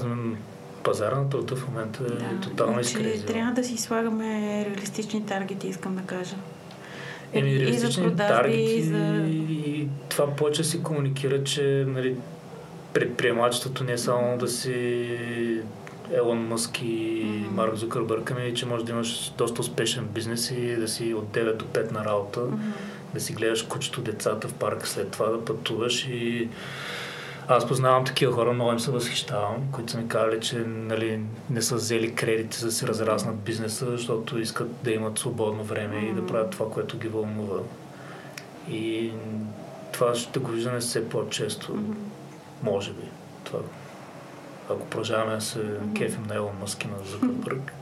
пазара 0.82 1.16
на 1.16 1.30
труда 1.30 1.56
в 1.56 1.68
момента 1.68 2.04
е 2.04 2.34
да, 2.34 2.40
тотално 2.40 2.72
значи 2.72 2.88
изкризил. 2.88 3.26
Трябва 3.26 3.52
да 3.52 3.64
си 3.64 3.76
слагаме 3.76 4.64
реалистични 4.70 5.26
таргети, 5.26 5.68
искам 5.68 5.96
да 5.96 6.02
кажа. 6.02 6.36
Еми, 7.32 7.60
реалистични 7.60 8.06
и 8.06 8.16
таргети 8.16 8.82
за... 8.82 9.26
и 9.28 9.88
това 10.08 10.36
повече 10.36 10.64
се 10.64 10.82
комуникира, 10.82 11.44
че 11.44 11.84
нали, 11.88 12.16
предприемачеството 12.92 13.84
не 13.84 13.92
е 13.92 13.98
само 13.98 14.38
да 14.38 14.48
си 14.48 15.18
Елон 16.12 16.46
Мъск 16.46 16.82
и 16.82 16.84
mm-hmm. 16.84 17.50
Марк 17.50 17.74
Зукърбърг, 17.74 18.30
ами 18.30 18.54
че 18.54 18.66
можеш 18.66 18.86
да 18.86 18.92
имаш 18.92 19.32
доста 19.38 19.60
успешен 19.60 20.04
бизнес 20.04 20.50
и 20.50 20.76
да 20.76 20.88
си 20.88 21.14
от 21.14 21.24
9 21.24 21.56
до 21.56 21.64
5 21.64 21.92
на 21.92 22.04
работа, 22.04 22.40
mm-hmm. 22.40 23.14
да 23.14 23.20
си 23.20 23.32
гледаш 23.32 23.62
кучето 23.62 24.00
децата 24.00 24.48
в 24.48 24.54
парка 24.54 24.88
след 24.88 25.10
това, 25.10 25.26
да 25.26 25.44
пътуваш 25.44 26.06
и 26.08 26.48
Аз 27.48 27.68
познавам 27.68 28.04
такива 28.04 28.32
хора, 28.32 28.52
много 28.52 28.72
им 28.72 28.80
се 28.80 28.90
възхищавам, 28.90 29.72
които 29.72 29.92
са 29.92 29.98
ми 29.98 30.08
казали, 30.08 30.40
че 30.40 30.58
нали, 30.58 31.20
не 31.50 31.62
са 31.62 31.74
взели 31.74 32.14
кредити 32.14 32.58
за 32.58 32.66
да 32.66 32.72
си 32.72 32.86
разраснат 32.86 33.36
бизнеса, 33.36 33.86
защото 33.90 34.38
искат 34.38 34.82
да 34.82 34.90
имат 34.90 35.18
свободно 35.18 35.64
време 35.64 35.96
mm-hmm. 35.96 36.10
и 36.10 36.14
да 36.14 36.26
правят 36.26 36.50
това, 36.50 36.70
което 36.70 36.98
ги 36.98 37.08
вълнува. 37.08 37.58
И 38.70 39.12
това 39.92 40.14
ще 40.14 40.38
го 40.38 40.50
виждаме 40.50 40.80
все 40.80 41.08
по-често, 41.08 41.72
mm-hmm. 41.72 41.94
може 42.62 42.92
би. 42.92 43.02
Това. 43.44 43.60
Ако 44.70 44.86
продължаваме 44.86 45.34
да 45.34 45.40
се 45.40 45.76
кефим 45.96 46.22
на 46.28 46.34
Елон 46.34 46.54
Мъск 46.60 46.84
и 46.84 46.88
на 46.88 47.04
Зукърбърг, 47.04 47.72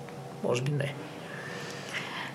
може 0.42 0.62
би 0.62 0.72
не. 0.72 0.94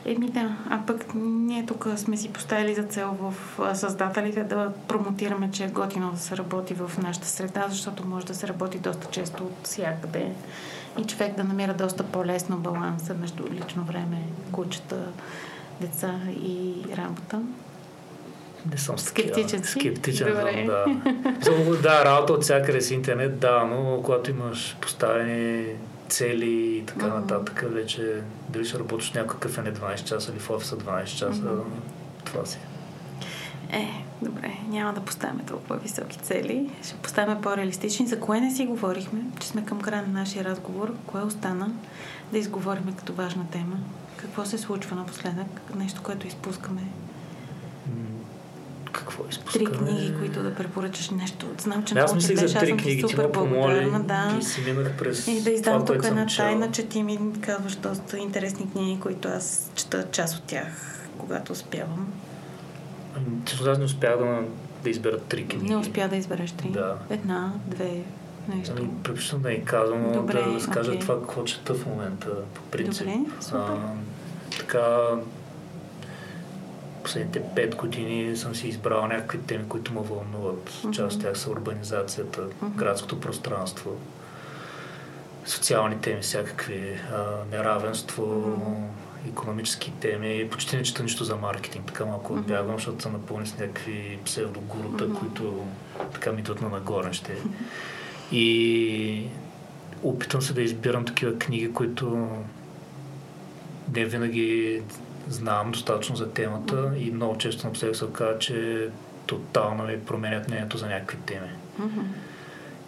Еми 0.06 0.30
да, 0.30 0.56
а 0.70 0.80
пък 0.88 1.06
ние 1.16 1.66
тук 1.66 1.88
сме 1.96 2.18
си 2.18 2.34
поставили 2.34 2.76
за 2.76 2.84
цел 2.84 3.18
в 3.20 3.34
създателите 3.76 4.44
да 4.44 4.72
промотираме, 4.88 5.52
че 5.52 5.64
е 5.64 5.68
готино 5.68 6.12
да 6.12 6.20
се 6.20 6.38
работи 6.38 6.74
в 6.74 6.92
нашата 6.98 7.28
среда, 7.28 7.66
защото 7.70 8.08
може 8.08 8.26
да 8.26 8.36
се 8.36 8.48
работи 8.48 8.78
доста 8.78 9.08
често 9.12 9.44
от 9.44 9.54
всякъде 9.64 10.32
и 11.00 11.04
човек 11.04 11.36
да 11.36 11.44
намира 11.44 11.74
доста 11.74 12.04
по-лесно 12.04 12.58
баланса 12.58 13.14
между 13.14 13.44
лично 13.52 13.84
време, 13.84 14.22
кучета, 14.52 14.98
деца 15.82 16.20
и 16.44 16.74
работа. 16.98 17.42
Не 18.72 18.78
съм 18.78 19.00
скептичен. 19.00 19.64
Скептичен 19.64 20.28
съм, 20.28 20.66
да. 20.66 21.82
да, 21.82 22.06
работа 22.06 22.34
от 22.34 22.44
всякъде 22.44 22.82
с 22.82 22.92
интернет, 22.92 23.40
да, 23.40 23.64
но 23.64 24.02
когато 24.04 24.32
имаш 24.32 24.78
поставени 24.82 25.66
цели 26.10 26.78
и 26.78 26.86
така 26.86 27.06
mm-hmm. 27.06 27.20
нататък, 27.20 27.64
вече 27.68 28.22
дали 28.50 28.66
ще 28.66 28.80
работиш 28.80 29.12
някакъв 29.12 29.58
не 29.58 29.74
12 29.74 30.04
часа 30.04 30.32
или 30.32 30.40
в 30.40 30.50
офиса 30.50 30.78
12 30.78 31.06
часа, 31.06 31.42
mm-hmm. 31.42 31.64
това 32.26 32.46
си. 32.46 32.58
Е, 33.72 34.04
добре, 34.22 34.58
няма 34.68 34.94
да 34.94 35.02
поставяме 35.02 35.44
толкова 35.44 35.78
високи 35.78 36.18
цели. 36.18 36.70
Ще 36.84 36.96
поставяме 36.96 37.42
по-реалистични. 37.42 38.08
За 38.08 38.20
кое 38.20 38.42
не 38.42 38.52
си 38.52 38.66
говорихме, 38.66 39.22
че 39.40 39.48
сме 39.48 39.66
към 39.66 39.82
края 39.82 40.02
на 40.02 40.20
нашия 40.20 40.44
разговор? 40.44 40.94
Кое 41.06 41.22
остана 41.22 41.72
да 42.32 42.38
изговорим 42.38 42.94
като 42.98 43.14
важна 43.14 43.46
тема? 43.52 43.78
Какво 44.18 44.46
се 44.46 44.58
случва 44.58 44.96
напоследък? 44.96 45.76
Нещо, 45.76 46.02
което 46.04 46.28
изпускаме? 46.28 46.82
Какво 49.06 49.24
изпускаме? 49.30 49.66
Три 49.66 49.78
книги, 49.78 50.14
които 50.20 50.44
да 50.44 50.56
препоръчаш 50.56 51.10
нещо. 51.10 51.48
Знам, 51.58 51.84
че 51.84 51.96
аз 51.96 52.16
мислих 52.16 52.46
за 52.46 52.60
три 52.60 52.78
книги, 52.78 53.04
ти 53.08 53.16
ме 53.16 53.32
помоли 53.32 53.92
да. 54.04 54.38
и 54.40 54.44
си 54.44 54.62
минах 54.62 54.98
през 54.98 55.28
И 55.28 55.44
да 55.44 55.50
издам 55.50 55.86
тук 55.86 56.06
една 56.06 56.26
тайна, 56.38 56.72
че 56.72 56.88
ти 56.88 57.04
ми 57.04 57.20
казваш 57.42 57.76
доста 57.76 58.18
интересни 58.18 58.72
книги, 58.72 59.00
които 59.00 59.28
аз 59.28 59.72
чета 59.76 60.08
част 60.12 60.38
от 60.38 60.44
тях, 60.44 61.00
когато 61.18 61.52
успявам. 61.52 62.14
Често 63.46 63.70
аз 63.70 63.78
не 63.78 63.84
успях 63.84 64.18
да, 64.18 64.42
да 64.84 64.90
избера 64.90 65.20
три 65.20 65.48
книги. 65.48 65.70
Не 65.70 65.78
успя 65.78 66.08
да 66.10 66.16
избереш 66.16 66.52
три? 66.52 66.70
Да. 66.70 66.98
Една, 67.10 67.54
две, 67.68 68.04
нещо. 68.48 68.74
Ами, 68.78 68.90
предпочитам 69.04 69.42
да 69.42 69.50
ни 69.50 69.66
казвам, 69.66 70.12
Добре, 70.14 70.34
да 70.34 70.54
разкажа 70.54 70.92
okay. 70.92 71.02
това, 71.02 71.20
какво 71.20 71.44
чета 71.44 71.74
в 71.74 71.86
момента, 71.86 72.30
по 72.54 72.62
принцип. 72.62 73.08
Добре, 73.08 73.32
супер. 73.42 73.60
А, 73.60 73.78
така, 74.60 74.88
последните 77.06 77.42
пет 77.56 77.76
години 77.76 78.38
съм 78.38 78.56
си 78.56 78.68
избрал 78.68 79.08
някакви 79.08 79.40
теми, 79.40 79.64
които 79.70 79.94
ме 79.94 80.02
вълнуват. 80.02 80.70
Mm-hmm. 80.70 80.92
Част 80.92 81.16
от 81.16 81.24
тях 81.24 81.38
са 81.38 81.52
урбанизацията, 81.52 82.42
mm-hmm. 82.42 82.76
градското 82.76 83.20
пространство, 83.20 83.92
социални 85.46 86.02
теми, 86.02 86.22
всякакви, 86.22 87.00
а, 87.14 87.24
неравенство, 87.52 88.24
mm-hmm. 88.26 89.30
економически 89.30 89.92
теми. 89.92 90.50
Почти 90.52 90.78
не 90.78 90.84
чета 90.84 91.04
нищо 91.04 91.24
за 91.24 91.36
маркетинг, 91.36 91.86
така 91.86 92.06
малко 92.06 92.34
mm-hmm. 92.34 92.40
отбягвам, 92.40 92.76
защото 92.76 93.04
са 93.04 93.10
напълни 93.10 93.48
с 93.48 93.58
някакви 93.58 94.20
псевдогурута, 94.26 95.10
mm-hmm. 95.10 95.20
които 95.20 95.66
така 96.14 96.32
ми 96.32 96.40
идват 96.40 96.62
на 96.62 96.70
нагорнище. 96.70 97.36
И 98.32 99.28
опитвам 100.04 100.42
се 100.42 100.54
да 100.54 100.62
избирам 100.62 101.06
такива 101.06 101.40
книги, 101.40 101.74
които 101.74 102.28
не 103.96 104.06
винаги 104.06 104.82
знам 105.30 105.72
достатъчно 105.72 106.16
за 106.16 106.30
темата 106.30 106.92
и 106.98 107.12
много 107.12 107.38
често 107.38 107.68
напоследък 107.68 107.96
се 107.96 108.06
казва, 108.14 108.40
че 108.40 108.90
тотално 109.26 109.84
ми 109.84 110.00
променят 110.00 110.48
мнението 110.48 110.78
за 110.78 110.88
някакви 110.88 111.18
теми. 111.18 111.50
Mm-hmm. 111.82 112.04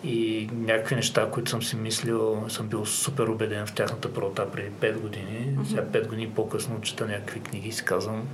И 0.03 0.49
някакви 0.53 0.95
неща, 0.95 1.29
които 1.31 1.49
съм 1.49 1.63
си 1.63 1.75
мислил, 1.75 2.45
съм 2.49 2.67
бил 2.67 2.85
супер 2.85 3.27
убеден 3.27 3.65
в 3.65 3.73
тяхната 3.73 4.13
правота 4.13 4.51
преди 4.51 4.71
5 4.71 4.99
години. 4.99 5.57
Mm-hmm. 5.57 5.69
Сега 5.69 5.81
5 5.81 6.07
години 6.07 6.29
по-късно 6.29 6.81
чета 6.81 7.05
някакви 7.05 7.39
книги 7.39 7.69
и 7.69 7.71
си 7.71 7.85
казвам, 7.85 8.27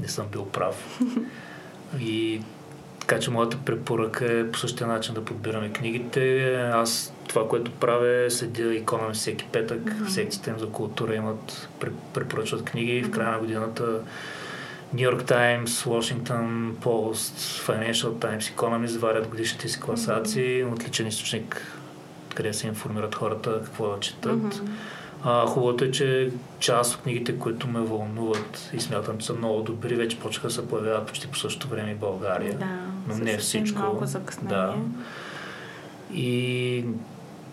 не 0.00 0.08
съм 0.08 0.26
бил 0.32 0.46
прав. 0.46 1.00
и 2.00 2.42
така 3.00 3.18
че 3.18 3.30
моята 3.30 3.56
препоръка 3.64 4.24
е 4.38 4.50
по 4.50 4.58
същия 4.58 4.86
начин 4.86 5.14
да 5.14 5.24
подбираме 5.24 5.72
книгите. 5.72 6.54
Аз 6.54 7.11
това, 7.28 7.48
което 7.48 7.70
правя, 7.70 8.30
седя 8.30 8.74
икона 8.74 9.12
всеки 9.12 9.44
петък. 9.52 9.80
Mm-hmm. 9.80 10.08
Секциите 10.08 10.50
им 10.50 10.58
за 10.58 10.68
култура 10.68 11.14
имат, 11.14 11.68
препоръчват 12.14 12.64
книги. 12.64 13.02
В 13.02 13.10
края 13.10 13.32
на 13.32 13.38
годината 13.38 14.00
Нью 14.94 15.02
Йорк 15.02 15.24
Таймс, 15.24 15.82
Washington 15.82 16.72
Post, 16.72 17.62
Financial 17.66 18.10
Times, 18.10 18.40
Economist 18.40 18.98
варят 18.98 19.28
годишните 19.28 19.68
си 19.68 19.80
класации. 19.80 20.64
Mm-hmm. 20.64 20.72
Отличен 20.72 21.06
източник, 21.06 21.76
къде 22.34 22.52
се 22.52 22.66
информират 22.66 23.14
хората 23.14 23.60
какво 23.64 23.88
да 23.88 24.00
четат. 24.00 24.54
Mm-hmm. 24.54 24.68
А, 25.24 25.46
хубавото 25.46 25.84
е, 25.84 25.90
че 25.90 26.30
част 26.58 26.94
от 26.94 27.02
книгите, 27.02 27.38
които 27.38 27.68
ме 27.68 27.80
вълнуват 27.80 28.70
и 28.72 28.80
смятам, 28.80 29.18
че 29.18 29.26
са 29.26 29.34
много 29.34 29.62
добри, 29.62 29.94
вече 29.94 30.18
почнаха 30.18 30.48
да 30.48 30.54
се 30.54 30.68
появяват 30.68 31.06
почти 31.06 31.28
по 31.28 31.38
същото 31.38 31.68
време 31.68 31.94
в 31.94 31.98
България. 31.98 32.58
Да, 32.58 32.78
но 33.08 33.24
не 33.24 33.38
всичко. 33.38 33.78
Малко 33.78 34.04
да. 34.42 34.74
И 36.14 36.84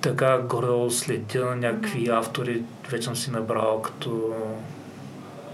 така 0.02 0.38
горе 0.38 0.92
следя 0.92 1.56
някакви 1.56 2.10
автори, 2.10 2.64
вече 2.92 3.04
съм 3.04 3.16
си 3.16 3.32
набрал 3.32 3.82
като 3.82 4.34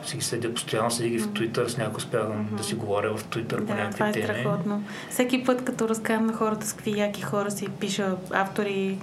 си 0.08 0.18
ги 0.18 0.24
следя 0.24 0.54
постоянно, 0.54 0.92
седи 0.92 1.10
ги 1.10 1.20
в 1.20 1.34
Твитър, 1.34 1.68
с 1.68 1.78
някой 1.78 1.98
успявам 1.98 2.46
mm-hmm. 2.46 2.58
да 2.58 2.64
си 2.64 2.76
говоря 2.76 3.18
в 3.18 3.24
Твитър 3.24 3.60
да, 3.60 3.66
по 3.66 3.74
някакви 3.74 3.94
това 3.94 4.08
е 4.08 4.12
теми. 4.12 4.26
страхотно. 4.26 4.84
Всеки 5.10 5.44
път, 5.44 5.66
като 5.66 5.90
разказвам 5.90 6.26
на 6.26 6.34
хората 6.34 6.68
с 6.68 6.74
какви 6.74 7.00
яки 7.00 7.22
хора 7.22 7.52
си 7.52 7.68
пиша 7.80 8.16
автори 8.32 8.98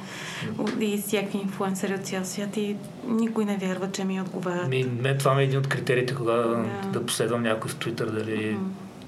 mm-hmm. 0.45 0.85
и 0.85 1.03
всякакви 1.03 1.39
инфуенсери 1.39 1.95
от 1.95 2.07
цял 2.07 2.25
свят 2.25 2.57
и 2.57 2.77
никой 3.09 3.45
не 3.45 3.57
вярва, 3.57 3.91
че 3.93 4.05
ми 4.05 4.21
отговарят. 4.21 4.69
Ми, 4.69 4.85
мен 4.85 5.19
това 5.19 5.35
ми 5.35 5.43
е 5.43 5.45
един 5.45 5.59
от 5.59 5.69
критериите, 5.69 6.15
кога 6.15 6.33
yeah. 6.33 6.91
да 6.91 7.07
последвам 7.07 7.43
някой 7.43 7.71
в 7.71 7.77
Твитър, 7.77 8.11
дали 8.11 8.37
mm-hmm. 8.37 8.59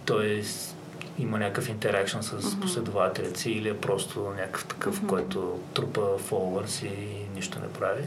той 0.05 0.43
има 1.19 1.39
някакъв 1.39 1.69
интеракшн 1.69 2.21
с 2.21 2.31
mm-hmm. 2.31 2.61
последователите 2.61 3.41
си 3.41 3.51
или 3.51 3.69
е 3.69 3.77
просто 3.77 4.33
някакъв 4.37 4.65
такъв, 4.65 5.01
mm-hmm. 5.01 5.07
който 5.07 5.61
трупа 5.75 6.19
фолуърс 6.19 6.83
и 6.83 6.91
нищо 7.35 7.59
не 7.61 7.69
прави. 7.69 8.05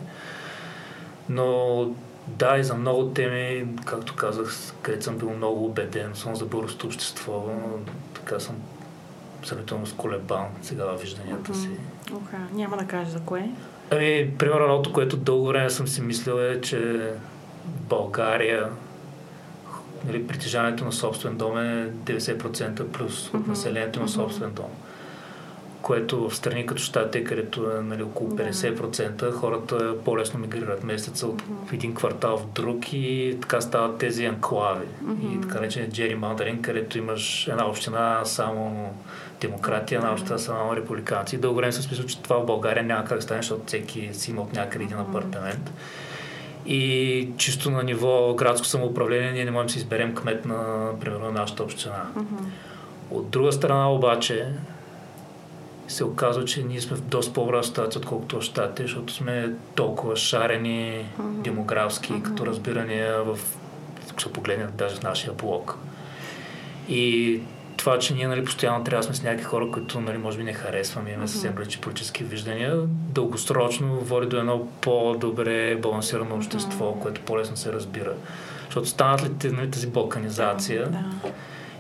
Но 1.29 1.89
да, 2.27 2.57
и 2.57 2.63
за 2.63 2.75
много 2.75 3.05
теми, 3.05 3.67
както 3.85 4.15
казах, 4.15 4.73
където 4.81 5.03
съм 5.03 5.17
бил 5.17 5.33
много 5.33 5.65
убеден, 5.65 6.15
съм 6.15 6.35
за 6.35 6.45
българското 6.45 6.87
общество, 6.87 7.49
така 8.13 8.39
съм 8.39 8.55
сравнително 9.43 9.85
сколебан 9.85 10.45
сега 10.61 10.85
във 10.85 11.01
вижданията 11.01 11.55
си. 11.55 11.69
Оха, 12.13 12.37
няма 12.53 12.77
да 12.77 12.85
кажа 12.85 13.11
за 13.11 13.19
кое. 13.19 13.51
Ами, 13.91 14.37
примерно, 14.37 14.83
което 14.93 15.17
дълго 15.17 15.47
време 15.47 15.69
съм 15.69 15.87
си 15.87 16.01
мислил 16.01 16.33
е, 16.33 16.61
че 16.61 17.11
България 17.65 18.69
нали, 20.07 20.27
притежанието 20.27 20.85
на 20.85 20.91
собствен 20.91 21.37
дом 21.37 21.57
е 21.57 21.89
90% 22.05 22.83
плюс 22.83 23.33
от 23.33 23.47
населението 23.47 23.99
на 23.99 24.07
собствен 24.07 24.53
дом 24.53 24.69
което 25.87 26.29
в 26.29 26.35
страни 26.35 26.65
като 26.65 26.81
щатите, 26.81 27.23
където 27.23 27.71
е 27.71 27.81
нали, 27.81 28.03
около 28.03 28.29
50%, 28.29 29.31
хората 29.33 29.95
по-лесно 30.05 30.39
мигрират 30.39 30.83
месеца 30.83 31.27
от 31.27 31.41
mm-hmm. 31.41 31.73
един 31.73 31.95
квартал 31.95 32.37
в 32.37 32.45
друг 32.45 32.93
и 32.93 33.37
така 33.41 33.61
стават 33.61 33.97
тези 33.97 34.25
анклави. 34.25 34.85
Mm-hmm. 34.85 35.37
И 35.37 35.41
така 35.41 35.61
речен 35.61 35.91
Джери 35.91 36.15
Мандарин, 36.15 36.61
където 36.61 36.97
имаш 36.97 37.47
една 37.47 37.67
община 37.67 38.21
само 38.25 38.93
демократи, 39.41 39.95
една 39.95 40.13
община 40.13 40.37
само 40.37 40.75
републиканци. 40.75 41.37
Дълго 41.37 41.57
време 41.57 41.71
съм 41.71 41.83
смисъл, 41.83 42.05
че 42.05 42.21
това 42.21 42.39
в 42.39 42.45
България 42.45 42.83
няма 42.83 43.05
как 43.05 43.17
да 43.17 43.21
стане, 43.21 43.41
защото 43.41 43.63
всеки 43.67 44.09
си 44.13 44.31
има 44.31 44.41
от 44.41 44.53
някъде 44.53 44.83
един 44.83 44.99
апартамент. 44.99 45.71
И 46.68 47.30
чисто 47.38 47.72
на 47.72 47.84
ниво 47.84 48.34
градско 48.34 48.68
самоуправление 48.68 49.32
ние 49.32 49.45
не 49.45 49.51
можем 49.51 49.68
да 49.68 49.74
си 49.74 49.80
изберем 49.80 50.15
кмет 50.15 50.45
на, 50.45 50.89
примерно, 51.01 51.32
нашата 51.32 51.63
община. 51.63 52.05
Mm-hmm. 52.15 52.43
От 53.11 53.30
друга 53.30 53.51
страна 53.51 53.91
обаче, 53.91 54.47
се 55.88 56.03
оказва, 56.03 56.45
че 56.45 56.63
ние 56.63 56.82
сме 56.82 56.97
в 56.97 57.01
доста 57.01 57.34
по-добра 57.34 57.63
ситуация, 57.63 57.99
отколкото 57.99 58.41
щатите, 58.41 58.84
защото 58.84 59.13
сме 59.13 59.53
толкова 59.76 60.15
шарени 60.15 61.05
mm-hmm. 61.20 61.41
демографски, 61.41 62.13
mm-hmm. 62.13 62.22
като 62.22 62.45
разбирания 62.45 63.24
в, 63.24 63.39
ако 64.11 64.22
се 64.22 64.34
погледнем 64.34 64.70
даже 64.78 64.95
в 64.95 65.03
нашия 65.03 65.34
блок. 65.34 65.78
И 66.89 67.41
това, 67.78 67.99
че 67.99 68.13
ние 68.13 68.28
нали, 68.28 68.45
постоянно 68.45 68.84
трябва 68.84 68.99
да 68.99 69.03
сме 69.03 69.15
с 69.15 69.23
някакви 69.23 69.45
хора, 69.45 69.71
които 69.71 70.01
нали, 70.01 70.17
може 70.17 70.38
би 70.38 70.43
не 70.43 70.53
харесваме, 70.53 71.09
имаме 71.09 71.28
съвсем 71.28 71.57
различни 71.57 71.82
политически 71.82 72.23
виждания, 72.23 72.78
дългосрочно 72.88 73.99
води 73.99 74.28
до 74.28 74.38
едно 74.38 74.67
по-добре 74.82 75.75
балансирано 75.75 76.36
общество, 76.36 76.93
което 77.01 77.21
по-лесно 77.21 77.57
се 77.57 77.73
разбира. 77.73 78.13
Защото 78.65 78.88
станат 78.88 79.45
ли 79.45 79.51
нали, 79.51 79.71
тази 79.71 79.88
балканизация, 79.88 80.91
mm-hmm 80.91 81.32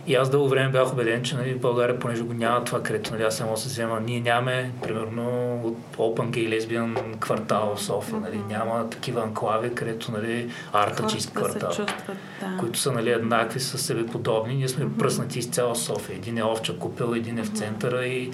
И 0.07 0.15
аз 0.15 0.29
дълго 0.29 0.49
време 0.49 0.69
бях 0.69 0.93
убеден, 0.93 1.23
че 1.23 1.35
нали, 1.35 1.53
в 1.53 1.59
България, 1.59 1.99
понеже 1.99 2.23
го 2.23 2.33
няма 2.33 2.63
това, 2.63 2.83
където 2.83 3.11
нали, 3.13 3.23
аз 3.23 3.37
само 3.37 3.57
се 3.57 3.67
взема, 3.67 3.99
ние 3.99 4.19
нямаме, 4.19 4.71
примерно, 4.83 5.59
от 5.63 5.77
Open 5.97 6.29
Gay 6.29 6.59
Lesbian 6.59 7.17
квартал 7.19 7.75
в 7.75 7.81
София, 7.81 8.19
нали, 8.19 8.37
няма 8.49 8.89
такива 8.89 9.21
анклави, 9.21 9.75
където 9.75 10.11
нали, 10.11 10.49
артачист 10.73 11.33
квартал, 11.33 11.69
чувстват, 11.69 12.17
да. 12.39 12.57
които 12.59 12.79
са 12.79 12.91
нали, 12.91 13.09
еднакви 13.09 13.59
с 13.59 13.77
себе 13.77 14.05
подобни. 14.05 14.55
Ние 14.55 14.67
сме 14.67 14.85
mm-hmm. 14.85 14.97
пръснати 14.97 15.39
из 15.39 15.49
цяла 15.49 15.75
София. 15.75 16.15
Един 16.15 16.37
е 16.37 16.43
овча 16.43 16.77
купил, 16.79 17.13
един 17.15 17.37
е 17.37 17.43
в 17.43 17.49
центъра 17.49 18.05
и 18.05 18.31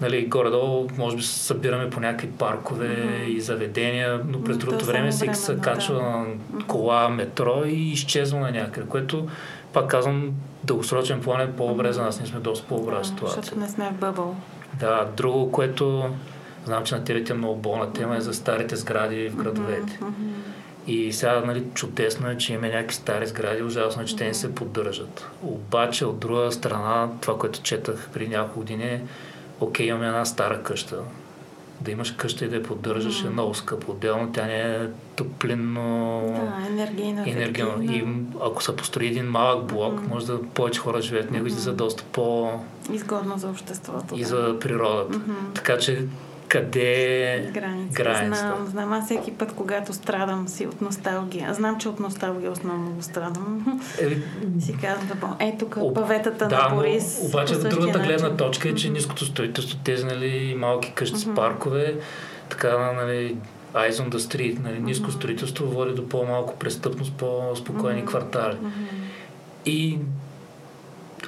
нали, 0.00 0.26
горе-долу, 0.26 0.88
може 0.98 1.16
би 1.16 1.22
се 1.22 1.38
събираме 1.38 1.90
по 1.90 2.00
някакви 2.00 2.30
паркове 2.30 2.88
mm-hmm. 2.88 3.24
и 3.24 3.40
заведения, 3.40 4.20
но 4.28 4.44
през 4.44 4.56
другото 4.58 4.84
време 4.84 5.10
всеки 5.10 5.34
се 5.34 5.56
качва 5.56 5.94
да. 5.94 6.02
на 6.02 6.26
кола, 6.66 7.08
метро 7.08 7.62
и 7.66 7.92
изчезва 7.92 8.40
на 8.40 8.50
някъде, 8.50 8.86
което, 8.88 9.28
пак 9.72 9.86
казвам, 9.86 10.32
дългосрочен 10.66 11.20
план 11.20 11.40
е 11.40 11.52
по-добре 11.52 11.92
за 11.92 12.02
нас. 12.02 12.18
Ние 12.18 12.28
сме 12.28 12.40
доста 12.40 12.66
по-добра 12.66 13.04
ситуация. 13.04 13.42
Защото 13.42 13.60
не 13.60 13.68
сме 13.68 13.90
в 13.90 14.00
бъбъл. 14.00 14.36
Да, 14.80 15.08
друго, 15.16 15.52
което 15.52 16.10
знам, 16.64 16.84
че 16.84 16.94
на 16.94 17.04
тебе 17.04 17.24
е 17.30 17.34
много 17.34 17.56
болна 17.56 17.92
тема 17.92 18.16
е 18.16 18.20
за 18.20 18.34
старите 18.34 18.76
сгради 18.76 19.28
в 19.28 19.36
градовете. 19.36 19.98
Mm-hmm. 20.02 20.90
И 20.90 21.12
сега, 21.12 21.40
нали, 21.40 21.64
чудесно 21.74 22.30
е, 22.30 22.36
че 22.36 22.52
има 22.52 22.66
някакви 22.66 22.94
стари 22.94 23.26
сгради, 23.26 23.62
ужасно 23.62 24.02
е, 24.02 24.04
че 24.04 24.16
те 24.16 24.24
не 24.24 24.34
се 24.34 24.54
поддържат. 24.54 25.28
Обаче, 25.42 26.04
от 26.04 26.18
друга 26.18 26.52
страна, 26.52 27.08
това, 27.20 27.38
което 27.38 27.62
четах 27.62 28.08
при 28.12 28.28
няколко 28.28 28.60
години 28.60 28.84
е, 28.84 29.02
окей, 29.60 29.86
имаме 29.86 30.06
една 30.06 30.24
стара 30.24 30.62
къща. 30.62 30.96
Да 31.80 31.90
имаш 31.90 32.10
къща 32.10 32.44
и 32.44 32.48
да 32.48 32.56
я 32.56 32.62
поддържаш 32.62 33.22
mm. 33.22 33.26
е 33.26 33.30
много 33.30 33.54
скъпо. 33.54 33.92
Отделно 33.92 34.32
тя 34.32 34.46
не 34.46 34.60
е 34.60 34.78
топлинно... 35.16 36.20
Да, 36.36 36.66
енергийно. 36.72 37.22
енергийно. 37.26 37.82
И 37.82 38.04
ако 38.42 38.62
се 38.62 38.76
построи 38.76 39.06
един 39.06 39.24
малък 39.24 39.64
блок, 39.64 40.00
mm. 40.00 40.08
може 40.08 40.26
да 40.26 40.42
повече 40.42 40.80
хора 40.80 41.02
живеят 41.02 41.30
него 41.30 41.46
mm. 41.46 41.48
и 41.48 41.50
са 41.50 41.72
доста 41.72 42.04
по... 42.12 42.50
Изгодно 42.92 43.38
за 43.38 43.48
обществото. 43.48 44.14
И 44.14 44.24
за 44.24 44.56
природата. 44.60 45.18
Mm-hmm. 45.18 45.54
Така 45.54 45.78
че 45.78 46.06
къде 46.56 47.50
границата. 47.54 48.02
границата. 48.02 48.36
Знам, 48.36 48.66
знам. 48.66 48.92
Аз 48.92 49.04
всеки 49.04 49.32
път, 49.32 49.52
когато 49.52 49.92
страдам 49.92 50.48
си 50.48 50.66
от 50.66 50.80
носталгия, 50.80 51.54
знам, 51.54 51.78
че 51.78 51.88
от 51.88 52.00
носталгия 52.00 52.50
основно 52.50 52.90
го 52.90 53.02
страдам, 53.02 53.80
е, 54.00 54.08
си 54.60 54.76
казвам, 54.80 55.36
е 55.40 55.56
тук 55.58 55.76
об... 55.80 55.94
паветата 55.94 56.48
да, 56.48 56.68
на 56.68 56.74
Борис. 56.74 57.18
Но, 57.22 57.28
обаче, 57.28 57.54
другата 57.54 57.98
начин. 57.98 58.02
гледна 58.02 58.36
точка 58.36 58.68
е, 58.68 58.74
че 58.74 58.88
mm-hmm. 58.88 58.92
ниското 58.92 59.24
строителство, 59.24 59.78
тези 59.84 60.04
нали, 60.04 60.54
малки 60.58 60.92
къщи 60.94 61.16
mm-hmm. 61.16 61.32
с 61.32 61.34
паркове, 61.34 61.94
така, 62.48 62.92
нали, 62.92 63.36
Eyes 63.74 63.90
on 63.90 64.08
the 64.10 64.16
Street, 64.16 64.58
нали, 64.62 64.80
ниско 64.80 65.10
mm-hmm. 65.10 65.16
строителство 65.16 65.66
води 65.66 65.94
до 65.94 66.08
по-малко 66.08 66.56
престъпност, 66.56 67.12
по-спокойни 67.12 68.02
mm-hmm. 68.02 68.06
квартали. 68.06 68.56
Mm-hmm. 68.56 69.66
И 69.66 69.98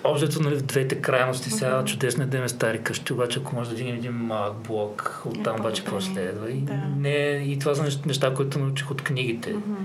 Общо 0.05 0.43
нали, 0.43 0.57
в 0.57 0.63
двете 0.63 1.01
крайности 1.01 1.51
сега 1.51 1.71
mm-hmm. 1.71 1.85
чудесно 1.85 2.23
е 2.23 2.27
да 2.27 2.37
имаме 2.37 2.49
стари 2.49 2.83
къщи, 2.83 3.13
обаче 3.13 3.39
ако 3.39 3.55
може 3.55 3.71
да 3.71 3.77
дигнем 3.77 3.95
един 3.95 4.13
малък 4.13 4.57
блок, 4.57 5.23
оттам 5.27 5.57
е, 5.57 5.61
обаче 5.61 5.85
какво 5.85 6.01
следва. 6.01 6.51
И, 6.51 6.61
да. 6.61 6.83
не, 6.97 7.45
и 7.47 7.59
това 7.59 7.75
са 7.75 8.01
неща, 8.07 8.35
които 8.35 8.59
научих 8.59 8.91
от 8.91 9.03
книгите. 9.03 9.55
Mm-hmm. 9.55 9.77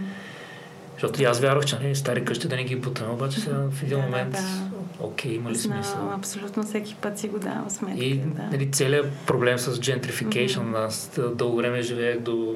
Защото 0.93 1.21
и 1.21 1.25
аз 1.25 1.39
вярвах, 1.39 1.65
че 1.65 1.75
нали, 1.75 1.95
стари 1.95 2.25
къщи 2.25 2.47
да 2.47 2.55
не 2.55 2.63
ги 2.63 2.75
бутаме, 2.75 3.13
обаче 3.13 3.39
сега 3.39 3.57
в 3.71 3.83
един 3.83 3.97
да, 3.97 4.03
момент, 4.03 4.31
да, 4.31 4.41
да. 4.41 5.07
окей, 5.07 5.33
има 5.33 5.51
ли 5.51 5.55
Знам, 5.55 5.83
смисъл? 5.83 6.11
Абсолютно 6.13 6.63
всеки 6.63 6.95
път 7.01 7.19
си 7.19 7.27
го 7.27 7.39
дава 7.39 7.69
сметка. 7.69 8.03
И 8.03 8.17
да. 8.17 8.43
нали, 8.51 8.71
целият 8.71 9.11
проблем 9.27 9.57
с 9.57 9.71
gentrification, 9.79 10.47
mm-hmm. 10.47 10.85
аз 10.85 11.19
дълго 11.35 11.57
време 11.57 11.81
живеех 11.81 12.19
до 12.19 12.55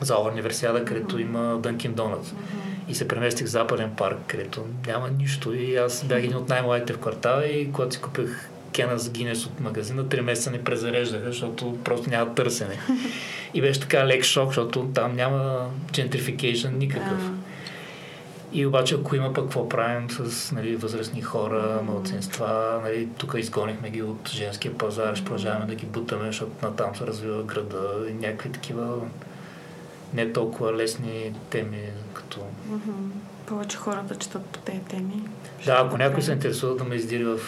за 0.00 0.18
универсиада, 0.18 0.84
където 0.84 1.18
има 1.18 1.58
Дънкин 1.62 1.94
Донат. 1.94 2.34
И 2.88 2.94
се 2.94 3.08
преместих 3.08 3.46
в 3.46 3.50
Западен 3.50 3.90
парк, 3.96 4.16
където 4.26 4.64
няма 4.86 5.08
нищо. 5.10 5.54
И 5.54 5.76
аз 5.76 6.04
бях 6.04 6.18
един 6.18 6.36
от 6.36 6.48
най-младите 6.48 6.92
в 6.92 6.98
квартала 6.98 7.46
и 7.46 7.72
когато 7.72 7.94
си 7.94 8.00
купих 8.00 8.48
кена 8.72 8.98
с 8.98 9.10
Гинес 9.10 9.46
от 9.46 9.60
магазина, 9.60 10.08
три 10.08 10.20
месеца 10.20 10.50
не 10.50 10.64
презареждаха, 10.64 11.26
защото 11.26 11.78
просто 11.84 12.10
няма 12.10 12.34
търсене. 12.34 12.78
И 13.54 13.60
беше 13.60 13.80
така 13.80 14.06
лек 14.06 14.24
шок, 14.24 14.48
защото 14.48 14.90
там 14.94 15.16
няма 15.16 15.70
gentrification 15.92 16.76
никакъв. 16.76 17.30
И 18.52 18.66
обаче, 18.66 18.94
ако 18.94 19.16
има 19.16 19.32
пък 19.32 19.44
какво 19.44 19.68
правим 19.68 20.10
с 20.10 20.52
нали, 20.52 20.76
възрастни 20.76 21.22
хора, 21.22 21.80
младсенства, 21.84 22.80
нали, 22.84 23.08
тук 23.18 23.34
изгонихме 23.38 23.90
ги 23.90 24.02
от 24.02 24.28
женския 24.28 24.78
пазар, 24.78 25.14
ще 25.14 25.24
продължаваме 25.24 25.66
да 25.66 25.74
ги 25.74 25.86
бутаме, 25.86 26.26
защото 26.26 26.52
натам 26.62 26.96
се 26.96 27.06
развива 27.06 27.42
града 27.42 28.10
и 28.10 28.12
някакви 28.12 28.52
такива 28.52 28.96
не 30.14 30.32
толкова 30.32 30.72
лесни 30.72 31.34
теми, 31.50 31.82
като... 32.14 32.40
Mm-hmm. 32.40 33.10
Повече 33.46 33.76
хора 33.76 34.04
да 34.08 34.14
четат 34.14 34.46
по 34.46 34.58
тези 34.58 34.80
теми. 34.80 35.22
Да, 35.66 35.82
ако 35.86 35.98
някой 35.98 36.22
се 36.22 36.32
интересува 36.32 36.76
да 36.76 36.84
ме 36.84 36.94
издири 36.94 37.24
в 37.24 37.38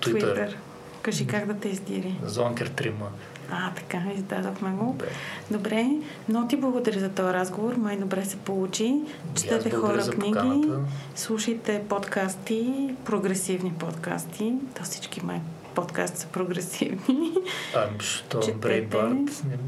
Twitter. 0.00 0.22
Twitter. 0.22 0.54
Кажи 1.02 1.26
как 1.26 1.46
да 1.46 1.54
те 1.54 1.68
издири. 1.68 2.14
Зонкер 2.24 2.66
Трима. 2.66 3.08
А, 3.50 3.72
така, 3.74 4.02
издадохме 4.16 4.70
го. 4.70 4.96
Да. 4.98 5.04
Добре, 5.50 5.86
но 6.28 6.48
ти 6.48 6.56
благодаря 6.56 7.00
за 7.00 7.08
този 7.08 7.32
разговор. 7.32 7.74
Май 7.74 7.96
добре 7.96 8.24
се 8.24 8.36
получи. 8.36 9.00
Четете 9.34 9.70
хора 9.70 10.10
книги, 10.10 10.68
слушайте 11.16 11.82
подкасти, 11.88 12.94
прогресивни 13.04 13.72
подкасти. 13.72 14.54
То 14.76 14.82
всички 14.82 15.24
май 15.24 15.40
подкаст 15.74 16.16
са 16.16 16.26
прогресивни. 16.26 17.32
Ами, 17.74 17.98
що 18.00 18.38
ми 18.38 18.86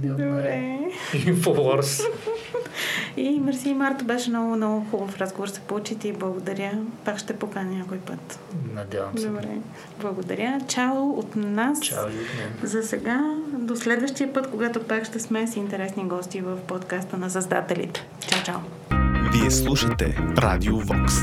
Добре. 0.02 0.78
Инфоворс. 1.26 2.02
И 3.16 3.40
мерси, 3.40 3.74
Марто, 3.74 4.04
беше 4.04 4.30
много, 4.30 4.56
много 4.56 4.86
хубав 4.90 5.18
разговор. 5.18 5.48
Се 5.48 5.60
получи 5.60 5.96
и 6.04 6.12
благодаря. 6.12 6.72
Пак 7.04 7.18
ще 7.18 7.36
поканя 7.36 7.76
някой 7.76 7.98
път. 7.98 8.38
Надявам 8.74 9.18
се. 9.18 9.26
Добре. 9.26 9.48
Благодаря. 10.00 10.60
Чао 10.68 11.10
от 11.10 11.36
нас. 11.36 11.80
Чао 11.80 12.08
и 12.08 12.10
от 12.10 12.38
мен. 12.38 12.70
За 12.70 12.82
сега, 12.82 13.36
до 13.52 13.76
следващия 13.76 14.32
път, 14.32 14.50
когато 14.50 14.82
пак 14.82 15.04
ще 15.04 15.20
сме 15.20 15.46
с 15.46 15.56
интересни 15.56 16.04
гости 16.04 16.40
в 16.40 16.58
подкаста 16.66 17.16
на 17.16 17.30
създателите. 17.30 18.06
Чао, 18.28 18.42
чао. 18.42 18.60
Вие 19.32 19.50
слушате 19.50 20.16
Радио 20.36 20.76
Вокс. 20.76 21.14